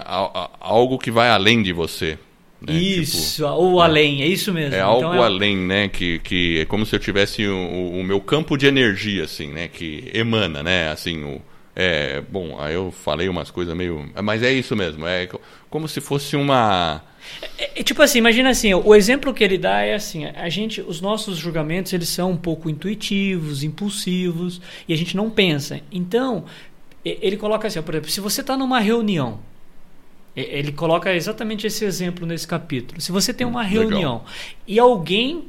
algo 0.60 0.98
que 0.98 1.10
vai 1.12 1.30
além 1.30 1.64
de 1.64 1.74
você. 1.74 2.18
né? 2.62 2.74
Isso, 2.74 3.46
ou 3.46 3.82
além, 3.82 4.22
é 4.22 4.28
isso 4.28 4.54
mesmo. 4.54 4.72
Tipo, 4.72 4.76
é 4.76 4.80
Então 4.98 5.10
algo 5.12 5.22
além, 5.24 5.58
né? 5.58 5.88
Que, 5.88 6.20
que 6.20 6.60
é 6.60 6.66
como 6.66 6.86
se 6.86 6.96
eu 6.96 7.00
tivesse 7.00 7.46
o, 7.48 7.56
o- 8.00 8.04
meu 8.04 8.20
campo 8.22 8.58
de 8.58 8.68
energia, 8.68 9.24
assim, 9.24 9.48
né? 9.48 9.68
Que 9.68 10.10
emana, 10.14 10.62
né? 10.64 10.90
Assim, 10.90 11.24
o, 11.24 11.42
é, 11.76 12.22
bom, 12.30 12.58
aí 12.60 12.74
eu 12.76 12.92
falei 12.92 13.28
umas 13.30 13.52
coisas 13.52 13.76
meio. 13.76 14.10
Mas 14.24 14.42
é 14.44 14.52
isso 14.52 14.76
mesmo. 14.76 15.06
É 15.08 15.26
co- 15.28 15.42
como 15.70 15.88
se 15.88 16.00
fosse 16.02 16.36
uma. 16.36 17.02
É, 17.58 17.80
é 17.80 17.84
tipo 17.84 18.02
assim, 18.02 18.20
imagina 18.20 18.50
assim, 18.50 18.74
o 18.74 18.94
exemplo 18.96 19.34
que 19.34 19.44
ele 19.44 19.58
dá 19.58 19.82
é 19.82 19.96
assim, 19.96 20.26
a 20.26 20.48
gente, 20.50 20.82
os 20.82 21.02
nossos 21.02 21.38
julgamentos, 21.38 21.92
eles 21.94 22.08
são 22.10 22.32
um 22.32 22.38
pouco 22.38 22.70
intuitivos, 22.70 23.64
impulsivos, 23.64 24.62
e 24.88 24.94
a 24.94 24.98
gente 24.98 25.16
não 25.18 25.30
pensa. 25.30 25.82
Então, 25.92 26.46
ele 27.06 27.38
coloca 27.38 27.68
assim, 27.68 27.82
por 27.82 27.94
exemplo, 27.94 28.10
se 28.10 28.20
você 28.20 28.42
está 28.42 28.58
numa 28.58 28.80
reunião, 28.80 29.40
ele 30.36 30.72
coloca 30.72 31.14
exatamente 31.14 31.68
esse 31.68 31.86
exemplo 31.86 32.26
nesse 32.26 32.48
capítulo. 32.48 33.00
Se 33.00 33.12
você 33.12 33.34
tem 33.34 33.46
uma 33.46 33.62
legal. 33.62 33.84
reunião 33.84 34.24
e 34.68 34.80
alguém 34.80 35.46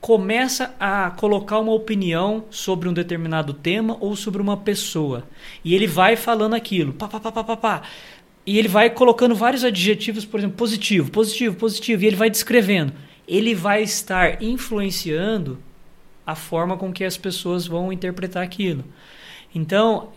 começa 0.00 0.74
a 0.80 1.10
colocar 1.10 1.58
uma 1.58 1.72
opinião 1.72 2.44
sobre 2.50 2.88
um 2.88 2.92
determinado 2.92 3.52
tema 3.52 3.98
ou 4.00 4.16
sobre 4.16 4.40
uma 4.40 4.56
pessoa, 4.56 5.28
e 5.62 5.74
ele 5.74 5.86
vai 5.86 6.16
falando 6.16 6.54
aquilo, 6.54 6.92
pá, 6.94 7.06
pá, 7.06 7.20
pá, 7.20 7.30
pá, 7.30 7.44
pá, 7.44 7.56
pá, 7.56 7.82
e 8.46 8.58
ele 8.58 8.68
vai 8.68 8.88
colocando 8.90 9.34
vários 9.34 9.62
adjetivos, 9.64 10.24
por 10.24 10.40
exemplo, 10.40 10.56
positivo, 10.56 11.10
positivo, 11.10 11.56
positivo, 11.56 12.02
e 12.02 12.06
ele 12.06 12.16
vai 12.16 12.30
descrevendo. 12.30 12.92
Ele 13.28 13.54
vai 13.54 13.82
estar 13.82 14.42
influenciando 14.42 15.58
a 16.26 16.34
forma 16.34 16.76
com 16.76 16.92
que 16.92 17.04
as 17.04 17.16
pessoas 17.16 17.66
vão 17.66 17.92
interpretar 17.92 18.42
aquilo. 18.42 18.84
Então, 19.54 20.08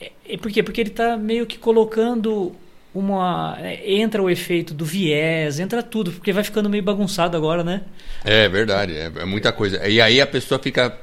é, 0.00 0.10
é 0.28 0.36
por 0.36 0.50
quê? 0.50 0.62
Porque 0.62 0.80
ele 0.80 0.90
está 0.90 1.16
meio 1.16 1.46
que 1.46 1.58
colocando 1.58 2.54
uma. 2.94 3.56
é, 3.60 3.92
Entra 3.92 4.22
o 4.22 4.30
efeito 4.30 4.72
do 4.74 4.84
viés, 4.84 5.58
entra 5.60 5.82
tudo, 5.82 6.12
porque 6.12 6.32
vai 6.32 6.42
ficando 6.44 6.68
meio 6.70 6.82
bagunçado 6.82 7.36
agora, 7.36 7.62
né? 7.64 7.82
É 8.24 8.48
verdade, 8.48 8.96
é, 8.96 9.10
é 9.20 9.24
muita 9.24 9.52
coisa. 9.52 9.86
E 9.88 10.00
aí 10.00 10.20
a 10.20 10.26
pessoa 10.26 10.58
fica 10.58 10.96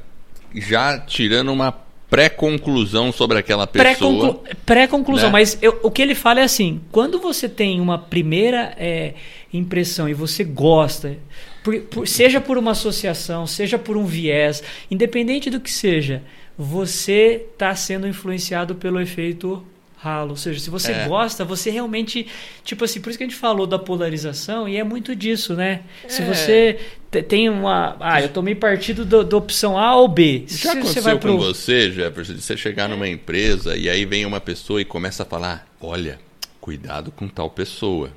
já 0.53 0.97
tirando 0.99 1.51
uma 1.51 1.71
pré-conclusão 2.09 3.11
sobre 3.11 3.37
aquela 3.37 3.67
pessoa. 3.67 3.85
Pré-conclu- 3.95 4.43
Pré-conclusão, 4.65 5.27
né? 5.27 5.31
mas 5.33 5.57
eu- 5.61 5.79
o 5.83 5.91
que 5.91 6.01
ele 6.01 6.15
fala 6.15 6.39
é 6.39 6.43
assim: 6.43 6.81
quando 6.91 7.19
você 7.19 7.47
tem 7.49 7.79
uma 7.79 7.97
primeira 7.97 8.73
é, 8.77 9.13
impressão 9.53 10.07
e 10.09 10.13
você 10.13 10.43
gosta, 10.43 11.17
por- 11.63 11.79
por- 11.81 12.07
seja 12.07 12.39
por 12.41 12.57
uma 12.57 12.71
associação, 12.71 13.45
seja 13.47 13.77
por 13.77 13.97
um 13.97 14.05
viés, 14.05 14.63
independente 14.89 15.49
do 15.49 15.59
que 15.59 15.71
seja, 15.71 16.21
você 16.58 17.45
está 17.53 17.76
sendo 17.76 18.08
influenciado 18.08 18.76
pelo 18.76 18.99
efeito 19.01 19.66
ralo. 19.97 20.32
Ou 20.32 20.38
seja, 20.38 20.60
se 20.60 20.70
você 20.70 20.91
É. 20.91 21.08
gosta, 21.08 21.43
você 21.43 21.70
realmente. 21.72 22.28
Tipo 22.64 22.86
assim, 22.86 23.01
por 23.01 23.10
isso 23.10 23.18
que 23.18 23.24
a 23.24 23.28
gente 23.28 23.36
falou 23.38 23.66
da 23.66 23.80
polarização, 23.80 24.68
e 24.70 24.78
é 24.78 24.84
muito 24.84 25.16
disso, 25.16 25.53
né? 25.56 25.82
Se 26.08 26.22
É. 26.22 26.26
você 26.26 26.80
te- 27.12 27.24
tem 27.24 27.49
uma. 27.49 27.97
Ah, 27.99 28.22
eu 28.22 28.30
tomei 28.30 28.53
partido 28.56 29.03
do- 29.03 29.24
da 29.24 29.38
opção 29.38 29.78
A 29.78 29.95
ou 29.95 30.08
B. 30.08 30.43
Já 30.47 30.56
Se 30.58 30.68
aconteceu 30.70 30.93
você 30.93 31.01
vai 31.01 31.14
com 31.16 31.20
pro. 31.22 31.38
você, 31.39 31.91
Jefferson, 31.91 32.34
de 32.36 32.41
você 32.41 32.56
chegar 32.56 32.88
numa 32.88 33.08
empresa 33.08 33.76
e 33.76 33.89
aí 33.89 34.06
vem 34.06 34.26
uma 34.26 34.39
pessoa 34.39 34.80
e 34.80 34.86
começa 34.86 35.24
a 35.24 35.26
falar: 35.26 35.68
olha, 35.82 36.20
cuidado 36.62 37.12
com 37.12 37.28
tal 37.28 37.49
pessoa. 37.49 38.12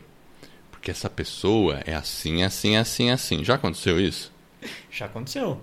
Porque 0.70 0.90
essa 0.92 1.10
pessoa 1.10 1.80
é 1.86 1.94
assim, 1.94 2.42
assim, 2.44 2.76
assim, 2.76 3.10
assim. 3.10 3.42
Já 3.44 3.54
aconteceu 3.54 3.98
isso? 4.00 4.30
Já 4.92 5.06
aconteceu. 5.06 5.60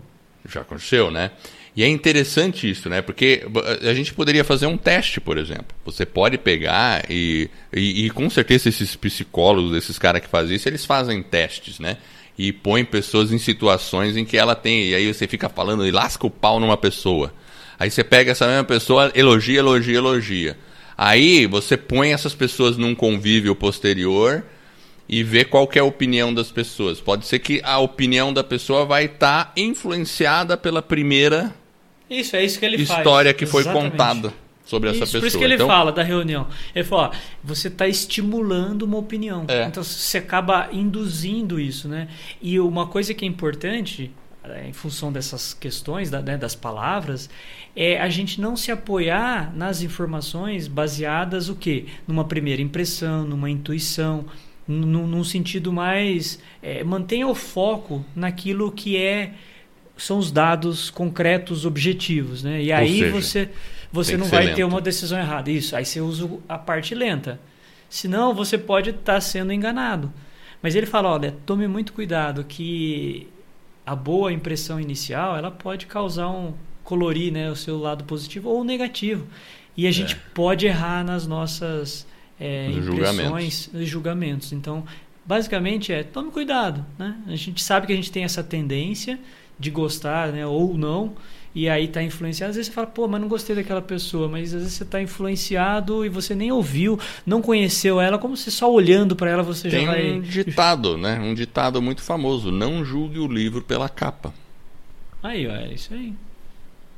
Já 0.47 0.61
aconteceu, 0.61 1.09
né? 1.09 1.31
E 1.75 1.83
é 1.83 1.89
interessante 1.89 2.69
isso, 2.69 2.87
né? 2.89 3.01
Porque 3.01 3.45
a 3.81 3.93
gente 3.93 4.13
poderia 4.13 4.45
fazer 4.45 4.65
um 4.65 4.77
teste, 4.77 5.19
por 5.19 5.37
exemplo. 5.37 5.75
Você 5.83 6.05
pode 6.05 6.37
pegar 6.37 7.03
e, 7.09 7.49
e, 7.73 8.05
e 8.05 8.09
com 8.11 8.29
certeza 8.29 8.69
esses 8.69 8.95
psicólogos, 8.95 9.75
esses 9.75 9.99
caras 9.99 10.21
que 10.21 10.29
fazem 10.29 10.55
isso, 10.55 10.69
eles 10.69 10.85
fazem 10.85 11.21
testes, 11.21 11.77
né? 11.77 11.97
E 12.37 12.53
põem 12.53 12.85
pessoas 12.85 13.33
em 13.33 13.37
situações 13.37 14.15
em 14.15 14.23
que 14.23 14.37
ela 14.37 14.55
tem. 14.55 14.87
E 14.87 14.95
aí 14.95 15.13
você 15.13 15.27
fica 15.27 15.49
falando 15.49 15.85
e 15.85 15.91
lasca 15.91 16.25
o 16.25 16.29
pau 16.29 16.61
numa 16.61 16.77
pessoa. 16.77 17.33
Aí 17.77 17.91
você 17.91 18.05
pega 18.05 18.31
essa 18.31 18.47
mesma 18.47 18.63
pessoa, 18.63 19.11
elogia, 19.13 19.59
elogia, 19.59 19.97
elogia. 19.97 20.57
Aí 20.97 21.45
você 21.45 21.75
põe 21.75 22.13
essas 22.13 22.33
pessoas 22.33 22.77
num 22.77 22.95
convívio 22.95 23.53
posterior 23.53 24.45
e 25.09 25.23
vê 25.23 25.43
qual 25.43 25.69
é 25.75 25.79
a 25.79 25.83
opinião 25.83 26.33
das 26.33 26.51
pessoas. 26.51 27.01
Pode 27.01 27.25
ser 27.25 27.39
que 27.39 27.59
a 27.65 27.79
opinião 27.79 28.31
da 28.31 28.45
pessoa 28.45 28.85
vai 28.85 29.05
estar 29.05 29.51
influenciada 29.57 30.55
pela 30.55 30.81
primeira 30.81 31.53
Isso, 32.09 32.35
é 32.35 32.43
isso 32.45 32.59
que 32.59 32.65
ele 32.65 32.85
faz. 32.85 32.99
história 32.99 33.33
que 33.33 33.45
foi 33.45 33.61
Exatamente. 33.61 33.91
contada 33.91 34.33
sobre 34.65 34.89
essa 34.89 34.97
Isso, 34.97 35.05
pessoa. 35.05 35.21
Por 35.21 35.27
isso 35.27 35.37
que 35.37 35.43
ele 35.43 35.55
então, 35.55 35.67
fala 35.67 35.91
da 35.91 36.03
reunião. 36.03 36.47
Ele 36.73 36.83
fala, 36.85 37.09
ó, 37.09 37.11
você 37.43 37.67
está 37.67 37.87
estimulando 37.87 38.83
uma 38.83 38.97
opinião. 38.97 39.45
É. 39.47 39.65
Então 39.65 39.83
você 39.83 40.17
acaba 40.17 40.69
induzindo 40.71 41.59
isso, 41.59 41.87
né? 41.87 42.07
E 42.41 42.59
uma 42.59 42.87
coisa 42.87 43.13
que 43.13 43.25
é 43.25 43.27
importante, 43.27 44.11
eh, 44.43 44.67
em 44.69 44.73
função 44.73 45.11
dessas 45.11 45.53
questões, 45.53 46.09
da- 46.09 46.21
né, 46.21 46.37
das 46.37 46.55
palavras, 46.55 47.29
é 47.75 47.99
a 47.99 48.09
gente 48.09 48.39
não 48.39 48.55
se 48.55 48.71
apoiar 48.71 49.51
nas 49.55 49.81
informações 49.81 50.67
baseadas 50.67 51.49
o 51.49 51.55
quê? 51.55 51.85
Numa 52.07 52.23
primeira 52.25 52.61
impressão, 52.61 53.23
numa 53.25 53.49
intuição, 53.49 54.25
num, 54.67 55.05
num 55.07 55.23
sentido 55.23 55.71
mais. 55.73 56.39
eh, 56.63 56.83
mantenha 56.83 57.27
o 57.27 57.35
foco 57.35 58.03
naquilo 58.15 58.71
que 58.71 58.97
é 58.97 59.33
são 59.97 60.17
os 60.17 60.31
dados 60.31 60.89
concretos, 60.89 61.65
objetivos, 61.65 62.43
né? 62.43 62.61
E 62.61 62.71
aí 62.71 62.99
seja, 62.99 63.11
você 63.11 63.49
você 63.91 64.17
não 64.17 64.25
vai 64.25 64.45
lento. 64.45 64.55
ter 64.55 64.63
uma 64.65 64.81
decisão 64.81 65.17
errada. 65.17 65.49
Isso, 65.49 65.75
aí 65.75 65.85
você 65.85 66.01
usa 66.01 66.29
a 66.49 66.57
parte 66.57 66.93
lenta. 66.93 67.39
Senão 67.89 68.33
você 68.33 68.57
pode 68.57 68.89
estar 68.89 69.21
sendo 69.21 69.53
enganado. 69.53 70.11
Mas 70.61 70.75
ele 70.75 70.85
fala, 70.85 71.09
olha, 71.09 71.35
tome 71.45 71.67
muito 71.67 71.93
cuidado 71.93 72.43
que 72.43 73.27
a 73.85 73.95
boa 73.95 74.33
impressão 74.33 74.79
inicial, 74.79 75.37
ela 75.37 75.51
pode 75.51 75.85
causar 75.85 76.29
um 76.29 76.53
colorir, 76.83 77.31
né, 77.31 77.49
o 77.49 77.55
seu 77.55 77.77
lado 77.77 78.03
positivo 78.03 78.49
ou 78.49 78.63
negativo. 78.63 79.27
E 79.77 79.87
a 79.87 79.91
gente 79.91 80.15
pode 80.33 80.65
errar 80.65 81.03
nas 81.03 81.27
nossas 81.27 82.07
é, 82.39 82.69
Nos 82.69 82.87
impressões 82.87 83.69
e 83.73 83.85
julgamentos. 83.85 84.53
Então, 84.53 84.85
basicamente 85.25 85.91
é, 85.91 86.03
tome 86.03 86.31
cuidado, 86.31 86.85
né? 86.97 87.15
A 87.27 87.35
gente 87.35 87.61
sabe 87.61 87.87
que 87.87 87.93
a 87.93 87.95
gente 87.95 88.11
tem 88.11 88.23
essa 88.23 88.43
tendência 88.43 89.19
de 89.57 89.69
gostar, 89.69 90.31
né, 90.31 90.45
ou 90.45 90.77
não, 90.77 91.13
e 91.55 91.69
aí 91.69 91.87
tá 91.87 92.03
influenciado. 92.03 92.49
Às 92.49 92.57
vezes 92.57 92.67
você 92.67 92.75
fala, 92.75 92.87
pô, 92.87 93.07
mas 93.07 93.21
não 93.21 93.29
gostei 93.29 93.55
daquela 93.55 93.81
pessoa, 93.81 94.27
mas 94.27 94.53
às 94.53 94.61
vezes 94.61 94.73
você 94.73 94.83
tá 94.83 95.01
influenciado 95.01 96.05
e 96.05 96.09
você 96.09 96.35
nem 96.35 96.51
ouviu, 96.51 96.99
não 97.25 97.41
conheceu 97.41 98.01
ela, 98.01 98.17
como 98.17 98.35
se 98.35 98.51
só 98.51 98.71
olhando 98.71 99.15
para 99.15 99.31
ela 99.31 99.41
você 99.41 99.69
Tem 99.69 99.85
já 99.85 99.91
vai 99.91 100.11
um 100.11 100.19
ditado, 100.19 100.97
né? 100.97 101.17
Um 101.19 101.33
ditado 101.33 101.81
muito 101.81 102.01
famoso: 102.01 102.51
não 102.51 102.83
julgue 102.83 103.19
o 103.19 103.27
livro 103.27 103.61
pela 103.61 103.87
capa. 103.87 104.33
Aí, 105.23 105.47
ó, 105.47 105.51
é 105.55 105.73
isso 105.73 105.93
aí. 105.93 106.13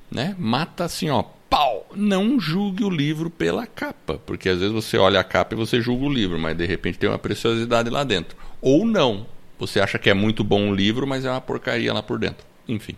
Né? 0.09 0.35
Mata 0.39 0.85
assim, 0.85 1.09
ó, 1.09 1.23
pau! 1.49 1.85
Não 1.95 2.39
julgue 2.39 2.83
o 2.83 2.89
livro 2.89 3.29
pela 3.29 3.67
capa. 3.67 4.19
Porque 4.25 4.49
às 4.49 4.59
vezes 4.59 4.73
você 4.73 4.97
olha 4.97 5.19
a 5.19 5.23
capa 5.23 5.53
e 5.53 5.57
você 5.57 5.79
julga 5.81 6.05
o 6.05 6.13
livro, 6.13 6.39
mas 6.39 6.57
de 6.57 6.65
repente 6.65 6.97
tem 6.97 7.09
uma 7.09 7.19
preciosidade 7.19 7.89
lá 7.89 8.03
dentro. 8.03 8.35
Ou 8.61 8.85
não. 8.85 9.25
Você 9.59 9.79
acha 9.79 9.97
que 9.97 10.09
é 10.09 10.13
muito 10.13 10.43
bom 10.43 10.69
o 10.69 10.75
livro, 10.75 11.07
mas 11.07 11.25
é 11.25 11.31
uma 11.31 11.41
porcaria 11.41 11.93
lá 11.93 12.03
por 12.03 12.19
dentro. 12.19 12.45
Enfim. 12.67 12.95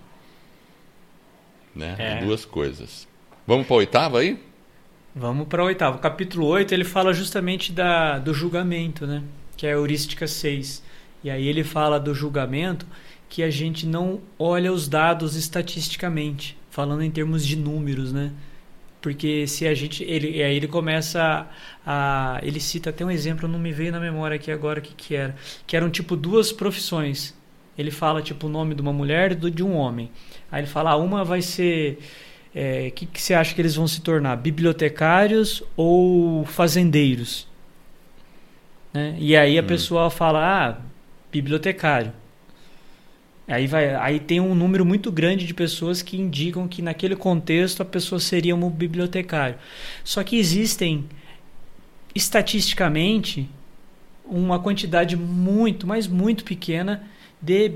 Né? 1.75 1.95
É. 1.97 2.25
Duas 2.25 2.45
coisas. 2.45 3.07
Vamos 3.47 3.65
para 3.65 3.75
a 3.75 3.79
oitava 3.79 4.19
aí? 4.19 4.37
Vamos 5.15 5.47
para 5.47 5.63
o 5.63 5.65
oitavo. 5.65 5.97
O 5.97 6.01
capítulo 6.01 6.45
8 6.47 6.73
ele 6.73 6.83
fala 6.83 7.13
justamente 7.13 7.71
da, 7.71 8.19
do 8.19 8.33
julgamento, 8.33 9.07
né? 9.07 9.23
que 9.59 9.67
é 9.67 9.71
a 9.71 9.73
heurística 9.73 10.25
6. 10.25 10.81
E 11.21 11.29
aí 11.29 11.45
ele 11.45 11.65
fala 11.65 11.99
do 11.99 12.15
julgamento 12.15 12.87
que 13.27 13.43
a 13.43 13.49
gente 13.49 13.85
não 13.85 14.21
olha 14.39 14.71
os 14.71 14.87
dados 14.87 15.35
estatisticamente, 15.35 16.57
falando 16.69 17.03
em 17.03 17.11
termos 17.11 17.45
de 17.45 17.57
números, 17.57 18.13
né? 18.13 18.31
Porque 19.01 19.47
se 19.47 19.65
a 19.65 19.73
gente. 19.73 20.03
Ele, 20.03 20.43
aí 20.43 20.55
ele 20.55 20.67
começa 20.67 21.47
a, 21.85 22.35
a. 22.35 22.39
Ele 22.43 22.59
cita 22.59 22.89
até 22.89 23.05
um 23.05 23.11
exemplo, 23.11 23.47
não 23.47 23.59
me 23.59 23.71
veio 23.71 23.91
na 23.91 23.99
memória 23.99 24.35
aqui 24.35 24.51
agora 24.51 24.79
o 24.79 24.81
que, 24.81 24.93
que 24.93 25.15
era. 25.15 25.35
Que 25.65 25.77
eram 25.77 25.89
tipo 25.89 26.15
duas 26.15 26.51
profissões. 26.51 27.37
Ele 27.77 27.91
fala 27.91 28.21
tipo 28.21 28.47
o 28.47 28.49
nome 28.49 28.75
de 28.75 28.81
uma 28.81 28.91
mulher 28.91 29.31
e 29.31 29.51
de 29.51 29.63
um 29.63 29.73
homem. 29.73 30.11
Aí 30.51 30.61
ele 30.61 30.67
fala: 30.67 30.91
ah, 30.91 30.97
uma 30.97 31.23
vai 31.23 31.41
ser. 31.41 31.99
O 31.99 32.51
é, 32.55 32.89
que, 32.91 33.05
que 33.05 33.21
você 33.21 33.33
acha 33.33 33.55
que 33.55 33.61
eles 33.61 33.75
vão 33.75 33.87
se 33.87 34.01
tornar? 34.01 34.35
Bibliotecários 34.35 35.63
ou 35.77 36.43
fazendeiros? 36.45 37.47
Né? 38.93 39.15
E 39.19 39.37
aí 39.37 39.57
a 39.57 39.61
hum. 39.61 39.65
pessoa 39.65 40.09
fala: 40.09 40.39
ah, 40.41 40.77
bibliotecário. 41.31 42.11
Aí, 43.49 43.65
vai, 43.65 43.95
aí 43.95 44.19
tem 44.19 44.39
um 44.39 44.53
número 44.53 44.85
muito 44.85 45.11
grande 45.11 45.45
de 45.47 45.55
pessoas 45.55 46.03
que 46.03 46.15
indicam 46.15 46.67
que 46.67 46.83
naquele 46.83 47.15
contexto 47.15 47.81
a 47.81 47.85
pessoa 47.85 48.19
seria 48.19 48.55
um 48.55 48.69
bibliotecário. 48.69 49.55
Só 50.03 50.23
que 50.23 50.37
existem, 50.37 51.05
estatisticamente, 52.13 53.49
uma 54.23 54.59
quantidade 54.59 55.15
muito, 55.17 55.87
mas 55.87 56.05
muito 56.05 56.43
pequena 56.43 57.03
de 57.41 57.73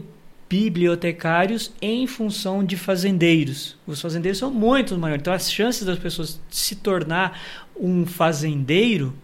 bibliotecários 0.47 1.71
em 1.82 2.05
função 2.05 2.63
de 2.63 2.78
fazendeiros. 2.78 3.76
Os 3.88 3.99
fazendeiros 3.99 4.38
são 4.38 4.51
muito 4.51 4.95
maiores. 4.95 5.21
Então 5.21 5.34
as 5.34 5.51
chances 5.51 5.84
das 5.84 5.97
pessoas 5.97 6.39
se 6.51 6.76
tornar 6.76 7.41
um 7.76 8.05
fazendeiro 8.05 9.15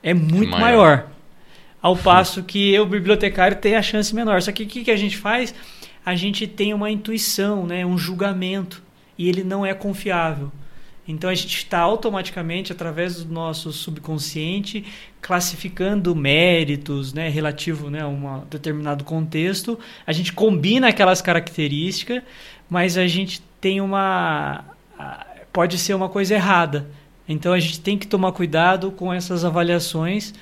é 0.00 0.14
muito 0.14 0.50
maior. 0.50 0.60
maior. 0.60 1.10
Ao 1.82 1.96
passo 1.96 2.44
que 2.44 2.78
o 2.78 2.86
bibliotecário 2.86 3.56
tem 3.56 3.74
a 3.74 3.82
chance 3.82 4.14
menor. 4.14 4.40
Só 4.40 4.52
que 4.52 4.62
o 4.62 4.66
que, 4.66 4.84
que 4.84 4.90
a 4.92 4.96
gente 4.96 5.16
faz? 5.16 5.52
A 6.10 6.16
gente 6.16 6.44
tem 6.44 6.74
uma 6.74 6.90
intuição, 6.90 7.64
né, 7.64 7.86
um 7.86 7.96
julgamento, 7.96 8.82
e 9.16 9.28
ele 9.28 9.44
não 9.44 9.64
é 9.64 9.72
confiável. 9.72 10.50
Então 11.06 11.30
a 11.30 11.34
gente 11.34 11.56
está 11.56 11.78
automaticamente, 11.78 12.72
através 12.72 13.22
do 13.22 13.32
nosso 13.32 13.72
subconsciente, 13.72 14.84
classificando 15.22 16.14
méritos 16.16 17.12
né, 17.12 17.28
relativo 17.28 17.88
né, 17.90 18.02
a 18.02 18.08
um 18.08 18.42
determinado 18.50 19.04
contexto. 19.04 19.78
A 20.04 20.10
gente 20.10 20.32
combina 20.32 20.88
aquelas 20.88 21.22
características, 21.22 22.24
mas 22.68 22.98
a 22.98 23.06
gente 23.06 23.40
tem 23.60 23.80
uma. 23.80 24.64
pode 25.52 25.78
ser 25.78 25.94
uma 25.94 26.08
coisa 26.08 26.34
errada. 26.34 26.90
Então 27.28 27.52
a 27.52 27.60
gente 27.60 27.80
tem 27.80 27.96
que 27.96 28.08
tomar 28.08 28.32
cuidado 28.32 28.90
com 28.90 29.12
essas 29.12 29.44
avaliações 29.44 30.34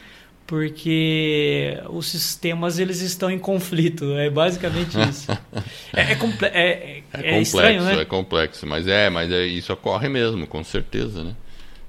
porque 0.49 1.79
os 1.91 2.07
sistemas 2.07 2.79
eles 2.79 3.03
estão 3.03 3.31
em 3.31 3.39
conflito. 3.39 4.15
É 4.15 4.31
basicamente 4.31 4.97
isso. 5.07 5.31
é, 5.93 6.01
é, 6.01 6.05
é, 6.05 6.13
é, 6.15 6.15
é 6.15 7.03
complexo, 7.13 7.43
estranho, 7.43 7.83
né? 7.83 8.01
é 8.01 8.05
complexo, 8.07 8.67
mas 8.67 8.89
é, 8.89 9.11
mas 9.11 9.31
é, 9.31 9.45
isso 9.45 9.71
ocorre 9.75 10.09
mesmo, 10.09 10.47
com 10.47 10.65
certeza, 10.65 11.23
né? 11.23 11.37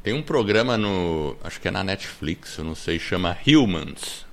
Tem 0.03 0.14
um 0.14 0.22
programa 0.22 0.78
no, 0.78 1.38
acho 1.41 1.60
que 1.62 1.70
é 1.70 1.72
na 1.72 1.86
Netflix, 1.86 2.57
eu 2.57 2.66
não 2.66 2.76
sei, 2.76 2.99
chama 2.99 3.38
Humans. 3.47 4.26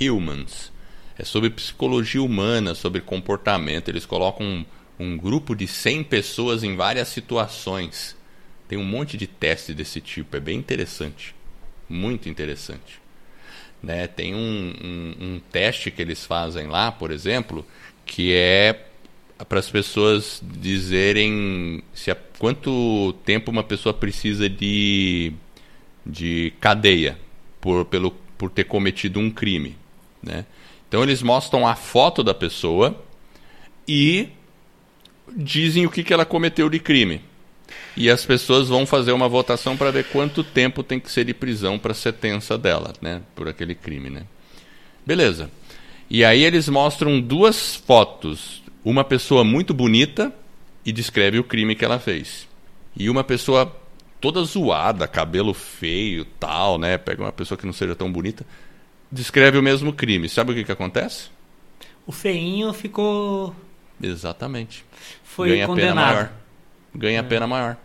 Humans. 0.00 0.72
É 1.18 1.24
sobre 1.24 1.50
psicologia 1.50 2.22
humana, 2.22 2.72
sobre 2.72 3.00
comportamento. 3.00 3.88
Eles 3.88 4.06
colocam 4.06 4.46
um, 4.46 4.64
um 4.98 5.16
grupo 5.16 5.56
de 5.56 5.66
100 5.66 6.04
pessoas 6.04 6.62
em 6.62 6.76
várias 6.76 7.08
situações. 7.08 8.16
Tem 8.68 8.78
um 8.78 8.84
monte 8.84 9.16
de 9.16 9.26
teste 9.26 9.74
desse 9.74 10.00
tipo, 10.00 10.36
é 10.36 10.40
bem 10.40 10.56
interessante. 10.56 11.34
Muito 11.88 12.28
interessante. 12.28 13.05
Né? 13.86 14.08
Tem 14.08 14.34
um, 14.34 14.74
um, 14.82 15.14
um 15.20 15.40
teste 15.52 15.92
que 15.92 16.02
eles 16.02 16.26
fazem 16.26 16.66
lá, 16.66 16.90
por 16.90 17.12
exemplo, 17.12 17.64
que 18.04 18.34
é 18.34 18.84
para 19.48 19.60
as 19.60 19.70
pessoas 19.70 20.42
dizerem 20.42 21.80
se 21.94 22.10
a, 22.10 22.16
quanto 22.36 23.12
tempo 23.24 23.48
uma 23.48 23.62
pessoa 23.62 23.94
precisa 23.94 24.48
de, 24.48 25.32
de 26.04 26.52
cadeia 26.58 27.16
por, 27.60 27.84
pelo, 27.84 28.10
por 28.36 28.50
ter 28.50 28.64
cometido 28.64 29.20
um 29.20 29.30
crime. 29.30 29.76
Né? 30.20 30.44
Então 30.88 31.04
eles 31.04 31.22
mostram 31.22 31.64
a 31.64 31.76
foto 31.76 32.24
da 32.24 32.34
pessoa 32.34 33.00
e 33.86 34.30
dizem 35.32 35.86
o 35.86 35.90
que, 35.92 36.02
que 36.02 36.12
ela 36.12 36.24
cometeu 36.24 36.68
de 36.68 36.80
crime. 36.80 37.20
E 37.96 38.10
as 38.10 38.26
pessoas 38.26 38.68
vão 38.68 38.84
fazer 38.84 39.12
uma 39.12 39.28
votação 39.28 39.74
para 39.74 39.90
ver 39.90 40.04
quanto 40.08 40.44
tempo 40.44 40.82
tem 40.82 41.00
que 41.00 41.10
ser 41.10 41.24
de 41.24 41.32
prisão 41.32 41.78
para 41.78 41.92
a 41.92 41.94
sentença 41.94 42.58
dela, 42.58 42.92
né? 43.00 43.22
Por 43.34 43.48
aquele 43.48 43.74
crime, 43.74 44.10
né? 44.10 44.24
Beleza. 45.04 45.50
E 46.10 46.22
aí 46.22 46.44
eles 46.44 46.68
mostram 46.68 47.18
duas 47.18 47.74
fotos. 47.74 48.62
Uma 48.84 49.02
pessoa 49.02 49.42
muito 49.42 49.72
bonita 49.72 50.30
e 50.84 50.92
descreve 50.92 51.38
o 51.38 51.44
crime 51.44 51.74
que 51.74 51.84
ela 51.84 51.98
fez. 51.98 52.46
E 52.94 53.08
uma 53.08 53.24
pessoa 53.24 53.74
toda 54.20 54.44
zoada, 54.44 55.08
cabelo 55.08 55.54
feio, 55.54 56.26
tal, 56.38 56.78
né? 56.78 56.98
Pega 56.98 57.22
uma 57.22 57.32
pessoa 57.32 57.56
que 57.56 57.64
não 57.64 57.72
seja 57.72 57.94
tão 57.94 58.12
bonita, 58.12 58.44
descreve 59.10 59.56
o 59.56 59.62
mesmo 59.62 59.90
crime. 59.90 60.28
Sabe 60.28 60.52
o 60.52 60.54
que, 60.54 60.64
que 60.64 60.72
acontece? 60.72 61.30
O 62.06 62.12
feinho 62.12 62.72
ficou. 62.74 63.56
Exatamente. 64.02 64.84
Foi 65.24 65.48
Ganha 65.48 65.66
condenado. 65.66 65.94
pena 65.94 66.06
maior 66.06 66.32
ganha 66.96 67.20
é. 67.20 67.22
pena 67.22 67.46
maior. 67.46 67.76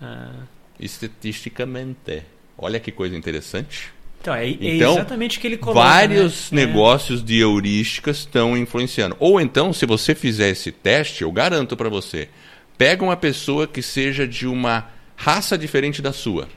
Ah. 0.00 0.32
Estatisticamente. 0.78 2.22
Olha 2.58 2.80
que 2.80 2.90
coisa 2.90 3.16
interessante. 3.16 3.94
Então, 4.20 4.34
é, 4.34 4.46
é 4.48 4.50
então, 4.50 4.94
exatamente 4.94 5.38
o 5.38 5.40
que 5.40 5.46
ele 5.46 5.56
coloca. 5.56 5.80
Vários 5.80 6.50
né? 6.50 6.62
É. 6.62 6.66
negócios 6.66 7.20
é. 7.20 7.24
de 7.24 7.38
heurísticas 7.38 8.18
estão 8.18 8.56
influenciando. 8.56 9.16
Ou 9.20 9.40
então, 9.40 9.72
se 9.72 9.86
você 9.86 10.14
fizer 10.14 10.50
esse 10.50 10.72
teste, 10.72 11.22
eu 11.22 11.30
garanto 11.30 11.76
para 11.76 11.88
você, 11.88 12.28
pega 12.76 13.04
uma 13.04 13.16
pessoa 13.16 13.66
que 13.66 13.82
seja 13.82 14.26
de 14.26 14.46
uma 14.46 14.88
raça 15.14 15.56
diferente 15.56 16.02
da 16.02 16.12
sua. 16.12 16.48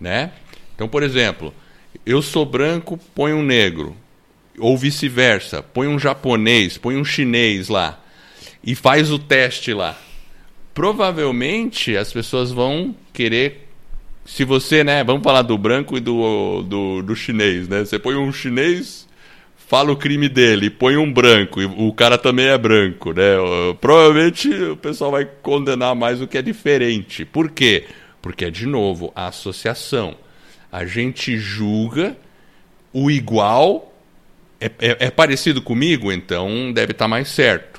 Né? 0.00 0.32
Então, 0.74 0.88
por 0.88 1.02
exemplo, 1.02 1.54
eu 2.04 2.20
sou 2.22 2.44
branco, 2.44 2.98
põe 3.14 3.32
um 3.32 3.42
negro. 3.42 3.96
Ou 4.58 4.76
vice-versa, 4.76 5.62
põe 5.62 5.86
um 5.86 5.98
japonês, 5.98 6.76
põe 6.76 6.96
um 6.96 7.04
chinês 7.04 7.68
lá. 7.68 8.02
E 8.64 8.74
faz 8.74 9.10
o 9.10 9.18
teste 9.18 9.72
lá 9.72 9.96
provavelmente 10.78 11.96
as 11.96 12.12
pessoas 12.12 12.52
vão 12.52 12.94
querer. 13.12 13.66
Se 14.24 14.44
você, 14.44 14.84
né? 14.84 15.02
Vamos 15.02 15.24
falar 15.24 15.42
do 15.42 15.58
branco 15.58 15.96
e 15.96 16.00
do, 16.00 16.62
do, 16.62 17.02
do 17.02 17.16
chinês, 17.16 17.66
né? 17.66 17.80
Você 17.80 17.98
põe 17.98 18.14
um 18.14 18.32
chinês, 18.32 19.08
fala 19.56 19.90
o 19.90 19.96
crime 19.96 20.28
dele, 20.28 20.70
põe 20.70 20.96
um 20.96 21.12
branco, 21.12 21.60
e 21.60 21.64
o 21.64 21.92
cara 21.92 22.16
também 22.16 22.46
é 22.46 22.56
branco, 22.56 23.12
né? 23.12 23.34
Provavelmente 23.80 24.48
o 24.54 24.76
pessoal 24.76 25.10
vai 25.10 25.24
condenar 25.42 25.96
mais 25.96 26.22
o 26.22 26.28
que 26.28 26.38
é 26.38 26.42
diferente. 26.42 27.24
Por 27.24 27.50
quê? 27.50 27.86
Porque 28.22 28.44
é, 28.44 28.50
de 28.50 28.64
novo, 28.64 29.12
a 29.16 29.26
associação. 29.26 30.14
A 30.70 30.86
gente 30.86 31.36
julga 31.36 32.16
o 32.92 33.10
igual. 33.10 33.92
É, 34.60 34.66
é, 34.78 34.96
é 35.06 35.10
parecido 35.10 35.60
comigo, 35.60 36.12
então 36.12 36.72
deve 36.72 36.92
estar 36.92 37.06
tá 37.06 37.08
mais 37.08 37.26
certo. 37.26 37.77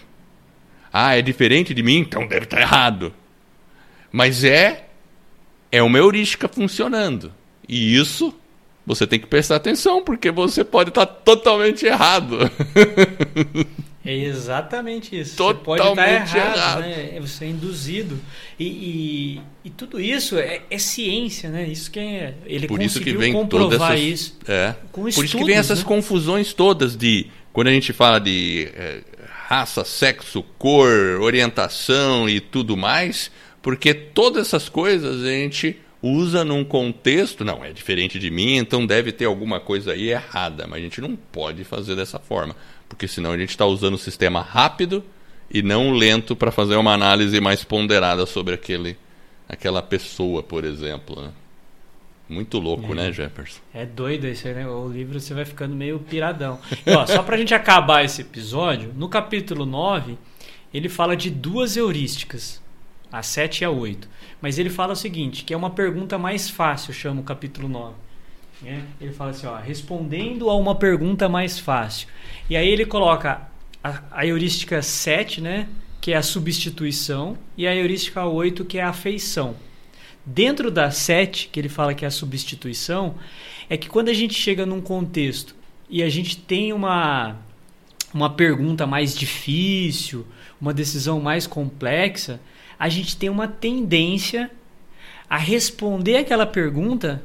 Ah, 0.92 1.16
é 1.16 1.22
diferente 1.22 1.74
de 1.74 1.84
mim, 1.84 1.98
então 2.00 2.28
deve 2.28 2.46
estar 2.46 2.60
errado. 2.62 3.14
Mas 4.12 4.44
é 4.44 4.86
é 5.72 5.84
uma 5.84 5.98
heurística 5.98 6.48
funcionando. 6.48 7.32
E 7.68 7.96
isso 7.96 8.34
você 8.86 9.06
tem 9.06 9.20
que 9.20 9.28
prestar 9.28 9.58
atenção, 9.58 10.04
porque 10.04 10.32
você 10.32 10.64
pode 10.64 10.90
estar 10.90 11.06
totalmente 11.06 11.86
errado. 11.86 12.40
É 14.04 14.16
exatamente 14.16 15.20
isso. 15.20 15.36
Totalmente 15.36 15.60
você 15.60 15.66
pode 15.66 15.90
estar 15.90 16.10
errado, 16.10 16.58
errado. 16.58 16.82
Né? 16.82 17.16
É, 17.16 17.20
você 17.20 17.46
é 17.46 17.48
induzido. 17.50 18.20
E, 18.58 18.66
e, 18.66 19.42
e 19.66 19.70
tudo 19.70 20.00
isso 20.00 20.38
é, 20.38 20.62
é, 20.70 20.78
ciência, 20.80 21.50
né? 21.50 21.68
Isso 21.68 21.92
que 21.92 22.00
é. 22.00 22.34
Ele 22.46 22.66
Por 22.66 22.82
isso 22.82 23.00
que 23.02 23.16
vem 23.16 23.34
comprovar 23.34 23.92
essas, 23.92 24.02
isso. 24.02 24.38
É. 24.48 24.74
Por 24.92 25.10
estudos, 25.10 25.30
isso 25.30 25.38
que 25.38 25.44
vem 25.44 25.56
essas 25.56 25.80
né? 25.80 25.86
confusões 25.86 26.54
todas 26.54 26.96
de. 26.96 27.28
Quando 27.52 27.68
a 27.68 27.72
gente 27.72 27.92
fala 27.92 28.20
de 28.20 28.70
é, 28.74 29.02
raça, 29.50 29.84
sexo, 29.84 30.44
cor, 30.60 31.20
orientação 31.20 32.30
e 32.30 32.40
tudo 32.40 32.78
mais, 32.78 33.32
porque 33.64 33.96
todas 33.96 34.46
essas 34.46 34.70
coisas 34.70 35.24
a 35.24 35.28
gente 35.28 35.76
usa 36.04 36.46
num 36.46 36.64
contexto, 36.64 37.44
não, 37.44 37.66
é 37.66 37.72
diferente 37.72 38.20
de 38.20 38.30
mim, 38.30 38.58
então 38.58 38.86
deve 38.86 39.12
ter 39.12 39.26
alguma 39.26 39.60
coisa 39.60 39.94
aí 39.94 40.12
errada, 40.12 40.68
mas 40.68 40.80
a 40.80 40.84
gente 40.84 41.02
não 41.02 41.16
pode 41.16 41.64
fazer 41.64 41.96
dessa 41.96 42.20
forma, 42.20 42.56
porque 42.88 43.08
senão 43.08 43.32
a 43.32 43.38
gente 43.40 43.50
está 43.50 43.66
usando 43.66 43.96
o 43.96 43.98
sistema 43.98 44.40
rápido 44.40 45.04
e 45.50 45.64
não 45.64 45.94
lento 45.94 46.36
para 46.36 46.52
fazer 46.52 46.76
uma 46.76 46.94
análise 46.94 47.42
mais 47.42 47.64
ponderada 47.64 48.28
sobre 48.28 48.54
aquele, 48.54 48.96
aquela 49.48 49.82
pessoa, 49.82 50.44
por 50.44 50.64
exemplo. 50.64 51.20
Né? 51.24 51.32
Muito 52.30 52.60
louco, 52.60 52.94
né, 52.94 53.06
é. 53.06 53.06
né, 53.08 53.12
Jefferson? 53.12 53.60
É 53.74 53.86
doido 53.88 54.26
esse, 54.26 54.54
né? 54.54 54.68
O 54.68 54.88
livro 54.88 55.20
você 55.20 55.34
vai 55.34 55.46
ficando 55.46 55.76
meio 55.76 56.00
piradão. 56.00 56.60
E, 56.86 56.92
ó, 56.92 57.04
só 57.08 57.24
pra 57.24 57.36
gente 57.36 57.56
acabar 57.56 58.06
esse 58.06 58.22
episódio, 58.22 58.94
no 58.96 59.10
capítulo 59.10 59.66
9, 59.66 60.16
ele 60.72 60.88
fala 60.88 61.18
de 61.18 61.32
duas 61.32 61.76
heurísticas, 61.76 62.62
a 63.12 63.24
7 63.24 63.62
e 63.62 63.66
a 63.66 63.72
8. 63.72 64.08
Mas 64.40 64.60
ele 64.60 64.70
fala 64.70 64.94
o 64.94 64.96
seguinte, 64.96 65.44
que 65.44 65.56
é 65.56 65.58
uma 65.58 65.72
pergunta 65.72 66.20
mais 66.20 66.48
fácil, 66.48 66.94
chama 66.94 67.20
o 67.20 67.24
capítulo 67.24 67.68
9. 67.68 67.96
É? 68.64 68.82
Ele 69.02 69.14
fala 69.14 69.32
assim, 69.32 69.48
ó, 69.48 69.58
respondendo 69.58 70.50
a 70.50 70.56
uma 70.56 70.76
pergunta 70.76 71.28
mais 71.28 71.58
fácil. 71.58 72.08
E 72.48 72.56
aí 72.56 72.68
ele 72.68 72.86
coloca 72.86 73.42
a, 73.84 74.02
a 74.12 74.26
heurística 74.26 74.82
7, 74.82 75.42
né, 75.42 75.68
que 76.00 76.12
é 76.12 76.18
a 76.18 76.22
substituição, 76.22 77.38
e 77.58 77.66
a 77.66 77.76
heurística 77.76 78.24
8, 78.24 78.66
que 78.66 78.78
é 78.78 78.84
a 78.84 78.90
afeição. 78.90 79.56
Dentro 80.34 80.70
da 80.70 80.92
sete, 80.92 81.50
que 81.52 81.60
ele 81.60 81.70
fala 81.70 81.94
que 81.94 82.06
é 82.06 82.08
a 82.08 82.12
substituição, 82.12 83.16
é 83.70 83.76
que 83.76 83.90
quando 83.90 84.10
a 84.10 84.14
gente 84.14 84.34
chega 84.34 84.66
num 84.66 84.80
contexto 84.80 85.56
e 85.90 86.04
a 86.04 86.10
gente 86.10 86.38
tem 86.38 86.72
uma, 86.72 87.36
uma 88.14 88.30
pergunta 88.30 88.86
mais 88.86 89.16
difícil, 89.16 90.26
uma 90.62 90.74
decisão 90.74 91.20
mais 91.20 91.48
complexa, 91.48 92.40
a 92.78 92.88
gente 92.90 93.18
tem 93.18 93.30
uma 93.30 93.48
tendência 93.48 94.52
a 95.28 95.38
responder 95.38 96.18
aquela 96.18 96.46
pergunta 96.46 97.24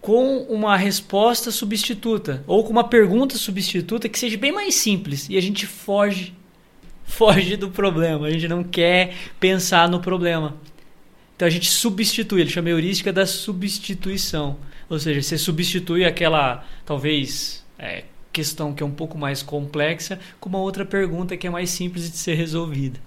com 0.00 0.42
uma 0.42 0.76
resposta 0.76 1.50
substituta 1.50 2.44
ou 2.46 2.64
com 2.64 2.70
uma 2.70 2.84
pergunta 2.84 3.38
substituta 3.38 4.08
que 4.08 4.18
seja 4.18 4.36
bem 4.36 4.52
mais 4.52 4.74
simples 4.74 5.26
e 5.30 5.38
a 5.38 5.40
gente 5.40 5.66
foge 5.66 6.34
foge 7.04 7.56
do 7.56 7.70
problema, 7.70 8.26
a 8.26 8.30
gente 8.30 8.48
não 8.48 8.62
quer 8.62 9.14
pensar 9.38 9.88
no 9.88 10.00
problema. 10.00 10.56
Então 11.36 11.46
a 11.46 11.50
gente 11.50 11.68
substitui, 11.68 12.40
ele 12.40 12.50
chama 12.50 12.68
heurística 12.68 13.12
da 13.12 13.26
substituição. 13.26 14.56
Ou 14.88 14.98
seja, 14.98 15.20
você 15.20 15.38
substitui 15.38 16.04
aquela, 16.04 16.64
talvez, 16.84 17.64
é, 17.78 18.04
questão 18.32 18.74
que 18.74 18.82
é 18.82 18.86
um 18.86 18.90
pouco 18.90 19.16
mais 19.16 19.42
complexa 19.42 20.18
com 20.38 20.48
uma 20.48 20.58
outra 20.58 20.84
pergunta 20.84 21.36
que 21.36 21.46
é 21.46 21.50
mais 21.50 21.70
simples 21.70 22.10
de 22.10 22.16
ser 22.16 22.34
resolvida. 22.34 22.98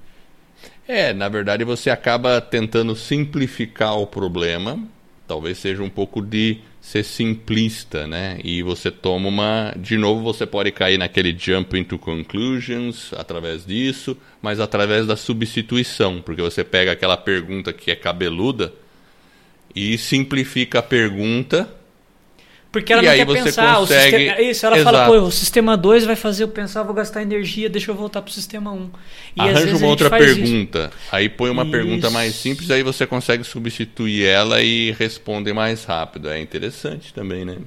É, 0.87 1.13
na 1.13 1.29
verdade 1.29 1.63
você 1.63 1.89
acaba 1.89 2.39
tentando 2.41 2.95
simplificar 2.95 3.97
o 3.97 4.07
problema, 4.07 4.79
talvez 5.27 5.57
seja 5.57 5.83
um 5.83 5.89
pouco 5.89 6.21
de 6.21 6.59
ser 6.79 7.03
simplista, 7.03 8.07
né? 8.07 8.39
E 8.43 8.63
você 8.63 8.89
toma 8.89 9.27
uma. 9.27 9.73
De 9.77 9.97
novo, 9.97 10.23
você 10.23 10.45
pode 10.45 10.71
cair 10.71 10.97
naquele 10.97 11.35
jump 11.37 11.77
into 11.77 11.99
conclusions 11.99 13.11
através 13.13 13.65
disso, 13.65 14.17
mas 14.41 14.59
através 14.59 15.05
da 15.05 15.17
substituição, 15.17 16.21
porque 16.21 16.41
você 16.41 16.63
pega 16.63 16.93
aquela 16.93 17.17
pergunta 17.17 17.73
que 17.73 17.91
é 17.91 17.95
cabeluda 17.95 18.73
e 19.75 19.97
simplifica 19.97 20.79
a 20.79 20.83
pergunta 20.83 21.76
porque 22.71 22.91
ela 22.91 23.01
e 23.01 23.05
não 23.05 23.11
aí 23.11 23.25
quer 23.25 23.43
pensar. 23.43 23.75
consegue... 23.77 24.15
O 24.15 24.19
sistema, 24.19 24.41
isso, 24.41 24.65
ela 24.65 24.77
Exato. 24.77 24.97
fala, 24.97 25.07
pô, 25.07 25.25
o 25.25 25.31
sistema 25.31 25.77
2 25.77 26.05
vai 26.05 26.15
fazer 26.15 26.43
eu 26.43 26.47
pensar, 26.47 26.83
vou 26.83 26.93
gastar 26.93 27.21
energia, 27.21 27.69
deixa 27.69 27.91
eu 27.91 27.95
voltar 27.95 28.21
pro 28.21 28.31
sistema 28.31 28.71
1. 28.71 28.75
Um. 28.75 28.89
E 29.35 29.41
Arranja 29.41 29.77
uma 29.77 29.87
outra 29.87 30.09
faz 30.09 30.25
isso. 30.25 30.41
pergunta. 30.41 30.91
Aí 31.11 31.29
põe 31.29 31.49
uma 31.49 31.65
pergunta 31.65 32.09
mais 32.09 32.33
Isso. 32.33 32.41
simples, 32.41 32.71
aí 32.71 32.83
você 32.83 33.05
consegue 33.05 33.43
substituir 33.43 34.25
ela 34.25 34.61
e 34.61 34.91
responde 34.91 35.53
mais 35.53 35.85
rápido. 35.85 36.29
É 36.29 36.39
interessante 36.39 37.13
também, 37.13 37.45
né? 37.45 37.57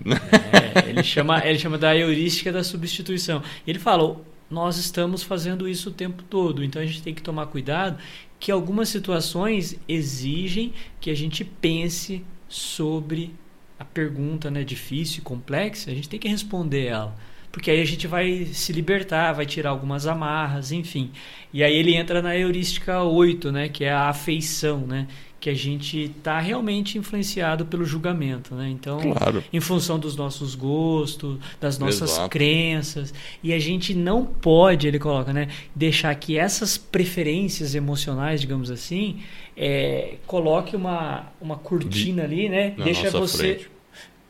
É, 0.52 0.90
ele, 0.90 1.02
chama, 1.04 1.44
ele 1.44 1.58
chama 1.58 1.78
da 1.78 1.96
heurística 1.96 2.52
da 2.52 2.62
substituição. 2.62 3.42
Ele 3.66 3.78
fala, 3.78 4.16
nós 4.50 4.76
estamos 4.76 5.22
fazendo 5.22 5.68
isso 5.68 5.90
o 5.90 5.92
tempo 5.92 6.22
todo, 6.24 6.62
então 6.64 6.82
a 6.82 6.86
gente 6.86 7.02
tem 7.02 7.14
que 7.14 7.22
tomar 7.22 7.46
cuidado 7.46 7.98
que 8.38 8.50
algumas 8.50 8.88
situações 8.88 9.78
exigem 9.86 10.72
que 10.98 11.10
a 11.10 11.14
gente 11.14 11.44
pense 11.44 12.24
sobre 12.48 13.32
a 13.80 13.84
pergunta 13.84 14.50
né, 14.50 14.62
difícil, 14.62 15.22
complexa, 15.22 15.90
a 15.90 15.94
gente 15.94 16.06
tem 16.06 16.20
que 16.20 16.28
responder 16.28 16.88
ela. 16.88 17.16
Porque 17.50 17.70
aí 17.70 17.80
a 17.80 17.84
gente 17.86 18.06
vai 18.06 18.44
se 18.52 18.74
libertar, 18.74 19.32
vai 19.32 19.46
tirar 19.46 19.70
algumas 19.70 20.06
amarras, 20.06 20.70
enfim. 20.70 21.10
E 21.50 21.64
aí 21.64 21.74
ele 21.74 21.94
entra 21.94 22.20
na 22.20 22.36
heurística 22.36 23.02
8, 23.02 23.50
né, 23.50 23.68
que 23.70 23.82
é 23.82 23.90
a 23.90 24.10
afeição, 24.10 24.86
né? 24.86 25.08
Que 25.40 25.48
a 25.48 25.54
gente 25.54 26.12
está 26.16 26.38
realmente 26.38 26.98
influenciado 26.98 27.64
pelo 27.64 27.84
julgamento, 27.84 28.54
né? 28.54 28.68
Então, 28.68 29.00
Claro. 29.00 29.42
em 29.50 29.58
função 29.58 29.98
dos 29.98 30.14
nossos 30.14 30.54
gostos, 30.54 31.38
das 31.58 31.78
nossas 31.78 32.12
Exato. 32.12 32.28
crenças. 32.28 33.14
E 33.42 33.52
a 33.54 33.58
gente 33.58 33.94
não 33.94 34.24
pode, 34.24 34.86
ele 34.86 34.98
coloca, 34.98 35.32
né, 35.32 35.48
deixar 35.74 36.14
que 36.14 36.36
essas 36.36 36.76
preferências 36.76 37.74
emocionais, 37.74 38.40
digamos 38.42 38.70
assim, 38.70 39.20
é, 39.56 40.16
coloque 40.26 40.76
uma, 40.76 41.32
uma 41.40 41.56
cortina 41.56 42.22
ali, 42.24 42.48
né? 42.48 42.74
Na 42.76 42.84
deixa 42.84 43.10
você 43.10 43.54
frente. 43.54 43.70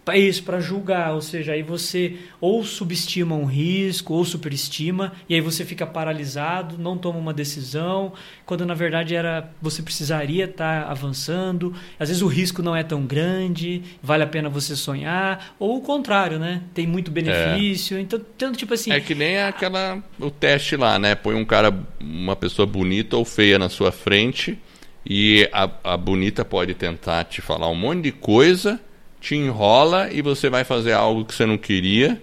Pra 0.04 0.16
isso 0.16 0.42
para 0.42 0.60
julgar, 0.60 1.12
ou 1.12 1.20
seja, 1.20 1.52
aí 1.52 1.62
você 1.62 2.16
ou 2.40 2.64
subestima 2.64 3.34
um 3.34 3.44
risco 3.44 4.14
ou 4.14 4.24
superestima 4.24 5.12
e 5.28 5.34
aí 5.34 5.40
você 5.40 5.64
fica 5.64 5.86
paralisado, 5.86 6.78
não 6.78 6.96
toma 6.96 7.18
uma 7.18 7.32
decisão, 7.32 8.12
quando 8.46 8.64
na 8.64 8.74
verdade 8.74 9.14
era 9.14 9.50
você 9.60 9.82
precisaria 9.82 10.44
estar 10.46 10.90
avançando. 10.90 11.74
Às 11.98 12.08
vezes 12.08 12.22
o 12.22 12.26
risco 12.26 12.62
não 12.62 12.74
é 12.74 12.82
tão 12.82 13.04
grande, 13.06 13.82
vale 14.02 14.22
a 14.22 14.26
pena 14.26 14.48
você 14.48 14.74
sonhar, 14.74 15.54
ou 15.58 15.78
o 15.78 15.80
contrário, 15.80 16.38
né? 16.38 16.62
Tem 16.74 16.86
muito 16.86 17.10
benefício. 17.10 17.98
Então, 17.98 18.20
tanto 18.36 18.58
tipo 18.58 18.74
assim, 18.74 18.92
É 18.92 19.00
que 19.00 19.14
nem 19.14 19.38
aquela 19.38 20.02
o 20.18 20.30
teste 20.30 20.76
lá, 20.76 20.98
né? 20.98 21.14
Põe 21.14 21.34
um 21.34 21.44
cara, 21.44 21.72
uma 22.00 22.34
pessoa 22.34 22.66
bonita 22.66 23.16
ou 23.16 23.24
feia 23.24 23.58
na 23.58 23.68
sua 23.68 23.92
frente 23.92 24.58
e 25.04 25.48
a, 25.52 25.68
a 25.84 25.96
bonita 25.96 26.44
pode 26.44 26.74
tentar 26.74 27.24
te 27.24 27.40
falar 27.40 27.68
um 27.68 27.74
monte 27.74 28.02
de 28.02 28.12
coisa, 28.12 28.80
te 29.20 29.34
enrola 29.36 30.08
e 30.12 30.22
você 30.22 30.48
vai 30.48 30.64
fazer 30.64 30.92
algo 30.92 31.24
que 31.24 31.34
você 31.34 31.44
não 31.46 31.58
queria, 31.58 32.20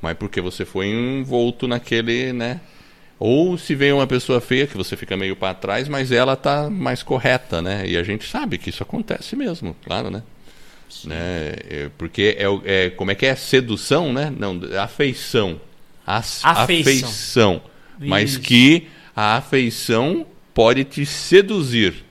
mas 0.00 0.16
porque 0.16 0.40
você 0.40 0.64
foi 0.64 0.86
envolto 0.86 1.66
naquele, 1.66 2.32
né? 2.32 2.60
Ou 3.18 3.58
se 3.58 3.74
vem 3.74 3.92
uma 3.92 4.06
pessoa 4.06 4.40
feia 4.40 4.66
que 4.66 4.76
você 4.76 4.96
fica 4.96 5.16
meio 5.16 5.36
para 5.36 5.52
trás, 5.52 5.88
mas 5.88 6.10
ela 6.10 6.36
tá 6.36 6.70
mais 6.70 7.02
correta, 7.02 7.60
né? 7.60 7.86
E 7.86 7.96
a 7.96 8.02
gente 8.02 8.26
sabe 8.26 8.56
que 8.56 8.70
isso 8.70 8.82
acontece 8.82 9.36
mesmo, 9.36 9.76
claro, 9.84 10.10
né? 10.10 10.22
né? 11.04 11.16
É, 11.68 11.90
Porque 11.98 12.36
é, 12.38 12.86
é 12.86 12.90
como 12.90 13.10
é 13.10 13.14
que 13.14 13.26
é 13.26 13.34
sedução, 13.34 14.12
né? 14.12 14.32
Não, 14.36 14.58
afeição. 14.80 15.60
As- 16.06 16.40
Afeição. 16.42 17.08
afeição. 17.08 17.62
Mas 17.98 18.38
que 18.38 18.88
a 19.14 19.36
afeição 19.36 20.26
pode 20.54 20.84
te 20.84 21.04
seduzir. 21.04 22.04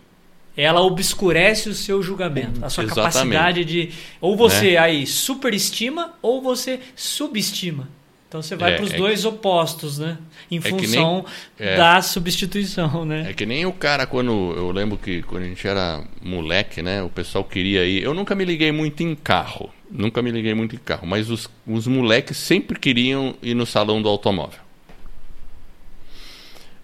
Ela 0.61 0.81
obscurece 0.81 1.69
o 1.69 1.73
seu 1.73 2.01
julgamento, 2.03 2.63
a 2.63 2.69
sua 2.69 2.83
Exatamente. 2.83 3.05
Né? 3.07 3.11
capacidade 3.35 3.65
de 3.65 3.89
ou 4.19 4.35
você 4.35 4.77
aí 4.77 5.05
superestima 5.07 6.13
ou 6.21 6.41
você 6.41 6.79
subestima. 6.95 7.87
Então 8.27 8.43
você 8.43 8.55
vai 8.55 8.73
É, 8.73 8.75
para 8.75 8.85
os 8.85 8.93
é 8.93 8.97
dois 8.97 9.25
opostos, 9.25 9.97
né? 9.97 10.19
Em 10.51 10.59
que 10.61 10.69
nem- 10.71 10.79
função 10.79 11.25
é. 11.57 11.77
da 11.77 11.99
substituição, 11.99 13.03
né? 13.03 13.25
É 13.27 13.33
que 13.33 13.43
nem 13.43 13.65
o 13.65 13.73
cara 13.73 14.05
quando 14.05 14.31
eu 14.55 14.69
lembro 14.69 14.99
que 14.99 15.23
quando 15.23 15.43
a 15.43 15.47
gente 15.47 15.67
era 15.67 16.03
moleque, 16.21 16.83
né, 16.83 17.01
o 17.01 17.09
pessoal 17.09 17.43
queria 17.43 17.83
ir. 17.85 18.03
Eu 18.03 18.13
nunca 18.13 18.35
me 18.35 18.45
liguei 18.45 18.71
muito 18.71 19.01
em 19.01 19.15
carro, 19.15 19.71
nunca 19.89 20.21
me 20.21 20.29
liguei 20.29 20.53
muito 20.53 20.75
em 20.75 20.79
carro, 20.79 21.07
mas 21.07 21.31
os, 21.31 21.49
os 21.65 21.87
moleques 21.87 22.37
sempre 22.37 22.77
queriam 22.77 23.33
ir 23.41 23.55
no 23.55 23.65
salão 23.65 23.99
do 23.99 24.07
automóvel. 24.07 24.59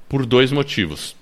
Por 0.10 0.26
dois 0.26 0.52
motivos. 0.52 1.16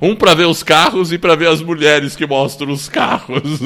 Um 0.00 0.14
para 0.14 0.34
ver 0.34 0.46
os 0.46 0.62
carros 0.62 1.12
e 1.12 1.18
para 1.18 1.34
ver 1.34 1.48
as 1.48 1.60
mulheres 1.60 2.16
que 2.16 2.26
mostram 2.26 2.72
os 2.72 2.88
carros. 2.88 3.60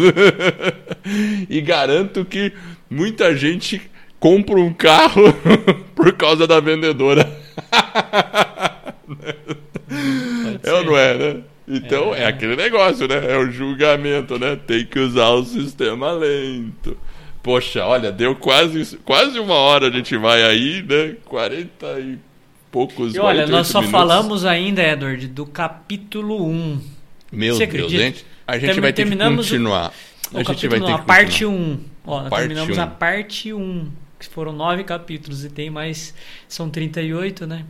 e 1.49 1.61
garanto 1.61 2.25
que 2.25 2.53
muita 2.89 3.37
gente 3.37 3.81
compra 4.19 4.59
um 4.61 4.73
carro 4.73 5.33
por 5.95 6.13
causa 6.15 6.47
da 6.47 6.61
vendedora. 6.61 7.31
É 10.63 10.73
ou 10.73 10.85
não 10.85 10.99
é, 10.99 11.15
né? 11.15 11.37
Então 11.67 12.15
é. 12.15 12.27
aquele 12.27 12.57
negócio, 12.57 13.07
né? 13.07 13.33
É 13.33 13.37
o 13.39 13.51
julgamento, 13.51 14.39
né? 14.39 14.57
Tem 14.57 14.85
que 14.85 14.99
usar 14.99 15.31
o 15.31 15.45
sistema 15.45 16.11
lento. 16.13 16.97
Poxa, 17.43 17.87
olha, 17.87 18.13
deu 18.13 18.37
quase, 18.37 18.99
quase 18.99 19.39
uma 19.39 19.55
hora 19.55 19.87
a 19.87 19.91
gente 19.91 20.17
vai 20.17 20.43
aí, 20.43 20.83
né? 20.83 21.17
40 21.25 22.01
e 22.01 22.19
poucos 22.71 23.15
E 23.15 23.19
olha, 23.19 23.45
48 23.47 23.51
nós 23.53 23.67
só 23.67 23.81
minutos. 23.81 24.01
falamos 24.01 24.45
ainda, 24.45 24.83
Edward, 24.83 25.27
do 25.29 25.47
capítulo 25.47 26.47
1. 26.47 26.81
Meu 27.33 27.55
Você 27.55 27.67
Deus, 27.67 27.75
acredita? 27.85 28.03
gente. 28.03 28.27
A 28.47 28.55
gente 28.59 28.67
Termi- 28.67 28.81
vai 28.81 28.93
ter 28.93 29.03
que 29.09 29.15
o- 29.15 29.37
continuar. 29.37 29.93
O 30.33 30.39
a 30.39 30.43
gente 30.43 30.69
vai 30.69 30.81
ter 30.81 30.93
a 30.93 30.99
que 30.99 31.05
parte 31.07 31.45
continuar. 31.45 31.77
1. 31.77 31.81
Ó, 32.07 32.21
nós 32.23 32.31
Parte 32.31 32.41
terminamos 32.43 32.79
um. 32.79 32.81
a 32.83 32.87
parte 32.87 33.53
1, 33.53 33.89
que 34.19 34.27
foram 34.29 34.53
nove 34.53 34.85
capítulos 34.85 35.45
e 35.45 35.51
tem 35.51 35.71
mais. 35.71 36.15
São 36.49 36.69
38, 36.71 37.47
né? 37.47 37.65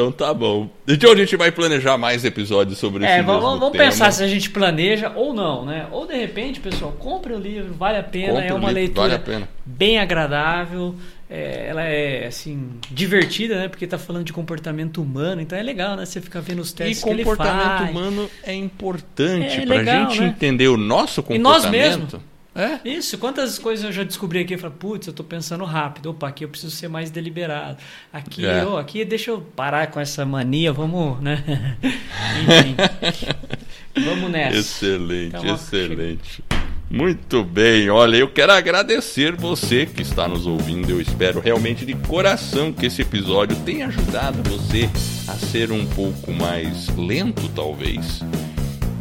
Então 0.00 0.12
tá 0.12 0.32
bom. 0.32 0.70
Então 0.88 1.12
a 1.12 1.16
gente 1.16 1.36
vai 1.36 1.52
planejar 1.52 1.98
mais 1.98 2.24
episódios 2.24 2.78
sobre 2.78 3.04
É, 3.04 3.16
esse 3.16 3.22
vamos, 3.22 3.42
mesmo 3.42 3.58
vamos 3.58 3.72
tema. 3.72 3.84
pensar 3.84 4.10
se 4.12 4.22
a 4.22 4.26
gente 4.28 4.48
planeja 4.50 5.12
ou 5.14 5.34
não, 5.34 5.64
né? 5.66 5.86
Ou 5.92 6.06
de 6.06 6.14
repente, 6.14 6.58
pessoal, 6.58 6.92
compre 6.92 7.34
o 7.34 7.38
livro, 7.38 7.74
vale 7.74 7.98
a 7.98 8.02
pena, 8.02 8.40
Compre 8.40 8.48
é 8.48 8.54
uma 8.54 8.70
livro, 8.70 8.74
leitura 8.74 9.02
vale 9.02 9.14
a 9.14 9.18
pena. 9.18 9.48
bem 9.64 9.98
agradável, 9.98 10.94
é, 11.28 11.66
ela 11.68 11.84
é 11.84 12.26
assim 12.26 12.78
divertida, 12.90 13.56
né? 13.56 13.68
Porque 13.68 13.86
tá 13.86 13.98
falando 13.98 14.24
de 14.24 14.32
comportamento 14.32 15.02
humano, 15.02 15.40
então 15.42 15.56
é 15.58 15.62
legal, 15.62 15.96
né? 15.96 16.06
Você 16.06 16.20
ficar 16.20 16.40
vendo 16.40 16.60
os 16.60 16.70
E 16.70 16.74
testes 16.74 17.04
que 17.04 17.10
ele 17.10 17.22
comportamento 17.22 17.78
faz. 17.78 17.90
humano 17.90 18.30
é 18.42 18.54
importante 18.54 19.60
É 19.60 19.66
pra 19.66 19.76
legal, 19.76 20.10
gente 20.10 20.20
né? 20.20 20.28
entender 20.28 20.68
o 20.68 20.76
nosso 20.78 21.24
E 21.28 21.38
nós 21.38 21.64
comportamento. 21.66 22.22
É. 22.54 22.80
Isso, 22.88 23.16
quantas 23.18 23.58
coisas 23.58 23.84
eu 23.84 23.92
já 23.92 24.02
descobri 24.02 24.40
aqui, 24.40 24.54
eu 24.54 24.58
falo, 24.58 24.72
putz, 24.72 25.06
eu 25.06 25.12
tô 25.12 25.22
pensando 25.22 25.64
rápido, 25.64 26.10
opa, 26.10 26.28
aqui 26.28 26.44
eu 26.44 26.48
preciso 26.48 26.74
ser 26.74 26.88
mais 26.88 27.10
deliberado. 27.10 27.78
Aqui, 28.12 28.44
É. 28.44 28.66
ô, 28.66 28.76
aqui 28.76 29.04
deixa 29.04 29.30
eu 29.30 29.40
parar 29.40 29.86
com 29.88 30.00
essa 30.00 30.24
mania, 30.26 30.72
vamos, 30.72 31.20
né? 31.20 31.76
Enfim. 32.42 32.76
vamos 34.04 34.30
nessa. 34.30 34.58
Excelente, 34.58 35.36
Então, 35.36 35.50
ó, 35.50 35.54
excelente. 35.54 36.44
Muito 36.92 37.44
bem, 37.44 37.88
olha, 37.88 38.16
eu 38.16 38.28
quero 38.28 38.50
agradecer 38.50 39.32
você 39.36 39.86
que 39.86 40.02
está 40.02 40.26
nos 40.26 40.44
ouvindo. 40.44 40.90
Eu 40.90 41.00
espero 41.00 41.38
realmente 41.38 41.86
de 41.86 41.94
coração 41.94 42.72
que 42.72 42.86
esse 42.86 43.00
episódio 43.00 43.56
tenha 43.64 43.86
ajudado 43.86 44.42
você 44.50 44.90
a 45.28 45.34
ser 45.34 45.70
um 45.70 45.86
pouco 45.86 46.32
mais 46.32 46.88
lento, 46.96 47.48
talvez. 47.54 48.20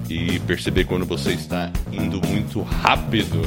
E 0.10 0.40
perceber 0.40 0.86
quando 0.86 1.06
você 1.06 1.32
está 1.34 1.72
indo 1.92 2.20
muito 2.28 2.62
rápido. 2.62 3.42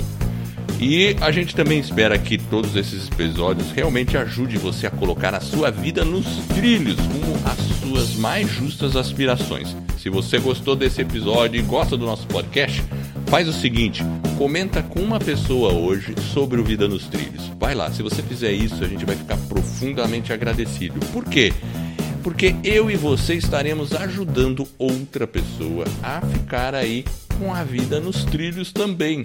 E 0.81 1.17
a 1.21 1.31
gente 1.31 1.55
também 1.55 1.79
espera 1.79 2.19
que 2.19 2.37
todos 2.37 2.75
esses 2.75 3.07
episódios 3.07 3.71
realmente 3.71 4.17
ajudem 4.17 4.59
você 4.59 4.87
a 4.87 4.91
colocar 4.91 5.35
a 5.35 5.41
sua 5.41 5.71
vida 5.71 6.05
nos 6.05 6.27
trilhos, 6.49 6.97
como 6.97 7.37
as 7.45 7.59
suas 7.81 8.15
mais 8.17 8.51
justas 8.51 8.97
aspirações. 8.97 9.77
Se 9.99 10.11
você 10.11 10.39
gostou 10.39 10.75
desse 10.75 11.01
episódio 11.01 11.61
e 11.61 11.63
gosta 11.63 11.97
do 11.97 12.05
nosso 12.05 12.27
podcast, 12.27 12.83
faz 13.27 13.47
o 13.47 13.53
seguinte: 13.53 14.03
comenta 14.37 14.83
com 14.83 14.99
uma 14.99 15.21
pessoa 15.21 15.73
hoje 15.73 16.17
sobre 16.33 16.61
o 16.61 16.65
Vida 16.65 16.89
nos 16.89 17.07
Trilhos. 17.07 17.49
Vai 17.61 17.77
lá, 17.77 17.91
se 17.93 18.03
você 18.03 18.21
fizer 18.21 18.51
isso, 18.51 18.83
a 18.83 18.89
gente 18.89 19.05
vai 19.05 19.15
ficar 19.15 19.37
profundamente 19.49 20.33
agradecido. 20.33 20.99
Por 21.13 21.25
quê? 21.25 21.53
Porque 22.23 22.55
eu 22.63 22.91
e 22.91 22.97
você 22.97 23.35
estaremos 23.35 23.93
ajudando 23.93 24.67
outra 24.79 25.27
pessoa 25.27 25.85
a 26.03 26.21
ficar 26.21 26.75
aí 26.75 27.05
com 27.39 27.53
a 27.53 27.65
vida 27.65 28.01
nos 28.01 28.25
trilhos 28.25 28.73
também. 28.73 29.23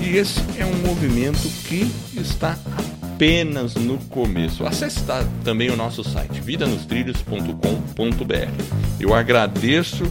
E 0.00 0.16
esse 0.16 0.40
é 0.56 0.64
um 0.64 0.76
movimento 0.86 1.48
que 1.66 1.90
está 2.16 2.56
apenas 3.18 3.74
no 3.74 3.98
começo. 3.98 4.64
Acesse 4.64 5.00
também 5.44 5.70
o 5.70 5.76
nosso 5.76 6.04
site 6.04 6.40
vidanostrilhos.com.br. 6.40 9.00
Eu 9.00 9.12
agradeço 9.12 10.04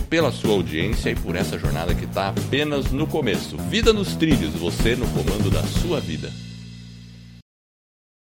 pela 0.00 0.30
sua 0.30 0.52
audiência 0.52 1.10
e 1.10 1.14
por 1.14 1.36
essa 1.36 1.58
jornada 1.58 1.94
que 1.94 2.04
está 2.04 2.28
apenas 2.28 2.92
no 2.92 3.06
começo. 3.06 3.56
Vida 3.56 3.92
nos 3.92 4.14
trilhos, 4.14 4.54
você 4.54 4.94
no 4.94 5.06
comando 5.08 5.50
da 5.50 5.62
sua 5.62 6.00
vida. 6.00 6.30